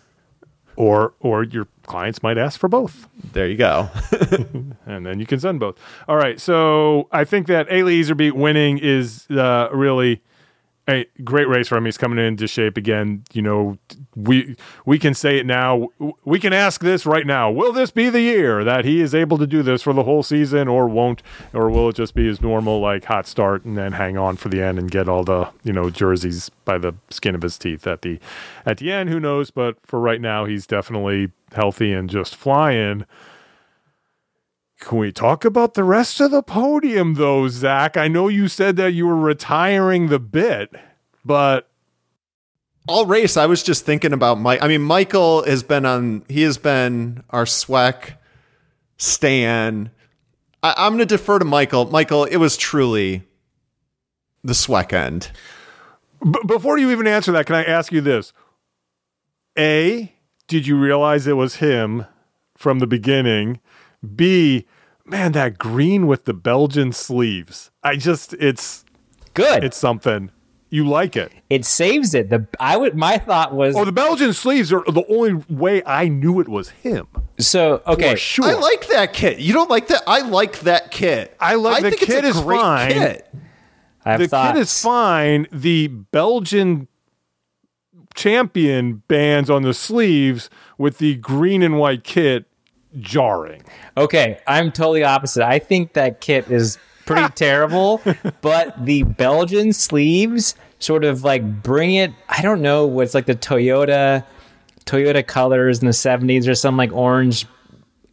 or 0.76 1.14
or 1.20 1.44
your 1.44 1.68
clients 1.88 2.22
might 2.22 2.38
ask 2.38 2.60
for 2.60 2.70
both. 2.70 3.08
There 3.34 3.48
you 3.48 3.58
go. 3.58 3.90
and 4.86 5.06
then 5.06 5.20
you 5.20 5.26
can 5.26 5.40
send 5.40 5.60
both. 5.60 5.80
All 6.08 6.18
right, 6.18 6.40
so 6.40 7.08
I 7.12 7.24
think 7.24 7.48
that 7.48 7.72
Eli 7.72 7.94
Iserbyt 7.94 8.34
winning 8.34 8.78
is 8.78 9.26
uh, 9.32 9.70
really 9.72 10.22
a 10.90 11.06
great 11.24 11.48
race 11.48 11.68
for 11.68 11.78
him. 11.78 11.86
He's 11.86 11.98
coming 11.98 12.18
into 12.18 12.48
shape 12.48 12.78
again. 12.78 13.24
You 13.34 13.42
know, 13.42 13.78
we 14.16 14.56
we 14.86 14.98
can 14.98 15.14
say 15.14 15.38
it 15.38 15.46
now. 15.46 15.90
We 16.24 16.40
can 16.40 16.54
ask 16.54 16.82
this 16.82 17.06
right 17.06 17.26
now. 17.26 17.52
Will 17.52 17.74
this 17.74 17.92
be 17.92 18.10
the 18.10 18.22
year 18.22 18.64
that 18.64 18.86
he 18.86 19.02
is 19.02 19.14
able 19.14 19.38
to 19.38 19.48
do 19.48 19.62
this 19.64 19.82
for 19.82 19.94
the 19.94 20.04
whole 20.04 20.24
season, 20.24 20.68
or 20.68 20.88
won't, 20.88 21.22
or 21.54 21.70
will 21.70 21.90
it 21.90 21.96
just 21.96 22.16
be 22.16 22.28
his 22.28 22.42
normal 22.42 22.80
like 22.80 23.06
hot 23.06 23.28
start 23.28 23.66
and 23.66 23.78
then 23.78 23.94
hang 23.94 24.18
on 24.18 24.38
for 24.38 24.50
the 24.50 24.62
end 24.62 24.80
and 24.80 24.90
get 24.90 25.10
all 25.10 25.24
the 25.24 25.50
you 25.64 25.74
know 25.74 25.90
jerseys 25.90 26.50
by 26.66 26.78
the 26.78 26.94
skin 27.10 27.36
of 27.36 27.42
his 27.42 27.58
teeth 27.58 27.86
at 27.86 28.02
the 28.02 28.20
at 28.66 28.78
the 28.78 28.92
end? 28.92 29.10
Who 29.10 29.20
knows? 29.20 29.52
But 29.52 29.78
for 29.86 30.00
right 30.00 30.22
now, 30.22 30.46
he's 30.46 30.66
definitely 30.66 31.32
healthy 31.52 31.94
and 31.94 32.10
just 32.10 32.36
flying. 32.36 33.06
Can 34.80 35.00
we 35.00 35.12
talk 35.12 35.44
about 35.44 35.74
the 35.74 35.84
rest 35.84 36.22
of 36.22 36.32
the 36.32 36.44
podium, 36.44 37.16
though, 37.16 37.48
Zach? 37.48 37.98
I 37.98 38.08
know 38.08 38.28
you 38.28 38.48
said 38.48 38.76
that 38.78 38.94
you 38.94 39.08
were 39.08 39.16
retiring 39.16 40.08
the 40.08 40.20
bit, 40.20 40.72
but 41.26 41.70
All 42.88 43.06
race, 43.06 43.36
I 43.36 43.48
was 43.48 43.64
just 43.64 43.86
thinking 43.86 44.14
about 44.14 44.40
Mike. 44.40 44.64
I 44.64 44.68
mean, 44.70 44.82
Michael 44.82 45.44
has 45.44 45.62
been 45.62 45.86
on. 45.86 46.24
He 46.30 46.44
has 46.44 46.58
been 46.58 47.22
our 47.32 47.44
Sweeck 47.44 48.14
Stan. 48.98 49.92
I, 50.64 50.74
I'm 50.78 50.94
going 50.94 51.00
to 51.00 51.06
defer 51.06 51.38
to 51.40 51.44
Michael. 51.46 51.86
Michael, 51.92 52.24
it 52.24 52.38
was 52.38 52.56
truly 52.56 53.24
the 54.42 54.54
Sweeck 54.54 54.94
end. 54.94 55.32
b- 56.24 56.40
before 56.48 56.78
you 56.78 56.90
even 56.92 57.08
answer 57.08 57.34
that, 57.34 57.46
can 57.46 57.56
I 57.56 57.66
ask 57.66 57.92
you 57.92 58.00
this? 58.00 58.32
A, 59.58 60.14
did 60.48 60.66
you 60.66 60.78
realize 60.78 61.28
it 61.28 61.34
was 61.34 61.56
him 61.56 62.06
from 62.56 62.80
the 62.80 62.88
beginning? 62.88 63.60
B, 64.16 64.66
man, 65.06 65.32
that 65.34 65.58
green 65.58 66.08
with 66.08 66.26
the 66.26 66.34
Belgian 66.34 66.92
sleeves. 66.92 67.72
I 67.84 67.96
just, 67.96 68.34
it's, 68.34 68.86
Good. 69.34 69.64
it's 69.64 69.78
something. 69.78 70.32
You 70.70 70.86
like 70.86 71.16
it. 71.16 71.32
it 71.50 71.64
saves 71.64 72.14
it. 72.14 72.30
The 72.30 72.46
I 72.60 72.76
would 72.76 72.94
my 72.94 73.18
thought 73.18 73.54
was 73.54 73.74
Oh, 73.78 73.86
the 73.86 73.94
Belgian 73.94 74.34
sleeves 74.34 74.74
are 74.74 74.84
the 74.84 75.06
only 75.08 75.36
way 75.50 75.82
I 75.86 76.10
knew 76.10 76.42
it 76.42 76.50
was 76.50 76.72
him. 76.72 77.08
so 77.40 77.82
okay. 77.88 78.12
For 78.12 78.18
sure. 78.18 78.46
I 78.48 78.54
like 78.56 78.86
that 78.90 79.14
kit. 79.14 79.40
You 79.40 79.54
don't 79.54 79.70
like 79.70 79.88
that? 79.88 80.04
I 80.06 80.22
like 80.28 80.60
that 80.62 80.92
kit. 80.92 81.38
I 81.40 81.56
like 81.56 81.84
the 81.84 81.92
think 81.92 82.02
it's 82.02 82.12
kit 82.12 82.26
a 82.26 82.28
is 82.28 82.42
great 82.42 82.60
fine. 82.60 82.92
Kit. 82.92 83.34
I 84.04 84.12
have 84.12 84.20
the 84.20 84.28
thoughts. 84.28 84.54
kid 84.56 84.60
is 84.62 84.82
fine. 84.82 85.48
The 85.54 85.88
Belgian 85.88 86.90
champion 88.14 89.04
bands 89.08 89.50
on 89.50 89.62
the 89.62 89.74
sleeves 89.74 90.50
with 90.78 90.98
the 90.98 91.16
green 91.16 91.64
and 91.64 91.78
white 91.80 92.04
kit 92.04 92.47
jarring. 93.00 93.64
Okay, 93.96 94.40
I'm 94.48 94.72
totally 94.72 95.04
opposite. 95.04 95.46
I 95.46 95.60
think 95.60 95.94
that 95.94 96.22
kit 96.22 96.50
is 96.50 96.78
pretty 97.06 97.30
terrible, 97.36 98.02
but 98.42 98.86
the 98.86 99.04
Belgian 99.04 99.74
sleeves 99.74 100.56
sort 100.80 101.04
of 101.04 101.24
like 101.24 101.64
bring 101.64 101.96
it. 101.96 102.12
I 102.30 102.42
don't 102.42 102.62
know 102.62 102.86
what's 102.86 103.14
like 103.14 103.26
the 103.26 103.36
Toyota 103.36 104.24
Toyota 104.86 105.26
colors 105.26 105.80
in 105.80 105.86
the 105.86 105.92
70s 105.92 106.48
or 106.48 106.56
some 106.56 106.78
like 106.78 106.94
orange 106.94 107.46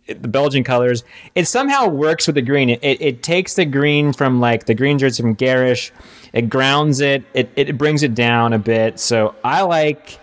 the 0.06 0.28
Belgian 0.28 0.64
colors. 0.64 1.02
It 1.34 1.48
somehow 1.48 1.88
works 1.88 2.26
with 2.26 2.34
the 2.34 2.42
green. 2.42 2.68
It, 2.68 2.80
it, 2.82 3.00
it 3.00 3.22
takes 3.22 3.54
the 3.54 3.64
green 3.64 4.12
from 4.12 4.40
like 4.40 4.66
the 4.66 4.74
green 4.74 4.98
jersey 4.98 5.22
from 5.22 5.34
Garish, 5.34 5.92
it 6.32 6.50
grounds 6.50 7.00
it, 7.00 7.24
it, 7.32 7.50
it 7.56 7.78
brings 7.78 8.02
it 8.02 8.14
down 8.14 8.52
a 8.52 8.58
bit. 8.58 8.98
So 8.98 9.34
I 9.42 9.62
like 9.62 10.18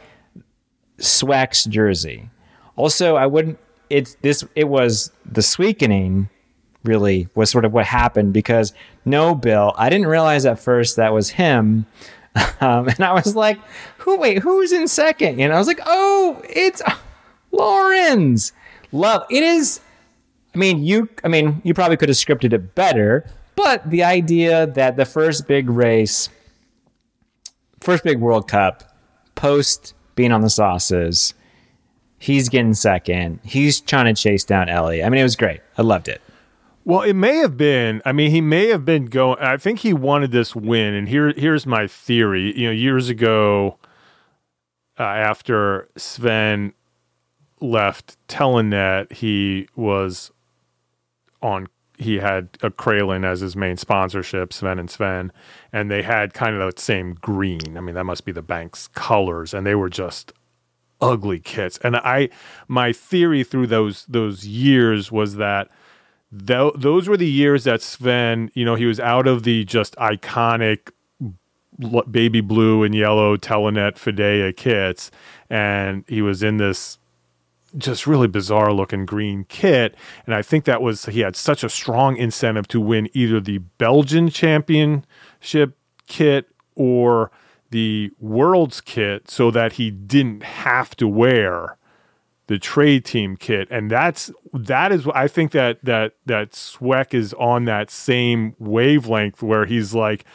Sweeck's 0.99 1.66
jersey. 1.66 2.30
Also, 2.76 3.16
I 3.16 3.26
wouldn't. 3.26 3.58
It's 3.91 4.15
this. 4.21 4.43
It 4.55 4.67
was 4.69 5.11
the 5.29 5.41
sweetening. 5.41 6.29
Really 6.83 7.27
was 7.35 7.51
sort 7.51 7.63
of 7.63 7.73
what 7.73 7.85
happened 7.85 8.33
because 8.33 8.73
no, 9.05 9.35
Bill. 9.35 9.73
I 9.77 9.89
didn't 9.89 10.07
realize 10.07 10.47
at 10.47 10.57
first 10.57 10.95
that 10.95 11.13
was 11.13 11.29
him, 11.29 11.85
um, 12.59 12.87
and 12.87 13.01
I 13.01 13.13
was 13.13 13.35
like, 13.35 13.59
"Who? 13.99 14.17
Wait, 14.17 14.39
who's 14.39 14.71
in 14.71 14.87
second? 14.87 15.39
And 15.39 15.53
I 15.53 15.59
was 15.59 15.67
like, 15.67 15.81
"Oh, 15.85 16.41
it's 16.49 16.81
lauren's 17.51 18.53
Love 18.91 19.25
it 19.29 19.43
is. 19.43 19.79
I 20.53 20.57
mean, 20.57 20.83
you. 20.83 21.09
I 21.23 21.27
mean, 21.27 21.61
you 21.63 21.73
probably 21.73 21.97
could 21.97 22.09
have 22.09 22.17
scripted 22.17 22.53
it 22.53 22.75
better, 22.75 23.25
but 23.55 23.89
the 23.89 24.03
idea 24.03 24.67
that 24.67 24.97
the 24.97 25.05
first 25.05 25.47
big 25.47 25.69
race, 25.69 26.29
first 27.79 28.03
big 28.03 28.19
World 28.19 28.49
Cup, 28.49 28.83
post 29.35 29.93
being 30.15 30.31
on 30.31 30.41
the 30.41 30.49
sauces, 30.49 31.33
he's 32.22 32.49
getting 32.49 32.74
second. 32.74 33.39
He's 33.43 33.82
trying 33.82 34.05
to 34.05 34.13
chase 34.13 34.43
down 34.43 34.69
Eli. 34.69 35.01
I 35.01 35.09
mean, 35.09 35.19
it 35.19 35.24
was 35.24 35.36
great. 35.36 35.59
I 35.78 35.82
loved 35.82 36.07
it. 36.07 36.22
Well, 36.86 37.01
it 37.01 37.13
may 37.13 37.38
have 37.38 37.57
been. 37.57 38.01
I 38.05 38.11
mean, 38.11 38.32
he 38.32 38.41
may 38.41 38.67
have 38.67 38.86
been 38.86 39.07
going. 39.07 39.38
I 39.39 39.57
think 39.57 39.80
he 39.80 39.93
wanted 39.93 40.32
this 40.32 40.55
win, 40.55 40.93
and 40.93 41.09
here, 41.09 41.34
here's 41.36 41.65
my 41.65 41.88
theory. 41.88 42.57
You 42.57 42.67
know, 42.67 42.72
years 42.72 43.09
ago, 43.09 43.78
uh, 44.99 45.03
after 45.03 45.89
Sven 45.95 46.74
left 47.59 48.17
Telenet, 48.28 49.11
he 49.11 49.67
was 49.76 50.32
on. 51.41 51.67
He 51.97 52.15
had 52.15 52.49
a 52.63 52.72
Crelan 52.72 53.24
as 53.24 53.41
his 53.41 53.55
main 53.55 53.78
sponsorship, 53.78 54.51
Sven 54.51 54.80
and 54.80 54.89
Sven, 54.89 55.32
and 55.72 55.91
they 55.91 56.01
had 56.01 56.34
kind 56.34 56.55
of 56.55 56.76
the 56.76 56.82
same 56.82 57.13
green. 57.13 57.78
I 57.78 57.82
mean, 57.82 57.93
that 57.93 58.05
must 58.05 58.26
be 58.26 58.32
the 58.32 58.41
bank's 58.41 58.88
colors, 58.88 59.53
and 59.53 59.67
they 59.67 59.76
were 59.76 59.89
just 59.89 60.34
ugly 61.02 61.39
kits. 61.39 61.78
And 61.80 61.97
I, 61.97 62.30
my 62.68 62.93
theory 62.93 63.43
through 63.43 63.68
those 63.68 64.06
those 64.06 64.45
years 64.45 65.12
was 65.12 65.36
that 65.36 65.70
tho- 66.32 66.74
those 66.76 67.08
were 67.08 67.18
the 67.18 67.30
years 67.30 67.64
that 67.66 67.82
Sven, 67.82 68.52
you 68.54 68.64
know, 68.64 68.76
he 68.76 68.86
was 68.86 68.99
out 68.99 69.28
of 69.28 69.43
the 69.43 69.66
just 69.66 69.95
iconic 69.97 70.91
l- 71.84 72.04
baby 72.04 72.41
blue 72.41 72.84
and 72.84 72.95
yellow 72.95 73.38
Telenet 73.38 73.95
Fidea 73.95 74.56
kits, 74.56 75.12
and 75.49 76.04
he 76.08 76.22
was 76.22 76.43
in 76.43 76.58
this 76.58 76.97
just 77.78 78.06
really 78.06 78.28
bizarre 78.28 78.74
looking 78.74 79.06
green 79.06 79.45
kit. 79.47 79.95
And 80.26 80.36
I 80.36 80.41
think 80.41 80.66
that 80.66 80.82
was 80.82 81.06
he 81.06 81.22
had 81.22 81.36
such 81.36 81.64
a 81.64 81.70
strong 81.70 82.18
incentive 82.18 82.68
to 82.70 82.82
win 82.82 83.10
either 83.14 83.39
the 83.39 83.60
Belgian 83.60 84.30
championship 84.30 85.78
kit 86.08 86.49
or 86.76 87.32
the 87.72 88.11
world's 88.19 88.82
kit 88.82 89.30
so 89.30 89.49
that 89.51 89.74
he 89.74 89.89
didn't 89.91 90.43
have 90.43 90.95
to 90.97 91.07
wear 91.07 91.78
the 92.47 92.59
trade 92.59 93.05
team 93.05 93.38
kit. 93.38 93.67
And 93.72 93.89
that's 93.89 94.32
that 94.53 94.91
is 94.91 95.07
i 95.13 95.28
think 95.28 95.51
that 95.51 95.84
that 95.84 96.13
that 96.26 96.51
Sweeck 96.51 97.13
is 97.13 97.34
on 97.36 97.65
that 97.65 97.89
same 97.89 98.55
wavelength 98.59 99.41
where 99.41 99.65
he's 99.65 99.93
like 99.93 100.26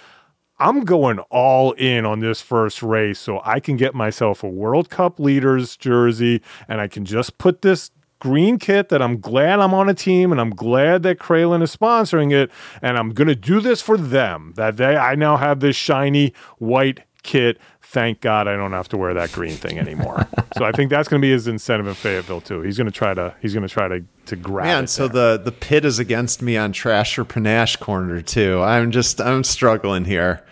i'm 0.59 0.85
going 0.85 1.19
all 1.31 1.73
in 1.73 2.07
on 2.07 2.21
this 2.21 2.41
first 2.41 2.83
race 2.83 3.19
so 3.19 3.41
i 3.45 3.61
can 3.61 3.77
get 3.77 3.95
myself 3.95 4.43
a 4.43 4.49
world 4.49 4.89
cup 4.89 5.21
leaders 5.21 5.77
jersey 5.77 6.41
and 6.69 6.81
i 6.81 6.89
can 6.89 7.05
just 7.05 7.37
put 7.39 7.63
this 7.63 7.91
green 8.19 8.59
kit 8.59 8.89
that 8.89 9.03
i'm 9.03 9.21
glad 9.21 9.61
i'm 9.61 9.75
on 9.75 9.89
a 9.89 9.95
team 9.95 10.33
and 10.33 10.41
i'm 10.41 10.51
glad 10.51 11.03
that 11.03 11.19
Crelan 11.19 11.63
is 11.63 11.77
sponsoring 11.77 12.33
it 12.33 12.51
and 12.81 12.97
i'm 12.97 13.11
going 13.11 13.29
to 13.29 13.37
do 13.37 13.61
this 13.61 13.83
for 13.83 13.99
them. 13.99 14.55
That 14.57 14.79
they 14.79 14.97
i 14.97 15.15
now 15.15 15.37
have 15.37 15.61
this 15.61 15.77
shiny 15.77 16.33
white 16.57 17.01
kit 17.27 17.59
thank 17.97 18.21
God 18.21 18.49
I 18.49 18.57
don't 18.57 18.73
have 18.73 18.89
to 18.89 18.97
wear 18.97 19.15
that 19.15 19.33
green 19.33 19.55
thing 19.55 19.79
anymore. 19.79 20.29
so 20.57 20.65
I 20.65 20.73
think 20.73 20.91
that's 20.91 21.09
going 21.09 21.21
to 21.21 21.25
be 21.25 21.31
his 21.31 21.47
incentive 21.47 21.87
in 21.87 21.95
Fayetteville 21.95 22.41
too. 22.41 22.61
He's 22.61 22.77
going 22.77 22.87
to 22.87 22.93
try 22.93 23.15
to 23.15 23.35
he's 23.41 23.55
going 23.55 23.67
to 23.67 23.73
try 23.73 23.89
to 23.89 24.05
to 24.27 24.37
grab 24.37 24.67
Man, 24.67 24.87
so 24.87 25.09
there. 25.09 25.39
the 25.39 25.45
the 25.45 25.53
pit 25.53 25.85
is 25.85 25.99
against 25.99 26.43
me 26.43 26.57
on 26.57 26.73
trash 26.73 27.19
or 27.19 27.25
panache 27.25 27.77
corner 27.77 28.21
too. 28.21 28.61
I'm 28.61 28.91
just 28.91 29.21
I'm 29.21 29.45
struggling 29.45 30.05
here. 30.05 30.45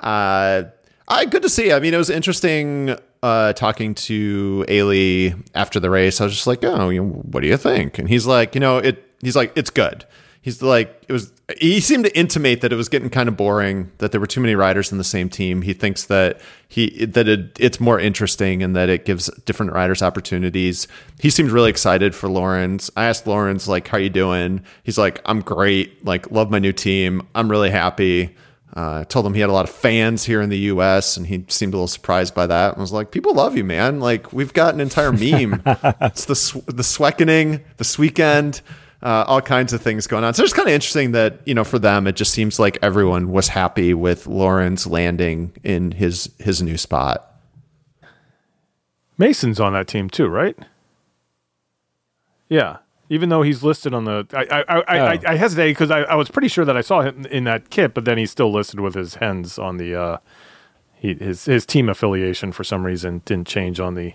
Uh, 0.00 0.64
I 1.08 1.24
good 1.26 1.42
to 1.42 1.48
see. 1.48 1.72
I 1.72 1.78
mean, 1.78 1.94
it 1.94 1.98
was 1.98 2.10
interesting 2.10 2.96
uh, 3.22 3.52
talking 3.52 3.94
to 3.94 4.64
Eli 4.68 5.34
after 5.54 5.78
the 5.78 5.90
race, 5.90 6.20
I 6.20 6.24
was 6.24 6.34
just 6.34 6.46
like, 6.46 6.64
"Oh, 6.64 6.88
you 6.90 7.02
know, 7.02 7.08
what 7.08 7.42
do 7.42 7.48
you 7.48 7.56
think?" 7.56 7.98
And 7.98 8.08
he's 8.08 8.26
like, 8.26 8.54
"You 8.54 8.60
know, 8.60 8.78
it." 8.78 9.08
He's 9.20 9.36
like, 9.36 9.52
"It's 9.56 9.70
good." 9.70 10.04
He's 10.42 10.60
like, 10.60 11.04
it 11.06 11.12
was. 11.12 11.32
He 11.60 11.80
seemed 11.80 12.04
to 12.04 12.16
intimate 12.16 12.60
that 12.60 12.72
it 12.72 12.76
was 12.76 12.88
getting 12.88 13.10
kind 13.10 13.28
of 13.28 13.36
boring, 13.36 13.90
that 13.98 14.12
there 14.12 14.20
were 14.20 14.26
too 14.26 14.40
many 14.40 14.54
riders 14.54 14.92
in 14.92 14.98
the 14.98 15.04
same 15.04 15.28
team. 15.28 15.62
He 15.62 15.72
thinks 15.72 16.04
that 16.06 16.40
he 16.68 17.04
that 17.06 17.28
it, 17.28 17.56
it's 17.58 17.80
more 17.80 17.98
interesting 17.98 18.62
and 18.62 18.76
that 18.76 18.88
it 18.88 19.04
gives 19.04 19.28
different 19.44 19.72
riders 19.72 20.02
opportunities. 20.02 20.88
He 21.20 21.30
seemed 21.30 21.50
really 21.50 21.70
excited 21.70 22.14
for 22.14 22.28
Laurens. 22.28 22.90
I 22.96 23.06
asked 23.06 23.26
Laurens 23.26 23.68
like, 23.68 23.88
"How 23.88 23.98
you 23.98 24.10
doing?" 24.10 24.62
He's 24.82 24.98
like, 24.98 25.20
"I'm 25.24 25.40
great. 25.40 26.04
Like, 26.04 26.30
love 26.30 26.50
my 26.50 26.58
new 26.58 26.72
team. 26.72 27.26
I'm 27.34 27.50
really 27.50 27.70
happy." 27.70 28.36
Uh, 28.74 29.04
told 29.04 29.26
him 29.26 29.34
he 29.34 29.40
had 29.40 29.50
a 29.50 29.52
lot 29.52 29.68
of 29.68 29.74
fans 29.74 30.24
here 30.24 30.40
in 30.40 30.48
the 30.48 30.58
U.S. 30.58 31.18
and 31.18 31.26
he 31.26 31.44
seemed 31.48 31.74
a 31.74 31.76
little 31.76 31.86
surprised 31.86 32.34
by 32.34 32.46
that. 32.46 32.72
And 32.72 32.80
was 32.80 32.92
like, 32.92 33.10
"People 33.10 33.34
love 33.34 33.56
you, 33.56 33.64
man. 33.64 34.00
Like 34.00 34.32
we've 34.32 34.52
got 34.52 34.72
an 34.72 34.80
entire 34.80 35.12
meme. 35.12 35.62
it's 36.00 36.24
the 36.24 36.36
sw- 36.36 36.64
the 36.66 36.82
Sweeckening, 36.82 37.62
the 37.76 37.96
weekend, 37.98 38.62
uh, 39.02 39.24
all 39.26 39.40
kinds 39.40 39.72
of 39.72 39.80
things 39.82 40.06
going 40.06 40.24
on. 40.24 40.34
So 40.34 40.44
it's 40.44 40.52
kind 40.52 40.68
of 40.68 40.74
interesting 40.74 41.12
that 41.12 41.40
you 41.44 41.54
know 41.54 41.64
for 41.64 41.78
them, 41.78 42.06
it 42.06 42.16
just 42.16 42.32
seems 42.32 42.58
like 42.58 42.78
everyone 42.82 43.30
was 43.30 43.48
happy 43.48 43.94
with 43.94 44.26
Laurens 44.26 44.86
landing 44.86 45.52
in 45.64 45.92
his 45.92 46.30
his 46.38 46.62
new 46.62 46.76
spot. 46.78 47.28
Meeusen's 49.18 49.60
on 49.60 49.72
that 49.74 49.86
team 49.88 50.08
too, 50.08 50.26
right? 50.26 50.56
Yeah. 52.48 52.78
Even 53.08 53.28
though 53.28 53.42
he's 53.42 53.62
listed 53.62 53.92
on 53.92 54.04
the, 54.04 54.26
I 54.32 54.46
I 54.50 54.64
I, 54.68 54.82
I, 54.88 55.16
Oh. 55.16 55.20
I 55.26 55.36
hesitate 55.36 55.72
because 55.72 55.90
I, 55.90 56.00
I 56.02 56.14
was 56.14 56.30
pretty 56.30 56.48
sure 56.48 56.64
that 56.64 56.76
I 56.76 56.80
saw 56.80 57.02
him 57.02 57.26
in 57.26 57.44
that 57.44 57.68
kit, 57.68 57.92
but 57.92 58.04
then 58.04 58.16
he's 58.16 58.30
still 58.30 58.50
listed 58.50 58.80
with 58.80 58.94
his 58.94 59.16
hens 59.16 59.58
on 59.58 59.76
the, 59.76 59.94
uh, 59.94 60.16
he 60.94 61.14
his 61.14 61.44
his 61.44 61.66
team 61.66 61.88
affiliation 61.90 62.52
for 62.52 62.64
some 62.64 62.84
reason 62.86 63.20
didn't 63.26 63.46
change 63.48 63.80
on 63.80 63.94
the 63.96 64.14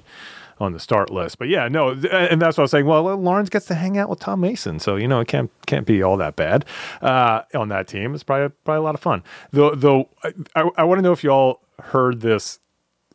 on 0.60 0.74
the 0.74 0.80
start 0.80 1.10
list. 1.10 1.38
But 1.38 1.49
yeah, 1.49 1.68
no, 1.68 1.89
and 1.89 2.41
that's 2.41 2.58
what 2.58 2.60
I 2.60 2.64
was 2.64 2.72
saying. 2.72 2.86
Well, 2.86 3.03
Laurens 3.16 3.49
gets 3.49 3.66
to 3.68 3.76
hang 3.76 3.97
out 3.97 4.10
with 4.10 4.20
Tom 4.20 4.41
Meeusen, 4.41 4.82
so 4.82 4.95
you 4.95 5.08
know 5.08 5.20
it 5.20 5.28
can't 5.28 5.51
can't 5.66 5.86
be 5.86 6.01
all 6.01 6.18
that 6.18 6.36
bad 6.36 6.66
uh, 7.01 7.41
on 7.53 7.70
that 7.70 7.88
team. 7.88 8.14
It's 8.14 8.24
probably 8.24 8.55
probably 8.64 8.80
a 8.80 8.84
lot 8.84 8.95
of 8.95 9.01
fun. 9.01 9.24
Though 9.51 9.76
though 9.76 10.10
I, 10.24 10.34
I, 10.55 10.70
I 10.78 10.84
want 10.84 10.99
to 10.99 11.01
know 11.01 11.12
if 11.12 11.24
y'all 11.24 11.62
heard 11.80 12.22
this. 12.22 12.60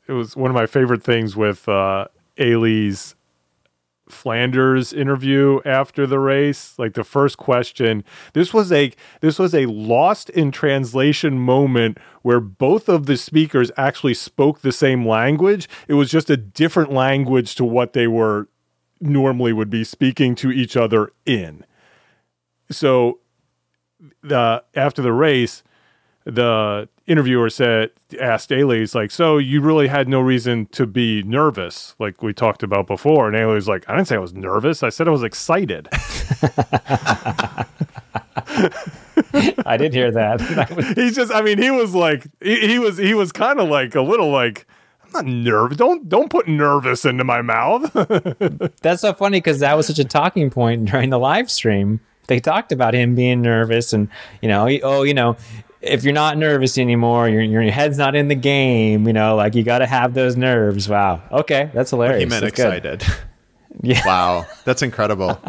It 0.09 0.13
was 0.13 0.37
one 0.37 0.51
of 0.51 0.55
my 0.55 0.67
favorite 0.67 1.05
things 1.05 1.37
with 1.37 1.69
uh, 1.69 2.07
Eli's 2.37 3.15
Flanders 4.13 4.93
interview 4.93 5.61
after 5.65 6.07
the 6.07 6.19
race, 6.19 6.79
like 6.79 6.95
the 6.95 7.05
first 7.05 7.39
question, 7.39 8.05
this 8.33 8.53
was 8.55 8.71
a 8.71 8.93
this 9.21 9.39
was 9.39 9.55
a 9.55 9.67
lost 9.67 10.31
in 10.31 10.53
translation 10.53 11.39
moment 11.39 11.99
where 12.23 12.41
both 12.41 12.89
of 12.89 13.07
the 13.07 13.17
speakers 13.17 13.71
actually 13.77 14.15
spoke 14.15 14.61
the 14.61 14.73
same 14.73 15.07
language. 15.07 15.69
It 15.89 15.95
was 15.95 16.11
just 16.11 16.31
a 16.31 16.37
different 16.37 16.93
language 16.93 17.55
to 17.57 17.65
what 17.65 17.93
they 17.93 18.07
were 18.07 18.49
normally 19.01 19.53
would 19.53 19.71
be 19.71 19.85
speaking 19.85 20.35
to 20.37 20.51
each 20.51 20.77
other 20.77 21.13
in. 21.27 21.65
So 22.71 23.19
the 24.23 24.65
after 24.75 25.03
the 25.03 25.13
race, 25.13 25.63
the 26.25 26.89
interviewer 27.13 27.49
said 27.51 27.91
asked 28.21 28.51
Eli, 28.51 28.79
he's 28.79 28.95
like, 28.95 29.11
So 29.13 29.39
you 29.39 29.61
really 29.61 29.87
had 29.89 30.09
no 30.09 30.21
reason 30.21 30.67
to 30.73 30.87
be 30.87 31.23
nervous, 31.23 31.95
like 31.99 32.23
we 32.23 32.33
talked 32.33 32.63
about 32.65 32.87
before. 32.89 33.29
And 33.29 33.37
Eli 33.37 33.55
was 33.55 33.69
like, 33.69 33.89
I 33.89 33.95
didn't 33.95 34.09
say 34.09 34.17
I 34.17 34.19
was 34.19 34.33
nervous. 34.35 34.83
I 34.83 34.89
said 34.89 35.07
I 35.07 35.11
was 35.13 35.23
excited. 35.23 35.89
I 39.65 39.77
did 39.79 39.93
hear 39.95 40.11
that. 40.13 40.41
That 40.53 40.95
He's 40.97 41.15
just 41.15 41.33
I 41.33 41.43
mean, 41.43 41.59
he 41.59 41.71
was 41.71 41.95
like 41.95 42.27
he, 42.43 42.67
he 42.67 42.79
was 42.79 42.99
he 42.99 43.15
was 43.15 43.33
kind 43.33 43.61
of 43.61 43.69
like 43.69 43.95
a 43.95 44.03
little 44.03 44.31
like 44.31 44.67
I'm 45.05 45.13
not 45.13 45.27
nervous. 45.27 45.79
Don't 45.79 46.09
don't 46.09 46.31
put 46.31 46.49
nervous 46.49 47.05
into 47.05 47.25
my 47.25 47.43
mouth. 47.43 47.91
That's 48.83 49.03
so 49.03 49.13
funny 49.13 49.39
because 49.39 49.61
that 49.61 49.77
was 49.77 49.87
such 49.87 49.99
a 49.99 50.05
talking 50.05 50.51
point 50.51 50.87
during 50.87 51.11
the 51.11 51.19
live 51.19 51.51
stream. 51.51 52.01
They 52.29 52.39
talked 52.41 52.71
about 52.73 52.95
him 52.95 53.15
being 53.15 53.43
nervous, 53.43 53.93
and 53.93 54.09
you 54.41 54.49
know, 54.49 54.67
he- 54.67 54.83
oh, 54.83 55.03
you 55.03 55.13
know, 55.15 55.37
if 55.83 56.05
you're 56.05 56.13
not 56.13 56.39
nervous 56.39 56.79
anymore, 56.79 57.29
your 57.29 57.43
your 57.43 57.63
head's 57.71 57.99
not 57.99 58.15
in 58.15 58.29
the 58.29 58.35
game. 58.35 59.07
You 59.07 59.13
know, 59.13 59.37
like 59.37 59.55
you 59.55 59.63
got 59.63 59.79
to 59.79 59.87
have 59.87 60.15
those 60.15 60.37
nerves. 60.37 60.89
Wow. 60.89 61.21
Okay, 61.31 61.71
that's 61.75 61.91
hilarious. 61.91 62.21
He 62.23 62.27
meant 62.27 62.43
That's 62.43 62.57
good. 62.57 62.85
excited. 62.87 63.05
Yeah. 63.83 64.03
Wow, 64.05 64.47
that's 64.67 64.83
incredible. 64.83 65.41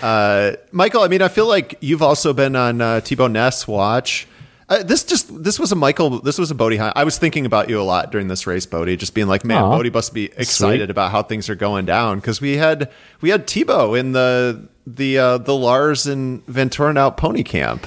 Uh, 0.00 0.52
Michael, 0.72 1.02
I 1.02 1.08
mean, 1.08 1.20
I 1.20 1.28
feel 1.28 1.46
like 1.46 1.76
you've 1.80 2.00
also 2.02 2.32
been 2.32 2.56
on 2.56 2.80
uh, 2.80 3.00
Thibau 3.02 3.30
Nys 3.30 3.68
watch. 3.68 4.26
Uh, 4.70 4.82
this 4.82 5.04
just 5.04 5.42
this 5.44 5.58
was 5.58 5.70
a 5.70 5.76
Michael. 5.76 6.20
This 6.20 6.38
was 6.38 6.50
a 6.50 6.54
Bodie. 6.54 6.78
I 6.78 7.04
was 7.04 7.18
thinking 7.18 7.44
about 7.44 7.68
you 7.68 7.80
a 7.80 7.82
lot 7.82 8.10
during 8.12 8.28
this 8.28 8.46
race, 8.46 8.66
Bodie. 8.66 8.96
Just 8.96 9.14
being 9.14 9.26
like, 9.26 9.44
man, 9.44 9.62
Aw. 9.62 9.76
Bodie 9.76 9.90
must 9.90 10.14
be 10.14 10.26
excited 10.36 10.78
Sweet. 10.80 10.90
about 10.90 11.10
how 11.10 11.22
things 11.22 11.50
are 11.50 11.54
going 11.54 11.84
down 11.84 12.18
because 12.20 12.40
we 12.40 12.56
had 12.56 12.90
we 13.20 13.28
had 13.30 13.46
Thibau 13.46 13.98
in 13.98 14.12
the 14.12 14.68
the 14.86 15.18
uh, 15.18 15.38
the 15.38 15.54
Lars 15.54 16.06
and 16.06 16.46
Ventura 16.46 16.96
out 16.96 17.16
pony 17.16 17.42
camp. 17.42 17.86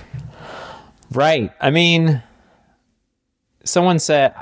Right. 1.14 1.52
I 1.62 1.70
mean, 1.70 2.22
someone 3.64 4.00
said, 4.00 4.34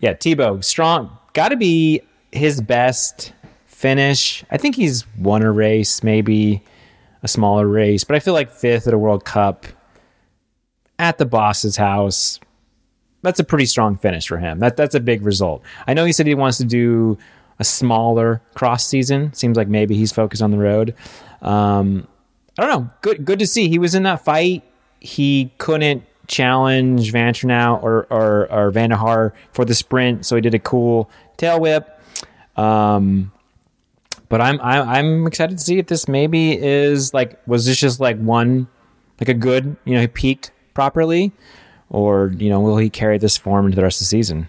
yeah, 0.00 0.14
Thibau, 0.14 0.62
strong, 0.62 1.16
got 1.32 1.48
to 1.48 1.56
be 1.56 2.02
his 2.32 2.60
best 2.60 3.32
finish. 3.66 4.44
I 4.50 4.56
think 4.56 4.76
he's 4.76 5.06
won 5.16 5.42
a 5.42 5.52
race, 5.52 6.02
maybe 6.02 6.62
a 7.22 7.28
smaller 7.28 7.66
race, 7.66 8.04
but 8.04 8.16
I 8.16 8.20
feel 8.20 8.34
like 8.34 8.50
fifth 8.50 8.86
at 8.86 8.94
a 8.94 8.98
World 8.98 9.24
Cup 9.24 9.66
at 10.98 11.18
the 11.18 11.26
boss's 11.26 11.76
house. 11.76 12.38
That's 13.22 13.40
a 13.40 13.44
pretty 13.44 13.66
strong 13.66 13.96
finish 13.96 14.26
for 14.26 14.36
him. 14.36 14.58
That 14.58 14.76
that's 14.76 14.94
a 14.94 15.00
big 15.00 15.22
result. 15.22 15.62
I 15.86 15.94
know 15.94 16.04
he 16.04 16.12
said 16.12 16.26
he 16.26 16.34
wants 16.34 16.58
to 16.58 16.64
do 16.64 17.16
a 17.58 17.64
smaller 17.64 18.42
cross 18.54 18.86
season. 18.86 19.32
Seems 19.32 19.56
like 19.56 19.68
maybe 19.68 19.96
he's 19.96 20.12
focused 20.12 20.42
on 20.42 20.50
the 20.50 20.58
road. 20.58 20.94
Um, 21.40 22.06
I 22.58 22.66
don't 22.66 22.70
know. 22.70 22.90
Good 23.00 23.24
good 23.24 23.38
to 23.38 23.46
see. 23.46 23.68
He 23.68 23.78
was 23.78 23.94
in 23.94 24.02
that 24.02 24.24
fight. 24.24 24.62
He 25.04 25.52
couldn't 25.58 26.04
challenge 26.26 27.12
Vanthourenhout 27.12 27.82
or, 27.82 28.06
or, 28.10 28.50
or 28.50 28.70
Van 28.70 28.90
der 28.90 28.96
Haar 28.96 29.34
for 29.52 29.64
the 29.64 29.74
sprint, 29.74 30.24
so 30.24 30.34
he 30.34 30.40
did 30.40 30.54
a 30.54 30.58
cool 30.58 31.10
tail 31.36 31.60
whip. 31.60 32.00
Um, 32.56 33.32
but 34.28 34.40
I'm 34.40 34.60
I, 34.60 34.98
I'm 34.98 35.26
excited 35.26 35.58
to 35.58 35.62
see 35.64 35.78
if 35.78 35.86
this 35.86 36.08
maybe 36.08 36.58
is 36.58 37.12
like 37.12 37.38
was 37.46 37.66
this 37.66 37.78
just 37.78 38.00
like 38.00 38.18
one 38.18 38.66
like 39.20 39.28
a 39.28 39.34
good 39.34 39.76
you 39.84 39.94
know 39.94 40.00
he 40.00 40.06
peaked 40.06 40.50
properly, 40.72 41.32
or 41.90 42.32
you 42.36 42.48
know 42.48 42.60
will 42.60 42.78
he 42.78 42.90
carry 42.90 43.18
this 43.18 43.36
form 43.36 43.66
into 43.66 43.76
the 43.76 43.82
rest 43.82 44.00
of 44.00 44.06
the 44.06 44.06
season? 44.06 44.48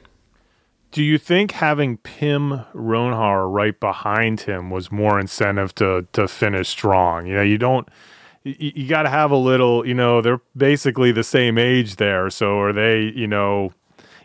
Do 0.92 1.04
you 1.04 1.18
think 1.18 1.52
having 1.52 1.98
Pim 1.98 2.64
Ronhaar 2.74 3.52
right 3.52 3.78
behind 3.78 4.42
him 4.42 4.70
was 4.70 4.92
more 4.92 5.20
incentive 5.20 5.76
to 5.76 6.08
to 6.14 6.28
finish 6.28 6.70
strong? 6.70 7.28
You 7.28 7.36
know, 7.36 7.42
you 7.42 7.58
don't. 7.58 7.88
You, 8.46 8.72
you 8.76 8.88
got 8.88 9.04
to 9.04 9.10
have 9.10 9.32
a 9.32 9.38
little. 9.38 9.86
You 9.86 9.94
know, 9.94 10.22
they're 10.22 10.42
basically 10.56 11.12
the 11.12 11.24
same 11.24 11.58
age 11.58 11.98
there. 11.98 12.30
So 12.30 12.60
are 12.60 12.72
they? 12.72 13.12
You 13.14 13.28
know, 13.28 13.74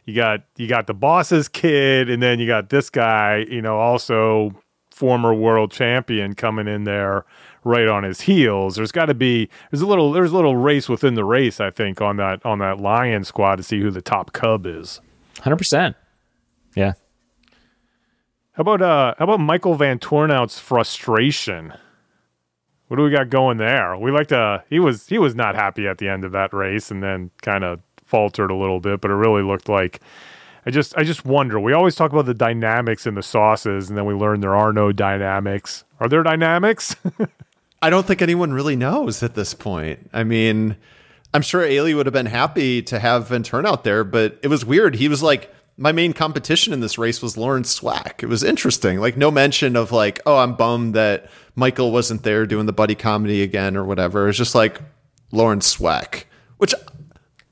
you 0.04 0.14
got 0.14 0.42
you 0.56 0.68
got 0.68 0.86
the 0.86 0.94
boss's 0.94 1.48
kid, 1.48 2.08
and 2.08 2.22
then 2.22 2.38
you 2.38 2.46
got 2.46 2.68
this 2.68 2.90
guy. 2.90 3.46
You 3.50 3.62
know, 3.62 3.78
also 3.78 4.54
former 4.90 5.32
world 5.32 5.72
champion 5.72 6.34
coming 6.34 6.68
in 6.68 6.84
there 6.84 7.24
right 7.64 7.88
on 7.88 8.02
his 8.02 8.20
heels. 8.20 8.76
There's 8.76 8.92
got 8.92 9.06
to 9.06 9.14
be 9.14 9.48
there's 9.70 9.80
a 9.80 9.86
little 9.86 10.12
there's 10.12 10.32
a 10.32 10.36
little 10.36 10.56
race 10.56 10.88
within 10.88 11.14
the 11.14 11.24
race. 11.24 11.58
I 11.58 11.70
think 11.70 12.00
on 12.00 12.16
that 12.16 12.44
on 12.44 12.58
that 12.58 12.78
lion 12.80 13.24
squad 13.24 13.56
to 13.56 13.62
see 13.62 13.80
who 13.80 13.90
the 13.90 14.02
top 14.02 14.32
cub 14.32 14.66
is. 14.66 15.00
Hundred 15.40 15.56
percent. 15.56 15.96
Yeah. 16.76 16.92
How 18.52 18.60
about 18.60 18.82
uh 18.82 19.14
how 19.18 19.24
about 19.24 19.40
Michael 19.40 19.76
Vanthourenhout's 19.76 20.58
frustration? 20.58 21.72
What 22.90 22.96
do 22.96 23.04
we 23.04 23.10
got 23.10 23.30
going 23.30 23.58
there? 23.58 23.96
We 23.96 24.10
like 24.10 24.26
to 24.28 24.64
he 24.68 24.80
was 24.80 25.06
he 25.06 25.16
was 25.16 25.36
not 25.36 25.54
happy 25.54 25.86
at 25.86 25.98
the 25.98 26.08
end 26.08 26.24
of 26.24 26.32
that 26.32 26.52
race 26.52 26.90
and 26.90 27.00
then 27.00 27.30
kind 27.40 27.62
of 27.62 27.78
faltered 28.04 28.50
a 28.50 28.56
little 28.56 28.80
bit, 28.80 29.00
but 29.00 29.12
it 29.12 29.14
really 29.14 29.44
looked 29.44 29.68
like 29.68 30.00
I 30.66 30.72
just 30.72 30.96
I 30.96 31.04
just 31.04 31.24
wonder. 31.24 31.60
We 31.60 31.72
always 31.72 31.94
talk 31.94 32.10
about 32.10 32.26
the 32.26 32.34
dynamics 32.34 33.06
in 33.06 33.14
the 33.14 33.22
sauces 33.22 33.90
and 33.90 33.96
then 33.96 34.06
we 34.06 34.14
learn 34.14 34.40
there 34.40 34.56
are 34.56 34.72
no 34.72 34.90
dynamics. 34.90 35.84
Are 36.00 36.08
there 36.08 36.24
dynamics? 36.24 36.96
I 37.80 37.90
don't 37.90 38.08
think 38.08 38.22
anyone 38.22 38.52
really 38.52 38.74
knows 38.74 39.22
at 39.22 39.36
this 39.36 39.54
point. 39.54 40.10
I 40.12 40.24
mean, 40.24 40.76
I'm 41.32 41.42
sure 41.42 41.64
Eli 41.64 41.94
would 41.94 42.06
have 42.06 42.12
been 42.12 42.26
happy 42.26 42.82
to 42.82 42.98
have 42.98 43.28
Vanthourenhout 43.28 43.84
there, 43.84 44.02
but 44.02 44.36
it 44.42 44.48
was 44.48 44.64
weird. 44.64 44.96
He 44.96 45.06
was 45.06 45.22
like, 45.22 45.54
my 45.80 45.92
main 45.92 46.12
competition 46.12 46.74
in 46.74 46.80
this 46.80 46.98
race 46.98 47.22
was 47.22 47.38
Laurens 47.38 47.74
Sweeck. 47.74 48.22
It 48.22 48.26
was 48.26 48.42
interesting. 48.42 49.00
Like, 49.00 49.16
no 49.16 49.30
mention 49.30 49.76
of 49.76 49.92
like, 49.92 50.20
oh, 50.26 50.36
I'm 50.36 50.54
bummed 50.54 50.94
that 50.94 51.30
Michael 51.54 51.90
wasn't 51.90 52.22
there 52.22 52.44
doing 52.44 52.66
the 52.66 52.72
buddy 52.72 52.94
comedy 52.94 53.42
again 53.42 53.78
or 53.78 53.84
whatever. 53.84 54.28
It's 54.28 54.36
just 54.36 54.54
like 54.54 54.78
Laurens 55.32 55.74
Sweeck, 55.74 56.24
which 56.58 56.74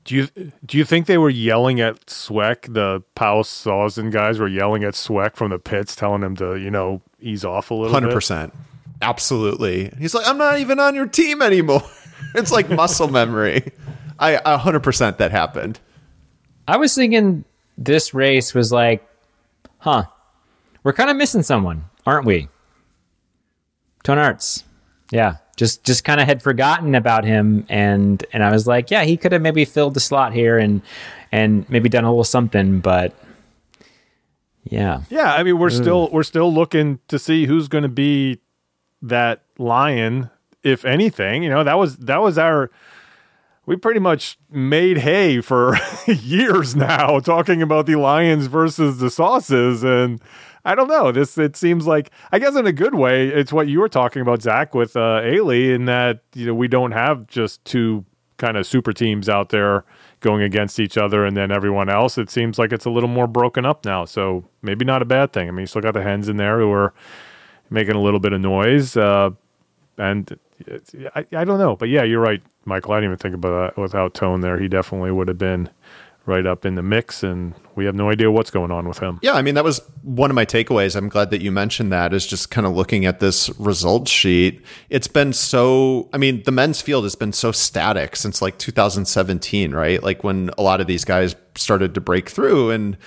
do 0.03 0.15
you 0.15 0.27
do 0.63 0.77
you 0.77 0.85
think 0.85 1.07
they 1.07 1.17
were 1.17 1.31
yelling 1.31 1.81
at 1.81 2.05
Sweeck? 2.05 2.71
The 2.71 3.03
Pauwels 3.15 3.47
Sauzen 3.47 4.11
guys 4.11 4.37
were 4.37 4.47
yelling 4.47 4.83
at 4.83 4.93
Sweeck 4.93 5.35
from 5.35 5.49
the 5.49 5.59
pits, 5.59 5.95
telling 5.95 6.21
him 6.21 6.35
to 6.35 6.55
you 6.55 6.69
know 6.69 7.01
ease 7.19 7.43
off 7.43 7.71
a 7.71 7.73
little. 7.73 7.91
Hundred 7.91 8.13
percent, 8.13 8.53
absolutely. 9.01 9.91
He's 9.97 10.13
like, 10.13 10.27
I'm 10.27 10.37
not 10.37 10.59
even 10.59 10.79
on 10.79 10.93
your 10.93 11.07
team 11.07 11.41
anymore. 11.41 11.81
it's 12.35 12.51
like 12.51 12.69
muscle 12.69 13.07
memory. 13.07 13.71
I 14.19 14.57
hundred 14.57 14.81
percent 14.81 15.17
that 15.17 15.31
happened. 15.31 15.79
I 16.67 16.77
was 16.77 16.93
thinking 16.93 17.45
this 17.79 18.13
race 18.13 18.53
was 18.53 18.71
like, 18.71 19.07
huh, 19.79 20.03
we're 20.83 20.93
kind 20.93 21.09
of 21.09 21.15
missing 21.15 21.41
someone, 21.41 21.85
aren't 22.05 22.25
we? 22.25 22.49
Toon 24.03 24.17
Aerts. 24.17 24.63
Yeah. 25.11 25.37
Just 25.55 25.83
just 25.83 26.03
kind 26.03 26.21
of 26.21 26.27
had 26.27 26.41
forgotten 26.41 26.93
about 26.93 27.25
him 27.25 27.65
and 27.69 28.23
and 28.31 28.43
I 28.43 28.51
was 28.51 28.67
like, 28.67 28.91
yeah, 28.91 29.03
he 29.03 29.17
could 29.17 29.31
have 29.31 29.41
maybe 29.41 29.65
filled 29.65 29.93
the 29.93 29.99
slot 29.99 30.33
here 30.33 30.57
and 30.57 30.81
and 31.31 31.69
maybe 31.69 31.89
done 31.89 32.03
a 32.03 32.09
little 32.09 32.23
something, 32.23 32.79
but 32.79 33.13
yeah. 34.63 35.01
Yeah, 35.09 35.33
I 35.33 35.43
mean 35.43 35.57
we're 35.57 35.69
mm. 35.69 35.81
still 35.81 36.09
we're 36.11 36.23
still 36.23 36.53
looking 36.53 36.99
to 37.07 37.17
see 37.17 37.45
who's 37.45 37.67
going 37.67 37.83
to 37.83 37.89
be 37.89 38.39
that 39.01 39.43
lion 39.57 40.29
if 40.63 40.85
anything. 40.85 41.43
You 41.43 41.49
know, 41.49 41.63
that 41.63 41.77
was 41.77 41.97
that 41.97 42.21
was 42.21 42.37
our 42.37 42.71
we 43.69 43.75
pretty 43.75 43.99
much 43.99 44.39
made 44.49 44.97
hay 44.97 45.39
for 45.41 45.77
years 46.07 46.75
now 46.75 47.19
talking 47.19 47.61
about 47.61 47.85
the 47.85 47.95
lions 47.95 48.47
versus 48.47 48.97
the 48.97 49.11
sauces 49.11 49.83
and 49.83 50.19
I 50.65 50.73
don't 50.73 50.87
know. 50.87 51.11
This 51.11 51.37
it 51.37 51.55
seems 51.55 51.85
like 51.85 52.09
I 52.31 52.39
guess 52.39 52.55
in 52.55 52.65
a 52.65 52.71
good 52.71 52.95
way, 52.95 53.27
it's 53.27 53.53
what 53.53 53.67
you 53.67 53.79
were 53.79 53.87
talking 53.87 54.23
about, 54.23 54.41
Zach, 54.41 54.73
with 54.73 54.97
uh 54.97 55.21
Eli, 55.23 55.73
in 55.73 55.85
that 55.85 56.21
you 56.33 56.47
know 56.47 56.55
we 56.55 56.67
don't 56.67 56.93
have 56.93 57.27
just 57.27 57.63
two 57.63 58.05
kind 58.37 58.57
of 58.57 58.65
super 58.65 58.91
teams 58.91 59.29
out 59.29 59.49
there 59.49 59.85
going 60.19 60.41
against 60.41 60.79
each 60.79 60.97
other 60.97 61.23
and 61.23 61.37
then 61.37 61.51
everyone 61.51 61.89
else. 61.89 62.17
It 62.17 62.31
seems 62.31 62.57
like 62.57 62.73
it's 62.73 62.85
a 62.85 62.89
little 62.89 63.07
more 63.07 63.27
broken 63.27 63.65
up 63.65 63.85
now. 63.85 64.03
So 64.03 64.45
maybe 64.63 64.83
not 64.83 65.03
a 65.03 65.05
bad 65.05 65.31
thing. 65.31 65.47
I 65.47 65.51
mean 65.51 65.61
you 65.61 65.67
still 65.67 65.83
got 65.83 65.93
the 65.93 66.01
hens 66.01 66.27
in 66.27 66.37
there 66.37 66.59
who 66.59 66.71
are 66.71 66.91
making 67.69 67.95
a 67.95 68.01
little 68.01 68.19
bit 68.19 68.33
of 68.33 68.41
noise. 68.41 68.97
Uh 68.97 69.29
and 69.99 70.39
I, 71.15 71.25
I 71.31 71.43
don't 71.43 71.59
know. 71.59 71.75
But 71.75 71.89
yeah, 71.89 72.03
you're 72.03 72.21
right, 72.21 72.41
Michael. 72.65 72.93
I 72.93 72.97
didn't 72.97 73.11
even 73.11 73.17
think 73.17 73.35
about 73.35 73.75
that 73.75 73.81
without 73.81 74.13
Toon 74.13 74.41
there. 74.41 74.59
He 74.59 74.67
definitely 74.67 75.11
would 75.11 75.27
have 75.27 75.37
been 75.37 75.69
right 76.25 76.45
up 76.45 76.65
in 76.65 76.75
the 76.75 76.83
mix 76.83 77.23
and 77.23 77.55
we 77.75 77.85
have 77.85 77.95
no 77.95 78.09
idea 78.09 78.29
what's 78.29 78.51
going 78.51 78.71
on 78.71 78.87
with 78.87 78.99
him. 78.99 79.19
Yeah, 79.21 79.33
I 79.33 79.41
mean 79.41 79.55
that 79.55 79.63
was 79.63 79.81
one 80.03 80.29
of 80.29 80.35
my 80.35 80.45
takeaways. 80.45 80.95
I'm 80.95 81.09
glad 81.09 81.31
that 81.31 81.41
you 81.41 81.51
mentioned 81.51 81.91
that. 81.91 82.13
Is 82.13 82.27
just 82.27 82.51
kind 82.51 82.67
of 82.67 82.73
looking 82.73 83.05
at 83.05 83.19
this 83.19 83.49
results 83.59 84.11
sheet. 84.11 84.63
It's 84.89 85.07
been 85.07 85.33
so. 85.33 86.07
I 86.13 86.17
mean, 86.17 86.43
the 86.43 86.51
men's 86.51 86.81
field 86.81 87.03
has 87.05 87.15
been 87.15 87.33
so 87.33 87.51
static 87.51 88.15
since 88.15 88.41
like 88.41 88.57
2017, 88.59 89.71
right? 89.71 90.01
Like 90.03 90.23
when 90.23 90.51
a 90.57 90.61
lot 90.61 90.81
of 90.81 90.87
these 90.87 91.03
guys 91.03 91.35
started 91.55 91.95
to 91.95 92.01
break 92.01 92.29
through, 92.29 92.71
and 92.71 92.97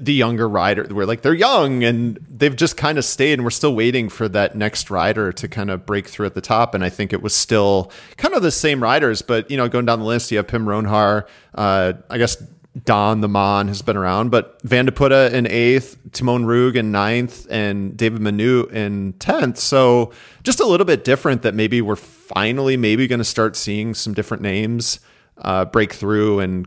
the 0.00 0.12
younger 0.12 0.48
rider 0.48 0.84
we're 0.90 1.06
like 1.06 1.22
they're 1.22 1.32
young 1.32 1.84
and 1.84 2.18
they've 2.28 2.56
just 2.56 2.76
kind 2.76 2.98
of 2.98 3.04
stayed 3.04 3.34
and 3.34 3.44
we're 3.44 3.50
still 3.50 3.76
waiting 3.76 4.08
for 4.08 4.28
that 4.28 4.56
next 4.56 4.90
rider 4.90 5.32
to 5.32 5.46
kind 5.46 5.70
of 5.70 5.86
break 5.86 6.08
through 6.08 6.26
at 6.26 6.34
the 6.34 6.40
top. 6.40 6.74
And 6.74 6.82
i 6.84 6.88
think 6.88 7.12
it 7.12 7.22
was 7.22 7.34
still 7.34 7.92
kind 8.16 8.34
of 8.34 8.42
the 8.42 8.50
same 8.50 8.82
riders 8.82 9.22
but 9.22 9.48
you 9.50 9.56
know 9.56 9.68
going 9.68 9.86
down 9.86 10.00
the 10.00 10.04
list 10.04 10.32
you 10.32 10.38
have 10.38 10.48
pim 10.48 10.66
ronhaar 10.66 11.28
uh, 11.54 11.92
i 12.10 12.18
guess 12.18 12.42
don 12.84 13.20
the 13.20 13.28
mon 13.28 13.68
has 13.68 13.82
been 13.82 13.96
around 13.96 14.30
but 14.30 14.60
van 14.62 14.86
de 14.86 14.92
putte 14.92 15.32
in 15.32 15.46
eighth 15.46 15.96
timon 16.12 16.44
rug 16.44 16.76
in 16.76 16.90
ninth 16.90 17.46
and 17.48 17.96
david 17.96 18.20
manu 18.20 18.66
in 18.66 19.12
10th 19.14 19.58
so 19.58 20.12
just 20.42 20.60
a 20.60 20.66
little 20.66 20.84
bit 20.84 21.04
different 21.04 21.42
that 21.42 21.54
maybe 21.54 21.80
we're 21.80 21.96
finally 21.96 22.76
maybe 22.76 23.06
going 23.06 23.18
to 23.18 23.24
start 23.24 23.54
seeing 23.54 23.94
some 23.94 24.12
different 24.12 24.42
names 24.42 25.00
uh, 25.38 25.64
break 25.64 25.92
through 25.92 26.40
and 26.40 26.66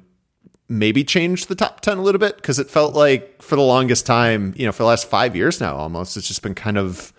maybe 0.71 1.03
change 1.03 1.47
the 1.47 1.55
top 1.55 1.81
10 1.81 1.97
a 1.97 2.01
little 2.01 2.17
bit 2.17 2.37
because 2.37 2.57
it 2.57 2.69
felt 2.69 2.95
like 2.95 3.41
for 3.41 3.57
the 3.57 3.61
longest 3.61 4.05
time, 4.05 4.53
you 4.55 4.65
know, 4.65 4.71
for 4.71 4.83
the 4.83 4.87
last 4.87 5.07
five 5.07 5.35
years 5.35 5.59
now 5.59 5.75
almost, 5.75 6.15
it's 6.15 6.27
just 6.27 6.41
been 6.41 6.55
kind 6.55 6.77
of 6.77 7.11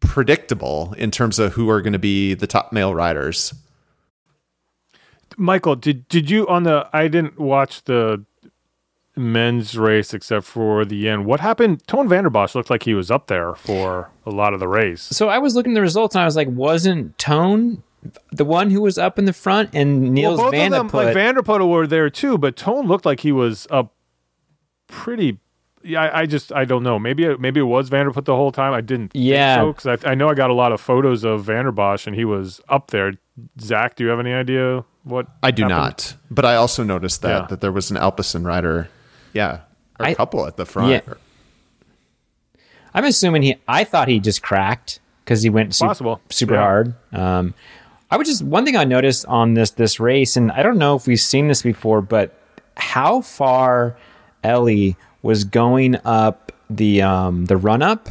predictable 0.00 0.94
in 0.98 1.10
terms 1.10 1.38
of 1.38 1.54
who 1.54 1.70
are 1.70 1.80
going 1.80 1.94
to 1.94 1.98
be 1.98 2.34
the 2.34 2.46
top 2.46 2.72
male 2.72 2.94
riders. 2.94 3.54
Michael, 5.38 5.74
did 5.74 6.06
did 6.08 6.30
you 6.30 6.46
on 6.48 6.62
the? 6.62 6.88
I 6.92 7.08
didn't 7.08 7.38
watch 7.38 7.84
the 7.84 8.24
men's 9.16 9.76
race 9.76 10.14
except 10.14 10.46
for 10.46 10.84
the 10.84 11.08
end. 11.08 11.26
What 11.26 11.40
happened? 11.40 11.86
Toon 11.86 12.08
Vandebosch 12.08 12.54
looked 12.54 12.70
like 12.70 12.84
he 12.84 12.94
was 12.94 13.10
up 13.10 13.26
there 13.26 13.54
for 13.54 14.10
a 14.24 14.30
lot 14.30 14.54
of 14.54 14.60
the 14.60 14.68
race. 14.68 15.02
So 15.02 15.28
I 15.28 15.38
was 15.38 15.54
looking 15.54 15.72
at 15.72 15.74
the 15.74 15.80
results 15.82 16.14
and 16.14 16.22
I 16.22 16.26
was 16.26 16.36
like, 16.36 16.48
wasn't 16.48 17.18
Toon 17.18 17.82
the 18.32 18.44
one 18.44 18.70
who 18.70 18.80
was 18.82 18.98
up 18.98 19.18
in 19.18 19.24
the 19.24 19.32
front 19.32 19.70
and 19.74 20.12
Niels 20.14 20.38
well, 20.38 20.46
both 20.46 20.54
Van 20.54 20.72
of 20.74 20.90
them, 20.90 21.04
like 21.04 21.14
Vanderpool, 21.14 21.68
were 21.68 21.86
there 21.86 22.10
too, 22.10 22.38
but 22.38 22.56
Toon 22.56 22.86
looked 22.86 23.04
like 23.06 23.20
he 23.20 23.32
was 23.32 23.66
up 23.70 23.94
pretty. 24.88 25.38
Yeah, 25.82 26.02
I, 26.02 26.20
I 26.22 26.26
just 26.26 26.52
I 26.52 26.64
don't 26.64 26.82
know. 26.82 26.98
Maybe 26.98 27.24
it, 27.24 27.38
maybe 27.40 27.60
it 27.60 27.64
was 27.64 27.90
Vanderput 27.90 28.24
the 28.24 28.34
whole 28.34 28.50
time. 28.50 28.72
I 28.72 28.80
didn't. 28.80 29.12
Yeah. 29.14 29.64
because 29.66 30.02
I, 30.04 30.10
I 30.10 30.14
know 30.14 30.28
I 30.28 30.34
got 30.34 30.50
a 30.50 30.54
lot 30.54 30.72
of 30.72 30.80
photos 30.80 31.22
of 31.24 31.44
Vandebosch 31.46 32.06
and 32.06 32.16
he 32.16 32.24
was 32.24 32.60
up 32.68 32.90
there. 32.90 33.12
Zach, 33.60 33.94
do 33.96 34.02
you 34.04 34.10
have 34.10 34.18
any 34.18 34.32
idea 34.32 34.84
what? 35.04 35.26
I 35.42 35.50
do 35.52 35.62
happened? 35.62 35.78
not, 35.78 36.16
but 36.30 36.44
I 36.44 36.56
also 36.56 36.82
noticed 36.82 37.22
that 37.22 37.42
Yeah. 37.42 37.46
that 37.48 37.60
there 37.60 37.70
was 37.72 37.90
an 37.90 37.96
Alpecin 37.98 38.44
rider, 38.44 38.88
yeah, 39.32 39.60
or 40.00 40.06
a 40.06 40.08
I- 40.10 40.14
couple 40.14 40.46
at 40.46 40.56
the 40.56 40.64
front. 40.66 40.90
Yeah. 40.90 41.14
I'm 42.94 43.04
assuming 43.04 43.42
he. 43.42 43.56
I 43.68 43.84
thought 43.84 44.08
he 44.08 44.18
just 44.20 44.42
cracked 44.42 45.00
because 45.24 45.42
he 45.42 45.50
went 45.50 45.74
su- 45.74 45.84
Possible. 45.86 46.20
super 46.30 46.54
Yeah. 46.54 46.60
hard. 46.60 46.94
Um, 47.12 47.54
I 48.10 48.16
would 48.16 48.26
just 48.26 48.42
one 48.42 48.64
thing 48.64 48.76
I 48.76 48.84
noticed 48.84 49.26
on 49.26 49.54
this 49.54 49.70
this 49.72 49.98
race, 50.00 50.36
and 50.36 50.52
I 50.52 50.62
don't 50.62 50.78
know 50.78 50.94
if 50.96 51.06
we've 51.06 51.20
seen 51.20 51.48
this 51.48 51.62
before, 51.62 52.00
but 52.02 52.38
how 52.76 53.20
far 53.20 53.96
Eli 54.44 54.92
was 55.22 55.44
going 55.44 55.96
up 56.04 56.52
the 56.70 57.02
um, 57.02 57.46
the 57.46 57.56
run 57.56 57.82
up 57.82 58.08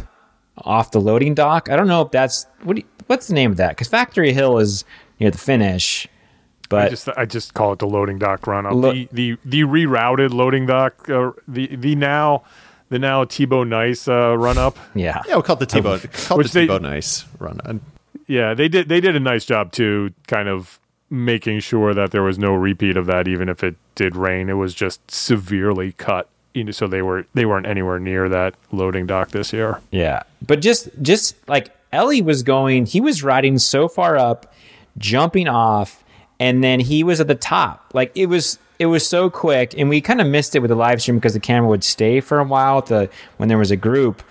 off 0.60 0.91
the 0.91 1.00
loading 1.02 1.34
dock. 1.34 1.70
I 1.70 1.76
don't 1.76 1.88
know 1.88 2.02
if 2.02 2.12
that's 2.12 2.46
what 2.64 2.76
do 2.76 2.82
you- 2.82 2.88
what's 3.08 3.28
the 3.28 3.34
name 3.34 3.52
of 3.52 3.58
that 3.58 3.70
because 3.70 3.88
Factory 3.88 4.34
Hill 4.34 4.58
is 4.58 4.84
near 5.20 5.32
the 5.32 5.38
finish, 5.38 6.08
I 6.08 6.68
but 6.70 6.89
just 6.89 7.08
I 7.16 7.26
just 7.26 7.54
call 7.54 7.72
it 7.74 7.80
the 7.80 7.88
loading 7.88 8.18
dock 8.20 8.48
run 8.48 8.66
up. 8.66 8.74
Lo- 8.74 8.91
the, 8.91 9.08
the 9.14 9.38
the 9.46 9.62
rerouted 9.62 10.32
loading 10.34 10.66
dock. 10.66 11.10
Uh, 11.10 11.32
the 11.48 11.74
the 11.76 11.96
now 11.96 12.43
the 12.89 13.00
now 13.00 13.24
Thibau 13.24 13.66
Nys 13.66 14.08
uh, 14.10 14.38
run 14.38 14.58
up. 14.58 14.78
yeah, 14.93 15.22
Yeah, 15.28 15.36
we'll 15.36 15.43
call 15.43 15.56
it 15.56 15.60
the 15.60 15.66
T-Bone. 15.66 16.00
Call 16.00 16.38
it 16.38 16.43
Which 16.43 16.48
the 16.52 16.60
they- 16.60 16.66
T-Bone 16.68 16.82
nice 16.84 17.26
run. 17.39 17.80
Yeah, 18.28 18.53
they 18.53 18.67
did. 18.67 18.89
They 18.89 19.01
did 19.01 19.15
a 19.15 19.19
nice 19.19 19.45
job 19.45 19.71
too, 19.71 20.13
kind 20.28 20.49
of 20.49 20.80
making 21.09 21.59
sure 21.59 21.93
that 21.93 22.11
there 22.11 22.23
was 22.23 22.39
no 22.39 22.53
repeat 22.53 22.97
of 22.97 23.05
that, 23.05 23.28
even 23.28 23.49
if 23.49 23.63
it 23.63 23.76
did 23.93 24.15
rain. 24.15 24.49
It 24.49 24.53
was 24.53 24.73
just 24.73 25.11
severely 25.11 25.91
cut, 25.93 26.28
so 26.71 26.88
they 26.88 27.01
were 27.01 27.26
they 27.34 27.45
weren't 27.45 27.67
anywhere 27.67 27.99
near 27.99 28.28
that 28.30 28.55
loading 28.71 29.05
dock 29.05 29.32
this 29.32 29.53
year. 29.53 29.82
Yeah. 29.91 30.23
But 30.45 30.61
just 30.61 30.89
just 31.01 31.36
like 31.47 31.76
Eli 31.93 32.21
was 32.21 32.43
going, 32.43 32.86
he 32.86 33.01
was 33.01 33.23
riding 33.23 33.59
so 33.59 33.88
far 33.88 34.17
up, 34.17 34.53
jumping 34.97 35.47
off, 35.47 36.03
and 36.39 36.63
then 36.63 36.80
he 36.80 37.03
was 37.03 37.19
at 37.19 37.28
the 37.28 37.36
top. 37.36 37.91
Like 37.93 38.11
it 38.15 38.28
was 38.28 38.59
it 38.80 38.88
was 38.88 39.07
so 39.07 39.30
quick 39.30 39.73
and 39.78 39.89
we 39.89 40.01
kind 40.01 40.19
of 40.19 40.28
missed 40.28 40.55
it 40.55 40.59
with 40.59 40.69
the 40.69 40.76
live 40.76 41.01
stream 41.01 41.17
because 41.17 41.34
the 41.34 41.39
camera 41.39 41.69
would 41.69 41.84
stay 41.84 42.19
for 42.19 42.39
a 42.39 42.43
while 42.43 42.82
the 42.82 43.09
when 43.38 43.49
there 43.49 43.57
was 43.57 43.71
a 43.71 43.78
group. 43.78 44.21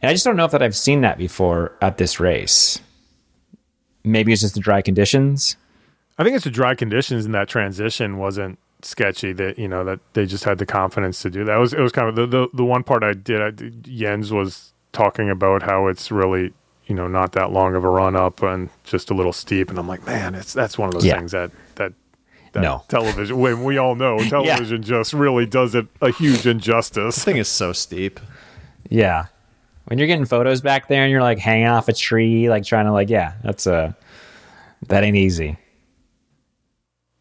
And 0.00 0.08
I 0.08 0.14
just 0.14 0.24
don't 0.24 0.36
know 0.36 0.46
if 0.46 0.52
that 0.52 0.62
I've 0.62 0.76
seen 0.76 1.02
that 1.02 1.18
before 1.18 1.72
at 1.82 1.98
this 1.98 2.18
race. 2.18 2.80
Maybe 4.04 4.32
it's 4.32 4.42
just 4.42 4.54
the 4.54 4.60
dry 4.60 4.82
conditions. 4.82 5.56
I 6.18 6.24
think 6.24 6.34
it's 6.36 6.44
the 6.44 6.50
dry 6.50 6.74
conditions 6.74 7.24
and 7.24 7.34
that 7.34 7.48
transition 7.48 8.18
wasn't 8.18 8.58
sketchy. 8.82 9.32
That 9.32 9.58
you 9.58 9.68
know 9.68 9.84
that 9.84 10.00
they 10.14 10.26
just 10.26 10.44
had 10.44 10.58
the 10.58 10.66
confidence 10.66 11.22
to 11.22 11.30
do 11.30 11.44
that. 11.44 11.56
It 11.56 11.60
was 11.60 11.72
it 11.72 11.80
was 11.80 11.92
kind 11.92 12.08
of 12.08 12.16
the 12.16 12.26
the, 12.26 12.48
the 12.54 12.64
one 12.64 12.82
part 12.82 13.02
I 13.02 13.12
did. 13.12 13.40
I, 13.42 13.50
did- 13.50 13.84
Jens 13.84 14.32
was 14.32 14.72
talking 14.92 15.30
about 15.30 15.62
how 15.62 15.86
it's 15.86 16.10
really 16.10 16.52
you 16.86 16.94
know 16.94 17.06
not 17.08 17.32
that 17.32 17.52
long 17.52 17.74
of 17.74 17.84
a 17.84 17.88
run 17.88 18.16
up 18.16 18.42
and 18.42 18.68
just 18.84 19.10
a 19.10 19.14
little 19.14 19.32
steep, 19.32 19.70
and 19.70 19.78
I'm 19.78 19.88
like, 19.88 20.04
man, 20.06 20.34
it's 20.34 20.52
that's 20.52 20.76
one 20.78 20.88
of 20.88 20.94
those 20.94 21.04
Yeah. 21.04 21.16
things 21.18 21.32
that 21.32 21.50
that. 21.76 21.92
That 22.52 22.62
No. 22.62 22.82
television. 22.88 23.38
When 23.38 23.62
we 23.62 23.78
all 23.78 23.94
know 23.94 24.18
television 24.28 24.82
just 24.82 25.12
really 25.12 25.46
does 25.46 25.76
it 25.76 25.86
a 26.00 26.10
huge 26.10 26.48
injustice. 26.48 27.14
this 27.14 27.24
thing 27.24 27.36
is 27.36 27.46
so 27.46 27.72
steep. 27.72 28.18
Yeah. 28.88 29.26
When 29.90 29.98
you're 29.98 30.06
getting 30.06 30.24
photos 30.24 30.60
back 30.60 30.86
there 30.86 31.02
and 31.02 31.10
you're 31.10 31.20
like 31.20 31.40
hanging 31.40 31.66
off 31.66 31.88
a 31.88 31.92
tree, 31.92 32.48
like 32.48 32.64
trying 32.64 32.84
to 32.84 32.92
like, 32.92 33.10
yeah, 33.10 33.34
that's 33.42 33.66
a 33.66 33.96
that 34.86 35.02
ain't 35.02 35.16
easy. 35.16 35.58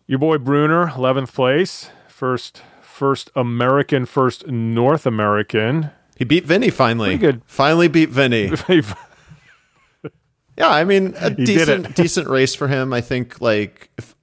Your 0.06 0.20
boy 0.20 0.38
Brunner, 0.38 0.86
11th 0.90 1.34
place, 1.34 1.90
first 2.08 2.62
first 2.80 3.32
American, 3.36 4.06
first 4.06 4.46
North 4.46 5.08
American. 5.08 5.90
He 6.16 6.26
beat 6.26 6.46
Vinny 6.46 6.70
finally. 6.70 7.18
Pretty 7.18 7.22
good. 7.38 7.42
Finally 7.48 7.88
beat 7.88 8.10
Vinny. 8.10 8.52
Yeah, 10.60 10.72
I 10.72 10.84
mean, 10.84 11.16
a 11.18 11.30
did 11.30 11.46
decent 11.46 11.96
decent 11.96 12.28
race 12.28 12.54
for 12.54 12.68
him. 12.68 12.92
I 12.92 13.00
think, 13.00 13.40
like, 13.40 13.90
if 13.98 14.14
I'm 14.14 14.19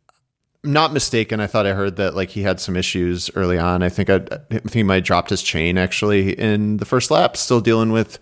not 0.64 0.92
mistaken, 0.92 1.40
I 1.40 1.46
thought 1.46 1.66
I 1.66 1.72
heard 1.72 1.96
that 1.96 2.14
like 2.14 2.30
he 2.30 2.42
had 2.42 2.60
some 2.60 2.76
issues 2.76 3.30
early 3.34 3.58
on. 3.58 3.82
I 3.82 3.88
think 3.88 4.10
I, 4.10 4.16
I 4.16 4.58
think 4.58 4.72
he 4.72 4.82
might 4.82 4.96
have 4.96 5.04
dropped 5.04 5.30
his 5.30 5.42
chain 5.42 5.78
actually 5.78 6.32
in 6.38 6.78
the 6.78 6.84
first 6.84 7.10
lap. 7.10 7.36
Still 7.36 7.60
dealing 7.60 7.92
with 7.92 8.18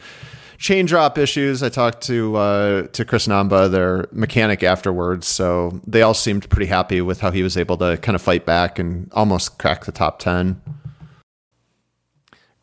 chain 0.59 0.87
drop 0.87 1.19
issues. 1.19 1.63
I 1.63 1.69
talked 1.69 2.03
to 2.03 2.37
uh, 2.37 2.83
to 2.89 3.05
Chris 3.05 3.27
Namba, 3.27 3.71
their 3.71 4.07
mechanic, 4.13 4.63
afterwards. 4.63 5.27
So 5.27 5.81
they 5.87 6.03
all 6.03 6.15
seemed 6.15 6.49
pretty 6.51 6.67
happy 6.67 7.01
with 7.01 7.21
how 7.21 7.31
he 7.31 7.43
was 7.43 7.57
able 7.57 7.77
to 7.79 7.97
kind 7.99 8.17
of 8.17 8.23
fight 8.23 8.45
back 8.47 8.79
and 8.79 9.11
almost 9.13 9.59
crack 9.59 9.85
the 9.85 9.93
top 9.93 10.19
ten. 10.19 10.61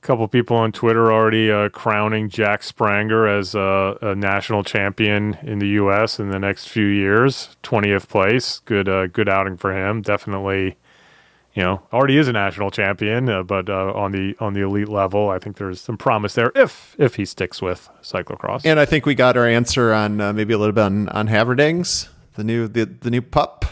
Couple 0.01 0.27
people 0.27 0.57
on 0.57 0.71
Twitter 0.71 1.11
already 1.11 1.51
uh, 1.51 1.69
crowning 1.69 2.29
Jack 2.29 2.61
Spranger 2.61 3.39
as 3.39 3.55
a, 3.55 3.97
a 4.01 4.15
national 4.15 4.63
champion 4.63 5.37
in 5.43 5.59
the 5.59 5.67
U.S. 5.69 6.19
in 6.19 6.29
the 6.29 6.39
next 6.39 6.67
few 6.67 6.85
years. 6.85 7.55
Twentieth 7.63 8.09
place, 8.09 8.59
good, 8.65 8.89
uh, 8.89 9.07
good 9.07 9.29
outing 9.29 9.57
for 9.57 9.75
him. 9.75 10.01
Definitely 10.01 10.77
you 11.53 11.61
know, 11.61 11.81
already 11.91 12.17
is 12.17 12.27
a 12.27 12.31
national 12.31 12.71
champion, 12.71 13.27
uh, 13.27 13.43
but 13.43 13.69
uh, 13.69 13.91
on 13.93 14.11
the 14.13 14.35
on 14.39 14.53
the 14.53 14.61
elite 14.61 14.87
level, 14.87 15.29
I 15.29 15.37
think 15.37 15.57
there's 15.57 15.81
some 15.81 15.97
promise 15.97 16.33
there 16.33 16.51
if 16.55 16.95
if 16.97 17.15
he 17.15 17.25
sticks 17.25 17.61
with 17.61 17.89
cyclocross. 18.01 18.61
And 18.63 18.79
I 18.79 18.85
think 18.85 19.05
we 19.05 19.15
got 19.15 19.35
our 19.35 19.47
answer 19.47 19.93
on 19.93 20.21
uh, 20.21 20.31
maybe 20.31 20.53
a 20.53 20.57
little 20.57 20.73
bit 20.73 20.83
on, 20.83 21.09
on 21.09 21.27
Haverdings, 21.27 22.07
the 22.35 22.43
new 22.43 22.67
the, 22.67 22.85
the 22.85 23.11
new 23.11 23.21
pup. 23.21 23.65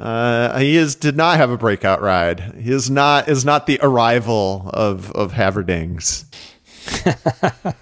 Uh, 0.00 0.58
he 0.58 0.76
is 0.76 0.94
did 0.94 1.16
not 1.16 1.36
have 1.36 1.50
a 1.50 1.58
breakout 1.58 2.00
ride. 2.00 2.54
He 2.58 2.70
is 2.72 2.90
not 2.90 3.28
is 3.28 3.44
not 3.44 3.66
the 3.66 3.78
arrival 3.82 4.70
of 4.72 5.12
of 5.12 5.32
Haverdings. 5.32 6.24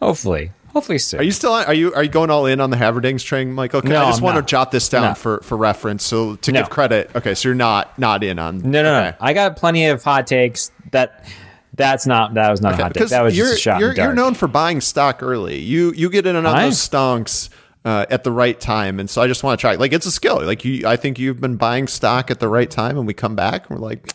Hopefully, 0.00 0.52
hopefully 0.72 0.98
soon. 0.98 1.20
Are 1.20 1.22
you 1.22 1.32
still 1.32 1.52
on, 1.52 1.64
are 1.64 1.72
you 1.74 1.92
are 1.94 2.02
you 2.02 2.10
going 2.10 2.28
all 2.28 2.44
in 2.44 2.60
on 2.60 2.68
the 2.70 2.76
Haverdings 2.76 3.24
train, 3.24 3.52
Michael? 3.52 3.78
Okay, 3.78 3.88
No, 3.88 4.02
I 4.02 4.06
just 4.06 4.18
I'm 4.18 4.24
want 4.24 4.34
not. 4.36 4.42
to 4.42 4.50
jot 4.50 4.70
this 4.70 4.88
down 4.90 5.02
No. 5.10 5.14
for 5.14 5.40
for 5.42 5.56
reference. 5.56 6.04
So 6.04 6.36
to 6.36 6.52
No. 6.52 6.60
give 6.60 6.70
credit, 6.70 7.10
okay, 7.14 7.34
so 7.34 7.48
you're 7.48 7.54
not 7.56 7.98
not 7.98 8.22
in 8.22 8.38
on 8.38 8.58
No, 8.58 8.82
no, 8.82 8.94
okay. 8.94 9.10
no. 9.10 9.16
I 9.26 9.32
got 9.32 9.56
plenty 9.56 9.86
of 9.86 10.04
hot 10.04 10.26
takes. 10.26 10.70
That 10.90 11.24
that's 11.74 12.06
not 12.06 12.34
that 12.34 12.50
was 12.50 12.60
not 12.60 12.74
a 12.74 12.76
hot 12.76 12.84
take. 12.88 12.92
because 12.94 13.10
That 13.10 13.22
was 13.22 13.36
you're 13.36 13.46
just 13.46 13.58
a 13.58 13.62
shot 13.62 13.80
you're, 13.80 13.94
you're 13.94 14.12
known 14.14 14.34
for 14.34 14.48
buying 14.48 14.80
stock 14.82 15.22
early. 15.22 15.58
You 15.60 15.92
you 15.96 16.10
get 16.10 16.26
in 16.26 16.36
on 16.36 16.44
I- 16.46 16.64
those 16.64 16.76
stonks 16.76 17.48
uh, 17.86 18.04
at 18.10 18.24
the 18.24 18.32
right 18.32 18.58
time, 18.60 18.98
and 18.98 19.08
so 19.08 19.22
I 19.22 19.28
just 19.28 19.44
want 19.44 19.58
to 19.58 19.60
try. 19.60 19.76
Like 19.76 19.92
it's 19.92 20.06
a 20.06 20.10
skill. 20.10 20.44
Like 20.44 20.64
you, 20.64 20.86
I 20.88 20.96
think 20.96 21.20
you've 21.20 21.40
been 21.40 21.56
buying 21.56 21.86
stock 21.86 22.32
at 22.32 22.40
the 22.40 22.48
right 22.48 22.68
time, 22.68 22.98
and 22.98 23.06
we 23.06 23.14
come 23.14 23.36
back 23.36 23.70
and 23.70 23.78
we're 23.78 23.86
like, 23.86 24.12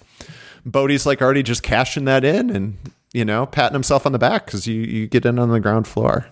Bodie's 0.65 1.05
like 1.05 1.21
already 1.21 1.41
just 1.41 1.63
cashing 1.63 2.03
that 2.03 2.25
in, 2.25 2.49
and 2.49 2.77
you 3.13 3.23
know 3.23 3.45
patting 3.45 3.73
himself 3.73 4.05
on 4.05 4.11
the 4.11 4.19
back 4.19 4.45
because 4.45 4.67
you 4.67 4.81
you 4.81 5.07
get 5.07 5.25
in 5.25 5.39
on 5.39 5.49
the 5.51 5.61
ground 5.61 5.87
floor. 5.87 6.27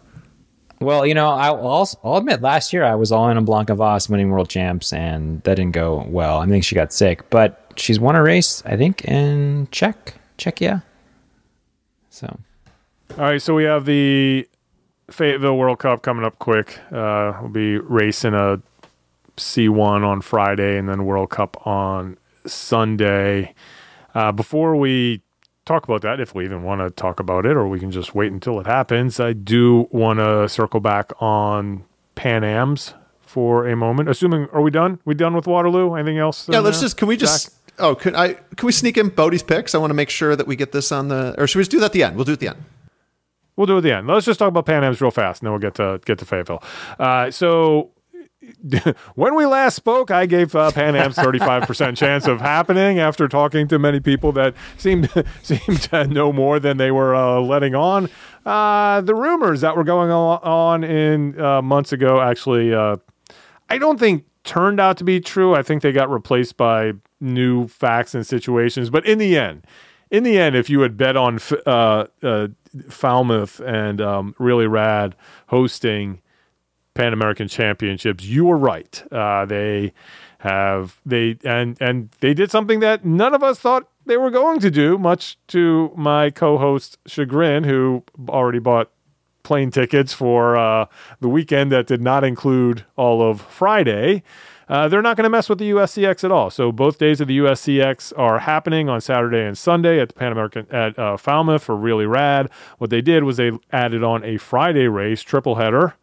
Well, 0.81 1.05
you 1.05 1.13
know, 1.13 1.29
I'll, 1.29 1.65
I'll, 1.65 1.89
I'll 2.03 2.17
admit 2.17 2.41
last 2.41 2.71
year 2.71 2.83
I 2.83 2.95
was 2.95 3.11
all 3.11 3.29
in 3.29 3.37
on 3.37 3.45
Blanka 3.45 3.75
Vas 3.75 4.09
winning 4.09 4.31
world 4.31 4.49
champs, 4.49 4.91
and 4.91 5.41
that 5.43 5.55
didn't 5.55 5.73
go 5.73 6.05
well. 6.09 6.39
I 6.39 6.47
think 6.47 6.65
she 6.65 6.75
got 6.75 6.91
sick, 6.91 7.29
but 7.29 7.71
she's 7.77 8.01
won 8.01 8.17
a 8.17 8.23
race, 8.23 8.63
I 8.65 8.75
think, 8.75 9.05
in 9.05 9.69
Czech, 9.71 10.15
Czechia. 10.37 10.83
So 12.09 12.27
All 13.17 13.23
right, 13.25 13.41
so 13.41 13.55
we 13.55 13.63
have 13.63 13.85
the 13.85 14.47
Fayetteville 15.11 15.57
World 15.57 15.79
Cup 15.79 16.01
coming 16.01 16.25
up 16.25 16.39
quick. 16.39 16.79
Uh, 16.91 17.37
we'll 17.41 17.49
be 17.49 17.77
racing 17.77 18.33
a 18.33 18.61
C1 19.37 20.05
on 20.05 20.21
Friday 20.21 20.77
and 20.77 20.87
then 20.87 21.05
World 21.05 21.29
Cup 21.29 21.65
on 21.65 22.17
Sunday. 22.45 23.53
Uh, 24.13 24.31
before 24.31 24.75
we 24.75 25.21
talk 25.65 25.83
about 25.83 26.01
that, 26.01 26.19
if 26.19 26.33
we 26.33 26.45
even 26.45 26.63
want 26.63 26.81
to 26.81 26.89
talk 26.89 27.19
about 27.19 27.45
it, 27.45 27.55
or 27.55 27.67
we 27.67 27.79
can 27.79 27.91
just 27.91 28.15
wait 28.15 28.31
until 28.31 28.59
it 28.59 28.65
happens, 28.65 29.19
I 29.19 29.33
do 29.33 29.87
want 29.91 30.19
to 30.19 30.49
circle 30.49 30.79
back 30.79 31.11
on 31.21 31.85
Pan 32.15 32.43
Am's 32.43 32.93
for 33.21 33.67
a 33.67 33.75
moment. 33.75 34.09
Assuming, 34.09 34.47
are 34.51 34.61
we 34.61 34.71
done? 34.71 34.99
We 35.05 35.13
done 35.13 35.35
with 35.35 35.47
Waterloo? 35.47 35.93
Anything 35.93 36.17
else? 36.17 36.49
Yeah, 36.49 36.59
let's 36.59 36.81
just 36.81 36.97
can 36.97 37.07
we 37.07 37.15
just 37.15 37.53
oh 37.77 37.95
can 37.95 38.15
I 38.15 38.33
can 38.33 38.65
we 38.65 38.71
sneak 38.71 38.97
in 38.97 39.09
Bodie's 39.09 39.43
picks? 39.43 39.75
I 39.75 39.77
want 39.77 39.91
to 39.91 39.95
make 39.95 40.09
sure 40.09 40.35
that 40.35 40.47
we 40.47 40.55
get 40.55 40.71
this 40.71 40.91
on 40.91 41.07
the 41.07 41.35
or 41.37 41.47
should 41.47 41.59
we 41.59 41.61
just 41.61 41.71
do 41.71 41.79
that 41.79 41.87
at 41.87 41.93
the 41.93 42.03
end? 42.03 42.15
We'll 42.15 42.25
do 42.25 42.31
it 42.31 42.33
at 42.33 42.39
the 42.39 42.47
end. 42.49 42.63
We'll 43.59 43.65
do 43.65 43.73
it 43.73 43.79
at 43.79 43.83
the 43.83 43.91
end. 43.91 44.07
Let's 44.07 44.25
just 44.25 44.39
talk 44.39 44.47
about 44.47 44.65
Pan 44.65 44.85
Am's 44.85 45.01
real 45.01 45.11
fast, 45.11 45.41
and 45.41 45.47
then 45.47 45.51
we'll 45.51 45.59
get 45.59 45.75
to 45.75 45.99
get 46.05 46.17
to 46.19 46.25
Fayetteville. 46.25 46.63
Uh, 46.97 47.29
so. 47.29 47.91
when 49.15 49.35
we 49.35 49.45
last 49.45 49.75
spoke, 49.75 50.09
I 50.09 50.25
gave 50.25 50.55
uh, 50.55 50.71
Pan 50.71 50.95
Am's 50.95 51.17
35% 51.17 51.95
chance 51.97 52.25
of 52.25 52.39
happening 52.41 52.97
after 52.97 53.27
talking 53.27 53.67
to 53.67 53.77
many 53.77 53.99
people 53.99 54.31
that 54.31 54.55
seemed 54.77 55.11
seemed 55.43 55.81
to 55.83 56.07
know 56.07 56.31
more 56.31 56.59
than 56.59 56.77
they 56.77 56.89
were 56.89 57.13
uh, 57.13 57.41
letting 57.41 57.75
on. 57.75 58.09
Uh, 58.45 59.01
the 59.01 59.13
rumors 59.13 59.61
that 59.61 59.75
were 59.75 59.83
going 59.83 60.09
on, 60.09 60.83
in 60.85 61.39
uh, 61.39 61.61
months 61.61 61.91
ago 61.91 62.21
actually, 62.21 62.73
uh, 62.73 62.95
I 63.69 63.77
don't 63.77 63.99
think 63.99 64.23
turned 64.45 64.79
out 64.79 64.97
to 64.97 65.03
be 65.03 65.19
true. 65.19 65.53
I 65.53 65.61
think 65.61 65.83
they 65.83 65.91
got 65.91 66.09
replaced 66.09 66.55
by 66.55 66.93
new 67.19 67.67
facts 67.67 68.15
and 68.15 68.25
situations. 68.25 68.89
But 68.89 69.05
in 69.05 69.17
the 69.17 69.37
end, 69.37 69.67
in 70.11 70.23
the 70.23 70.37
end, 70.37 70.55
if 70.55 70.69
you 70.69 70.81
had 70.81 70.97
bet 70.97 71.15
on 71.15 71.39
uh, 71.65 72.05
uh, 72.23 72.47
Falmouth 72.89 73.59
and 73.59 74.01
um, 74.01 74.35
really 74.39 74.67
rad 74.67 75.15
hosting 75.47 76.21
Pan 76.93 77.13
American 77.13 77.47
Championships, 77.47 78.23
you 78.23 78.45
were 78.45 78.57
right. 78.57 79.03
Uh, 79.11 79.45
they 79.45 79.93
have 80.39 80.99
they 81.05 81.37
and 81.43 81.77
and 81.81 82.09
they 82.21 82.33
did 82.33 82.49
something 82.49 82.79
that 82.79 83.05
none 83.05 83.33
of 83.33 83.43
us 83.43 83.59
thought 83.59 83.89
they 84.05 84.17
were 84.17 84.31
going 84.31 84.59
to 84.59 84.71
do. 84.71 84.97
Much 84.97 85.37
to 85.47 85.91
my 85.95 86.29
co-host 86.29 86.97
chagrin, 87.05 87.63
who 87.63 88.03
already 88.27 88.59
bought 88.59 88.91
plane 89.43 89.71
tickets 89.71 90.13
for 90.13 90.57
uh, 90.57 90.85
the 91.19 91.29
weekend 91.29 91.71
that 91.71 91.87
did 91.87 92.01
not 92.01 92.23
include 92.23 92.85
all 92.95 93.21
of 93.21 93.41
Friday. 93.41 94.23
Uh, 94.69 94.87
they're 94.87 95.01
not 95.01 95.17
going 95.17 95.23
to 95.23 95.29
mess 95.29 95.49
with 95.49 95.57
the 95.57 95.71
USCX 95.71 96.23
at 96.23 96.31
all. 96.31 96.51
So 96.51 96.71
both 96.71 96.99
days 96.99 97.19
of 97.19 97.27
the 97.27 97.39
USCX 97.39 98.13
are 98.17 98.39
happening 98.39 98.87
on 98.87 99.01
Saturday 99.01 99.43
and 99.43 99.57
Sunday 99.57 99.99
at 99.99 100.09
the 100.09 100.13
Pan 100.13 100.31
American 100.31 100.67
at 100.69 100.97
uh, 100.97 101.17
Falmouth 101.17 101.63
for 101.63 101.75
really 101.75 102.05
rad. 102.05 102.51
What 102.77 102.91
they 102.91 103.01
did 103.01 103.23
was 103.23 103.37
they 103.37 103.51
added 103.71 104.03
on 104.03 104.23
a 104.23 104.37
Friday 104.37 104.87
race 104.87 105.23
triple 105.23 105.55
header, 105.55 105.95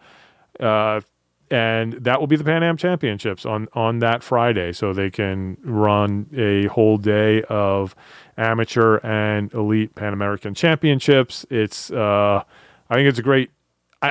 uh, 0.59 1.01
and 1.49 1.93
that 1.93 2.19
will 2.19 2.27
be 2.27 2.35
the 2.35 2.43
Pan 2.43 2.65
Am 2.65 2.77
Championships 2.77 3.47
on 3.47 3.69
on 3.73 4.01
that 4.01 4.25
Friday. 4.25 4.73
So 4.73 4.93
they 4.93 5.11
can 5.11 5.59
run 5.63 6.27
a 6.37 6.67
whole 6.67 6.97
day 6.97 7.43
of 7.45 7.95
amateur 8.37 8.99
and 9.05 9.53
elite 9.55 9.95
Pan 9.95 10.13
American 10.13 10.55
Championships. 10.55 11.47
It's 11.51 11.93
uh, 11.93 12.43
I 12.91 12.95
think 12.95 13.09
it's 13.09 13.21
a 13.21 13.23
great 13.23 13.51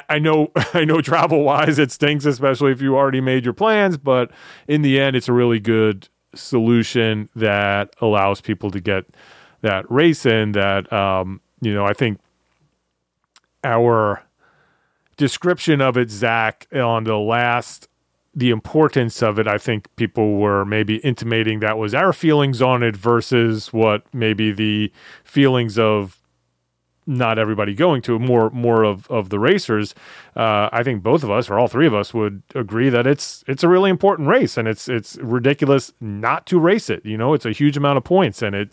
I, 0.10 0.20
know 0.20 0.52
I 0.74 0.86
know 0.86 1.02
travel 1.02 1.44
wise 1.44 1.80
it 1.80 1.92
stinks, 1.92 2.26
especially 2.26 2.72
if 2.72 2.82
you 2.82 2.96
already 2.96 3.22
made 3.22 3.46
your 3.46 3.54
plans, 3.54 3.98
but 3.98 4.32
in 4.68 4.82
the 4.82 5.00
end 5.00 5.16
it's 5.16 5.28
a 5.28 5.34
really 5.34 5.60
good 5.60 6.10
solution 6.34 7.30
that 7.36 7.96
allows 8.02 8.42
people 8.42 8.72
to 8.72 8.80
get 8.80 9.06
that 9.62 9.90
race 9.90 10.26
in 10.26 10.52
that 10.52 10.92
um, 10.92 11.42
you 11.62 11.74
know, 11.74 11.86
I 11.86 11.94
think 11.94 12.20
our 13.64 14.24
description 15.18 15.82
of 15.82 15.98
it, 15.98 16.10
Zach, 16.10 16.68
on 16.74 17.06
the 17.06 17.18
last 17.18 17.88
the 18.38 18.50
importance 18.50 19.24
of 19.24 19.40
it, 19.40 19.48
I 19.48 19.58
think 19.58 19.88
people 19.96 20.36
were 20.36 20.66
maybe 20.66 20.98
intimating 20.98 21.62
that 21.62 21.78
was 21.78 21.96
our 21.96 22.12
feelings 22.12 22.62
on 22.62 22.84
it 22.84 22.96
versus 22.96 23.72
what 23.72 24.04
maybe 24.14 24.52
the 24.52 24.92
feelings 25.24 25.80
of 25.80 26.22
not 27.08 27.38
everybody 27.38 27.74
going 27.74 28.02
to 28.04 28.18
more 28.18 28.50
more 28.50 28.84
of 28.84 29.10
of 29.10 29.30
the 29.30 29.40
racers. 29.40 29.94
Uh, 30.36 30.70
I 30.72 30.84
think 30.84 31.04
both 31.04 31.24
of 31.24 31.32
us 31.32 31.50
or 31.50 31.60
all 31.60 31.68
three 31.68 31.88
of 31.88 31.94
us 31.94 32.14
would 32.14 32.42
agree 32.54 32.90
that 32.90 33.06
it's 33.06 33.44
it's 33.48 33.64
a 33.64 33.68
really 33.68 33.90
important 33.90 34.28
race 34.28 34.58
and 34.58 34.68
it's 34.68 34.88
it's 34.90 35.18
ridiculous 35.18 35.92
not 36.02 36.46
to 36.48 36.60
race 36.60 36.90
it. 36.90 37.06
You 37.06 37.18
know, 37.18 37.34
it's 37.34 37.46
a 37.46 37.52
huge 37.52 37.78
amount 37.78 37.98
of 37.98 38.04
points 38.04 38.42
and 38.42 38.56
it 38.56 38.70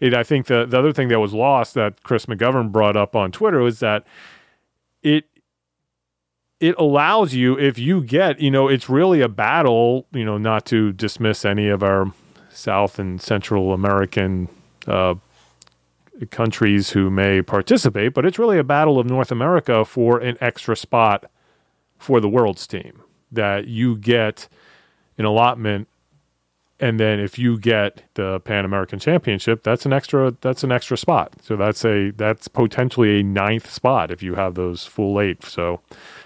it 0.00 0.14
I 0.14 0.22
think 0.22 0.46
the 0.46 0.66
the 0.66 0.78
other 0.78 0.92
thing 0.92 1.08
that 1.08 1.20
was 1.20 1.32
lost 1.34 1.74
that 1.74 2.02
Chris 2.02 2.26
McGovern 2.26 2.72
brought 2.72 2.96
up 2.96 3.14
on 3.14 3.30
Twitter 3.32 3.60
was 3.60 3.80
that 3.80 4.06
it 5.02 5.24
it 6.58 6.74
allows 6.78 7.34
you 7.34 7.58
if 7.58 7.78
you 7.78 8.02
get 8.02 8.40
you 8.40 8.50
know 8.50 8.68
it's 8.68 8.88
really 8.88 9.20
a 9.20 9.28
battle 9.28 10.06
you 10.12 10.24
know 10.24 10.38
not 10.38 10.64
to 10.66 10.92
dismiss 10.92 11.44
any 11.44 11.68
of 11.68 11.82
our 11.82 12.12
South 12.50 12.98
and 12.98 13.20
Central 13.20 13.72
American 13.72 14.48
uh, 14.86 15.14
countries 16.30 16.90
who 16.90 17.10
may 17.10 17.42
participate, 17.42 18.14
but 18.14 18.24
it's 18.24 18.38
really 18.38 18.58
a 18.58 18.64
battle 18.64 18.98
of 18.98 19.06
North 19.06 19.30
America 19.30 19.84
for 19.84 20.18
an 20.18 20.36
extra 20.40 20.76
spot 20.76 21.30
for 21.98 22.20
the 22.20 22.28
world's 22.28 22.66
team 22.66 23.02
that 23.32 23.66
you 23.66 23.96
get 23.96 24.48
an 25.18 25.24
allotment 25.24 25.88
and 26.78 27.00
then 27.00 27.20
if 27.20 27.38
you 27.38 27.58
get 27.58 28.02
the 28.14 28.40
Pan 28.40 28.64
American 28.64 28.98
Championship, 28.98 29.62
that's 29.62 29.86
an 29.86 29.92
extra 29.92 30.36
that's 30.42 30.62
an 30.62 30.70
extra 30.70 30.96
spot. 30.98 31.32
So 31.42 31.56
that's 31.56 31.84
a 31.84 32.10
that's 32.10 32.48
potentially 32.48 33.20
a 33.20 33.22
ninth 33.22 33.70
spot 33.70 34.10
if 34.10 34.22
you 34.22 34.34
have 34.34 34.54
those 34.54 34.84
full 34.84 35.18
eight. 35.20 35.42
So 35.44 35.80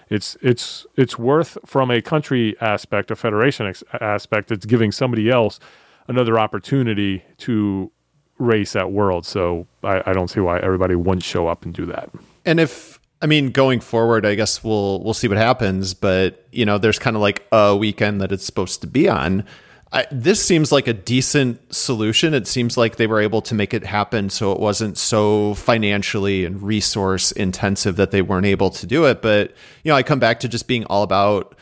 it's 0.09 0.37
it's 0.43 0.87
it's 0.97 1.17
worth 1.17 1.57
from 1.65 1.91
a 1.91 2.03
country 2.03 2.57
aspect, 2.61 3.13
a 3.13 3.17
federation 3.17 3.67
ex- 3.67 3.85
aspect. 4.01 4.51
It's 4.51 4.67
giving 4.67 4.91
somebody 4.91 5.31
else 5.31 5.61
another 6.09 6.39
opportunity 6.39 7.23
to 7.39 7.93
race 8.41 8.75
at 8.75 8.91
World. 8.91 9.25
So 9.27 9.67
I, 9.85 10.03
I 10.07 10.13
don't 10.13 10.29
see 10.29 10.41
why 10.41 10.59
everybody 10.59 10.97
wouldn't 10.97 11.23
show 11.23 11.47
up 11.47 11.65
and 11.65 11.73
do 11.73 11.87
that. 11.87 12.11
And 12.45 12.59
if 12.59 12.99
I 13.23 13.27
mean 13.27 13.51
going 13.51 13.81
forward, 13.81 14.27
I 14.27 14.35
guess 14.35 14.65
we'll 14.65 15.03
we'll 15.03 15.15
see 15.15 15.29
what 15.29 15.39
happens. 15.39 15.95
But 15.95 16.47
you 16.51 16.65
know, 16.65 16.79
there's 16.79 16.99
kind 16.99 17.17
of 17.17 17.23
like 17.23 17.47
a 17.53 17.77
weekend 17.77 18.21
that 18.21 18.33
it's 18.33 18.45
supposed 18.45 18.81
to 18.81 18.87
be 18.87 19.09
on. 19.09 19.45
I, 19.93 20.07
this 20.13 20.45
seems 20.45 20.71
like 20.71 20.87
a 20.87 20.93
decent 20.93 21.75
solution. 21.75 22.33
It 22.33 22.47
seems 22.47 22.77
like 22.77 22.95
they 22.95 23.09
were 23.09 23.21
able 23.21 23.43
to 23.43 23.57
make 23.57 23.75
it 23.75 23.85
happen 23.85 24.31
so 24.31 24.53
it 24.53 24.61
wasn't 24.61 24.97
so 24.97 25.55
financially 25.55 26.45
and 26.45 26.63
resource 26.63 27.33
intensive 27.33 27.97
that 27.97 28.13
they 28.13 28.23
weren't 28.23 28.47
able 28.47 28.71
to 28.71 28.87
do 28.87 29.07
it. 29.07 29.21
But 29.21 29.53
you 29.83 29.91
know, 29.91 29.97
I 29.97 30.05
come 30.05 30.21
back 30.21 30.41
to 30.41 30.49
just 30.49 30.69
being 30.69 30.85
all 30.85 31.03
about 31.03 31.57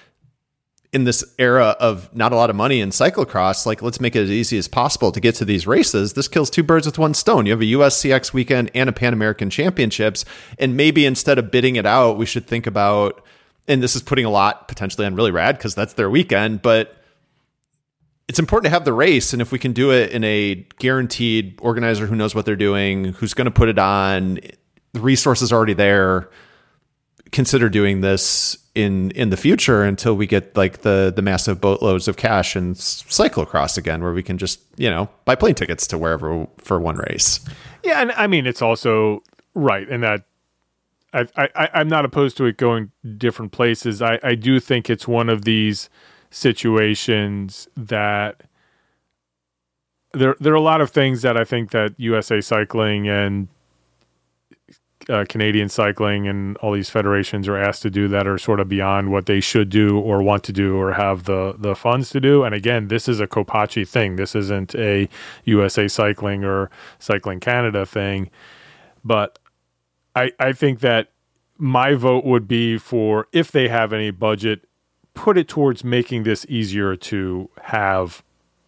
in 0.92 1.04
this 1.04 1.22
era 1.38 1.76
of 1.80 2.14
not 2.14 2.32
a 2.32 2.36
lot 2.36 2.48
of 2.48 2.56
money 2.56 2.80
in 2.80 2.90
cyclocross, 2.90 3.66
like 3.66 3.82
let's 3.82 4.00
make 4.00 4.16
it 4.16 4.22
as 4.22 4.30
easy 4.30 4.56
as 4.56 4.68
possible 4.68 5.12
to 5.12 5.20
get 5.20 5.34
to 5.34 5.44
these 5.44 5.66
races. 5.66 6.14
This 6.14 6.28
kills 6.28 6.48
two 6.48 6.62
birds 6.62 6.86
with 6.86 6.98
one 6.98 7.12
stone. 7.12 7.44
You 7.44 7.52
have 7.52 7.60
a 7.60 7.64
USCX 7.64 8.32
weekend 8.32 8.70
and 8.74 8.88
a 8.88 8.92
Pan 8.92 9.12
American 9.12 9.50
Championships, 9.50 10.24
and 10.58 10.76
maybe 10.76 11.04
instead 11.04 11.38
of 11.38 11.50
bidding 11.50 11.76
it 11.76 11.84
out, 11.84 12.16
we 12.16 12.26
should 12.26 12.46
think 12.46 12.66
about. 12.66 13.24
And 13.66 13.82
this 13.82 13.94
is 13.94 14.02
putting 14.02 14.24
a 14.24 14.30
lot 14.30 14.66
potentially 14.66 15.06
on 15.06 15.14
really 15.14 15.30
rad 15.30 15.58
because 15.58 15.74
that's 15.74 15.92
their 15.92 16.08
weekend, 16.08 16.62
but 16.62 16.96
it's 18.26 18.38
important 18.38 18.64
to 18.64 18.70
have 18.70 18.86
the 18.86 18.94
race, 18.94 19.34
and 19.34 19.42
if 19.42 19.52
we 19.52 19.58
can 19.58 19.72
do 19.72 19.90
it 19.90 20.10
in 20.10 20.24
a 20.24 20.66
guaranteed 20.78 21.58
organizer 21.60 22.06
who 22.06 22.16
knows 22.16 22.34
what 22.34 22.46
they're 22.46 22.56
doing, 22.56 23.12
who's 23.12 23.34
going 23.34 23.44
to 23.46 23.50
put 23.50 23.68
it 23.68 23.78
on, 23.78 24.38
the 24.92 25.00
resources 25.00 25.52
already 25.52 25.74
there. 25.74 26.30
Consider 27.32 27.68
doing 27.68 28.00
this 28.00 28.58
in 28.74 29.10
in 29.12 29.30
the 29.30 29.36
future 29.36 29.82
until 29.82 30.14
we 30.14 30.26
get 30.26 30.56
like 30.56 30.82
the 30.82 31.12
the 31.14 31.22
massive 31.22 31.60
boatloads 31.60 32.08
of 32.08 32.16
cash 32.16 32.54
and 32.54 32.76
cyclocross 32.76 33.76
again, 33.76 34.02
where 34.02 34.12
we 34.12 34.22
can 34.22 34.38
just 34.38 34.60
you 34.76 34.88
know 34.88 35.08
buy 35.24 35.34
plane 35.34 35.54
tickets 35.54 35.86
to 35.88 35.98
wherever 35.98 36.46
for 36.58 36.78
one 36.78 36.96
race. 36.96 37.40
Yeah, 37.82 38.00
and 38.00 38.12
I 38.12 38.26
mean 38.26 38.46
it's 38.46 38.62
also 38.62 39.22
right, 39.54 39.88
and 39.88 40.02
that 40.02 40.24
I, 41.12 41.26
I 41.36 41.68
I'm 41.74 41.88
not 41.88 42.04
opposed 42.04 42.36
to 42.38 42.44
it 42.44 42.56
going 42.56 42.92
different 43.16 43.52
places. 43.52 44.00
I 44.00 44.20
I 44.22 44.34
do 44.34 44.60
think 44.60 44.88
it's 44.88 45.08
one 45.08 45.28
of 45.28 45.44
these 45.44 45.90
situations 46.30 47.68
that 47.76 48.42
there 50.12 50.36
there 50.40 50.52
are 50.52 50.56
a 50.56 50.60
lot 50.60 50.80
of 50.80 50.90
things 50.90 51.22
that 51.22 51.36
I 51.36 51.44
think 51.44 51.70
that 51.70 51.94
USA 51.98 52.40
Cycling 52.40 53.08
and 53.08 53.48
uh, 55.08 55.24
Canadian 55.28 55.68
cycling 55.68 56.28
and 56.28 56.56
all 56.58 56.72
these 56.72 56.90
federations 56.90 57.48
are 57.48 57.56
asked 57.56 57.82
to 57.82 57.90
do 57.90 58.08
that 58.08 58.26
are 58.26 58.38
sort 58.38 58.60
of 58.60 58.68
beyond 58.68 59.10
what 59.10 59.26
they 59.26 59.40
should 59.40 59.70
do 59.70 59.98
or 59.98 60.22
want 60.22 60.44
to 60.44 60.52
do 60.52 60.76
or 60.76 60.92
have 60.92 61.24
the 61.24 61.54
the 61.58 61.74
funds 61.74 62.10
to 62.10 62.20
do. 62.20 62.44
And 62.44 62.54
again, 62.54 62.88
this 62.88 63.08
is 63.08 63.20
a 63.20 63.26
COPACI 63.26 63.88
thing. 63.88 64.16
This 64.16 64.34
isn't 64.34 64.74
a 64.74 65.08
USA 65.44 65.88
Cycling 65.88 66.44
or 66.44 66.70
Cycling 66.98 67.40
Canada 67.40 67.86
thing. 67.86 68.30
But 69.04 69.38
I 70.14 70.32
I 70.38 70.52
think 70.52 70.80
that 70.80 71.12
my 71.56 71.94
vote 71.94 72.24
would 72.24 72.46
be 72.46 72.78
for 72.78 73.28
if 73.32 73.50
they 73.50 73.68
have 73.68 73.92
any 73.92 74.10
budget, 74.10 74.66
put 75.14 75.36
it 75.38 75.48
towards 75.48 75.82
making 75.82 76.22
this 76.22 76.46
easier 76.48 76.94
to 76.94 77.50
have 77.62 78.22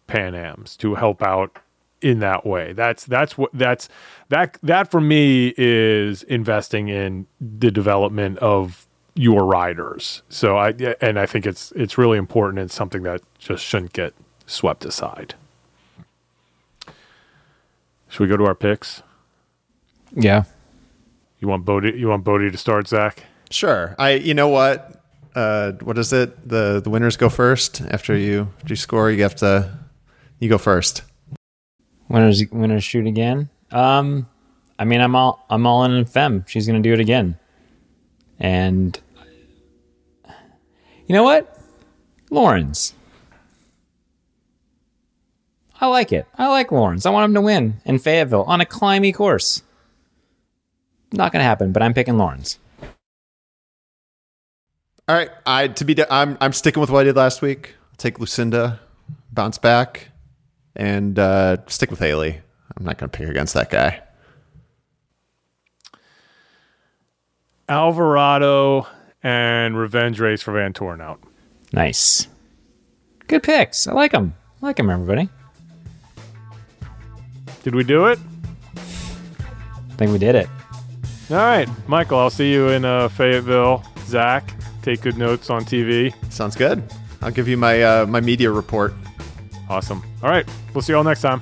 Pan 0.07 0.35
Ams 0.35 0.75
to 0.77 0.95
help 0.95 1.21
out 1.21 1.59
in 2.01 2.19
that 2.19 2.45
way. 2.45 2.73
That's 2.73 3.05
that's 3.05 3.37
what 3.37 3.51
that's 3.53 3.89
that 4.29 4.57
that 4.63 4.91
for 4.91 5.01
me 5.01 5.53
is 5.57 6.23
investing 6.23 6.89
in 6.89 7.27
the 7.39 7.71
development 7.71 8.39
of 8.39 8.87
your 9.15 9.45
riders. 9.45 10.21
So 10.29 10.57
I 10.57 10.73
and 11.01 11.19
I 11.19 11.25
think 11.25 11.45
it's 11.45 11.71
it's 11.73 11.97
really 11.97 12.17
important 12.17 12.59
and 12.59 12.71
something 12.71 13.03
that 13.03 13.21
just 13.39 13.63
shouldn't 13.63 13.93
get 13.93 14.13
swept 14.45 14.85
aside. 14.85 15.35
Should 18.09 18.21
we 18.21 18.27
go 18.27 18.37
to 18.37 18.45
our 18.45 18.55
picks? 18.55 19.03
Yeah. 20.13 20.43
You 21.39 21.47
want 21.47 21.65
Bodie 21.65 21.97
you 21.97 22.07
want 22.07 22.23
Bodie 22.23 22.51
to 22.51 22.57
start, 22.57 22.87
Zach? 22.87 23.23
Sure. 23.49 23.95
I 23.97 24.11
you 24.11 24.33
know 24.33 24.49
what? 24.49 24.97
Uh, 25.33 25.71
what 25.83 25.97
is 25.97 26.11
it? 26.11 26.47
The 26.47 26.81
the 26.81 26.89
winners 26.89 27.15
go 27.15 27.29
first 27.29 27.81
after 27.81 28.15
you 28.15 28.49
after 28.59 28.73
you 28.73 28.77
score. 28.77 29.11
You 29.11 29.23
have 29.23 29.35
to 29.35 29.79
you 30.39 30.49
go 30.49 30.57
first. 30.57 31.03
Winners 32.11 32.43
winners 32.51 32.83
shoot 32.83 33.07
again. 33.07 33.49
Um, 33.71 34.27
I 34.77 34.83
mean, 34.83 34.99
I'm 34.99 35.15
all 35.15 35.45
I'm 35.49 35.65
all 35.65 35.85
in 35.85 36.05
Fem. 36.05 36.43
She's 36.47 36.67
gonna 36.67 36.81
do 36.81 36.91
it 36.91 36.99
again, 36.99 37.39
and 38.37 38.99
you 41.07 41.13
know 41.15 41.23
what, 41.23 41.57
Laurens. 42.29 42.93
I 45.79 45.87
like 45.87 46.11
it. 46.11 46.27
I 46.37 46.47
like 46.47 46.71
Laurens. 46.71 47.05
I 47.05 47.11
want 47.11 47.25
him 47.25 47.33
to 47.35 47.41
win 47.41 47.81
in 47.85 47.97
Fayetteville 47.97 48.43
on 48.43 48.59
a 48.59 48.65
climby 48.65 49.13
course. 49.13 49.63
Not 51.13 51.31
gonna 51.31 51.45
happen, 51.45 51.71
but 51.71 51.81
I'm 51.81 51.93
picking 51.93 52.17
Laurens. 52.17 52.59
All 55.07 55.15
right, 55.15 55.31
I 55.45 55.69
to 55.69 55.85
be 55.85 55.95
I'm 56.09 56.37
I'm 56.41 56.51
sticking 56.51 56.81
with 56.81 56.89
what 56.89 56.99
I 56.99 57.03
did 57.05 57.15
last 57.15 57.41
week. 57.41 57.75
I'll 57.91 57.97
take 57.97 58.19
Lucinda, 58.19 58.81
bounce 59.31 59.57
back, 59.57 60.10
and 60.75 61.17
uh, 61.17 61.57
stick 61.67 61.89
with 61.89 61.99
Haley. 61.99 62.41
I'm 62.77 62.85
not 62.85 62.97
going 62.97 63.09
to 63.09 63.17
pick 63.17 63.27
against 63.27 63.53
that 63.53 63.69
guy. 63.69 64.01
Alvarado 67.67 68.87
and 69.23 69.77
revenge 69.77 70.19
race 70.19 70.41
for 70.41 70.53
Vanthourenhout. 70.53 71.19
Nice. 71.73 72.27
Good 73.27 73.43
picks. 73.43 73.87
I 73.87 73.93
like 73.93 74.11
them. 74.11 74.35
I 74.61 74.65
like 74.65 74.77
them, 74.77 74.89
everybody. 74.89 75.29
Did 77.63 77.75
we 77.75 77.83
do 77.83 78.07
it? 78.07 78.19
I 78.75 79.93
think 79.95 80.11
we 80.11 80.17
did 80.17 80.35
it. 80.35 80.49
All 81.29 81.37
right, 81.37 81.69
Michael. 81.87 82.19
I'll 82.19 82.29
see 82.29 82.51
you 82.51 82.69
in 82.69 82.83
uh, 82.83 83.07
Fayetteville. 83.07 83.83
Zach, 84.05 84.53
take 84.81 85.01
good 85.01 85.17
notes 85.17 85.49
on 85.49 85.63
TV. 85.63 86.13
Sounds 86.31 86.55
good. 86.55 86.83
I'll 87.21 87.31
give 87.31 87.47
you 87.47 87.55
my 87.55 87.81
uh, 87.83 88.05
my 88.05 88.19
media 88.19 88.51
report. 88.51 88.93
Awesome. 89.71 90.03
All 90.21 90.29
right, 90.29 90.45
we'll 90.73 90.81
see 90.81 90.91
you 90.91 90.97
all 90.97 91.03
next 91.05 91.21
time. 91.21 91.41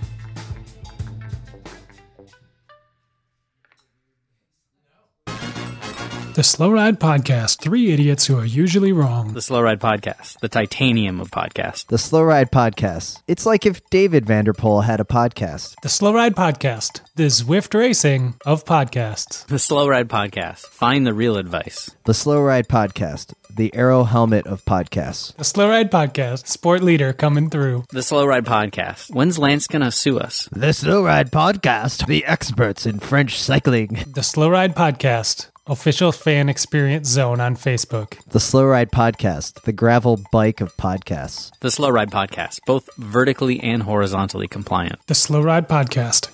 The 6.35 6.43
Slow 6.43 6.71
Ride 6.71 6.99
Podcast 6.99 7.59
Three 7.59 7.91
Idiots 7.91 8.27
Who 8.27 8.37
Are 8.37 8.45
Usually 8.45 8.93
Wrong. 8.93 9.33
The 9.33 9.41
Slow 9.41 9.61
Ride 9.61 9.81
Podcast, 9.81 10.39
the 10.39 10.47
titanium 10.47 11.19
of 11.19 11.31
podcasts. 11.31 11.87
The 11.87 11.97
Slow 11.97 12.21
Ride 12.21 12.49
Podcast. 12.51 13.21
It's 13.27 13.45
like 13.45 13.65
if 13.65 13.81
David 13.89 14.25
van 14.25 14.45
der 14.45 14.53
Poel 14.53 14.85
had 14.85 15.01
a 15.01 15.03
podcast. 15.03 15.75
The 15.81 15.89
Slow 15.89 16.13
Ride 16.13 16.35
Podcast, 16.35 17.01
the 17.15 17.23
Zwift 17.25 17.77
Racing 17.77 18.35
of 18.45 18.63
podcasts. 18.63 19.47
The 19.47 19.59
Slow 19.59 19.87
Ride 19.89 20.07
Podcast, 20.07 20.59
find 20.67 21.05
the 21.05 21.13
real 21.13 21.35
advice. 21.35 21.89
The 22.05 22.13
Slow 22.13 22.41
Ride 22.41 22.69
Podcast, 22.69 23.33
the 23.49 23.73
Aero 23.75 24.03
Helmet 24.03 24.47
of 24.47 24.63
podcasts. 24.65 25.35
The 25.35 25.43
Slow 25.43 25.69
Ride 25.69 25.91
Podcast, 25.91 26.47
sport 26.47 26.81
leader 26.81 27.13
coming 27.13 27.49
through. 27.49 27.83
The 27.89 28.03
Slow 28.03 28.25
Ride 28.25 28.45
Podcast, 28.45 29.13
when's 29.13 29.37
Lance 29.39 29.67
gonna 29.67 29.91
sue 29.91 30.19
us? 30.19 30.47
The 30.51 30.73
Slow 30.73 31.03
Ride 31.03 31.31
Podcast, 31.31 32.07
the 32.07 32.25
experts 32.25 32.85
in 32.85 32.99
French 32.99 33.39
cycling. 33.39 34.03
The 34.07 34.23
Slow 34.23 34.49
Ride 34.49 34.75
Podcast, 34.75 35.47
official 35.67 36.11
fan 36.11 36.49
experience 36.49 37.07
zone 37.07 37.39
on 37.39 37.55
Facebook. 37.55 38.17
The 38.27 38.39
Slow 38.39 38.65
Ride 38.65 38.91
Podcast, 38.91 39.61
the 39.63 39.73
gravel 39.73 40.19
bike 40.31 40.61
of 40.61 40.75
podcasts. 40.77 41.51
The 41.59 41.71
Slow 41.71 41.89
Ride 41.89 42.11
Podcast, 42.11 42.59
both 42.65 42.89
vertically 42.97 43.59
and 43.59 43.83
horizontally 43.83 44.47
compliant. 44.47 44.99
The 45.07 45.15
Slow 45.15 45.41
Ride 45.41 45.67
Podcast. 45.67 46.29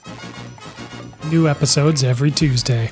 New 1.32 1.48
episodes 1.48 2.04
every 2.04 2.32
Tuesday. 2.32 2.92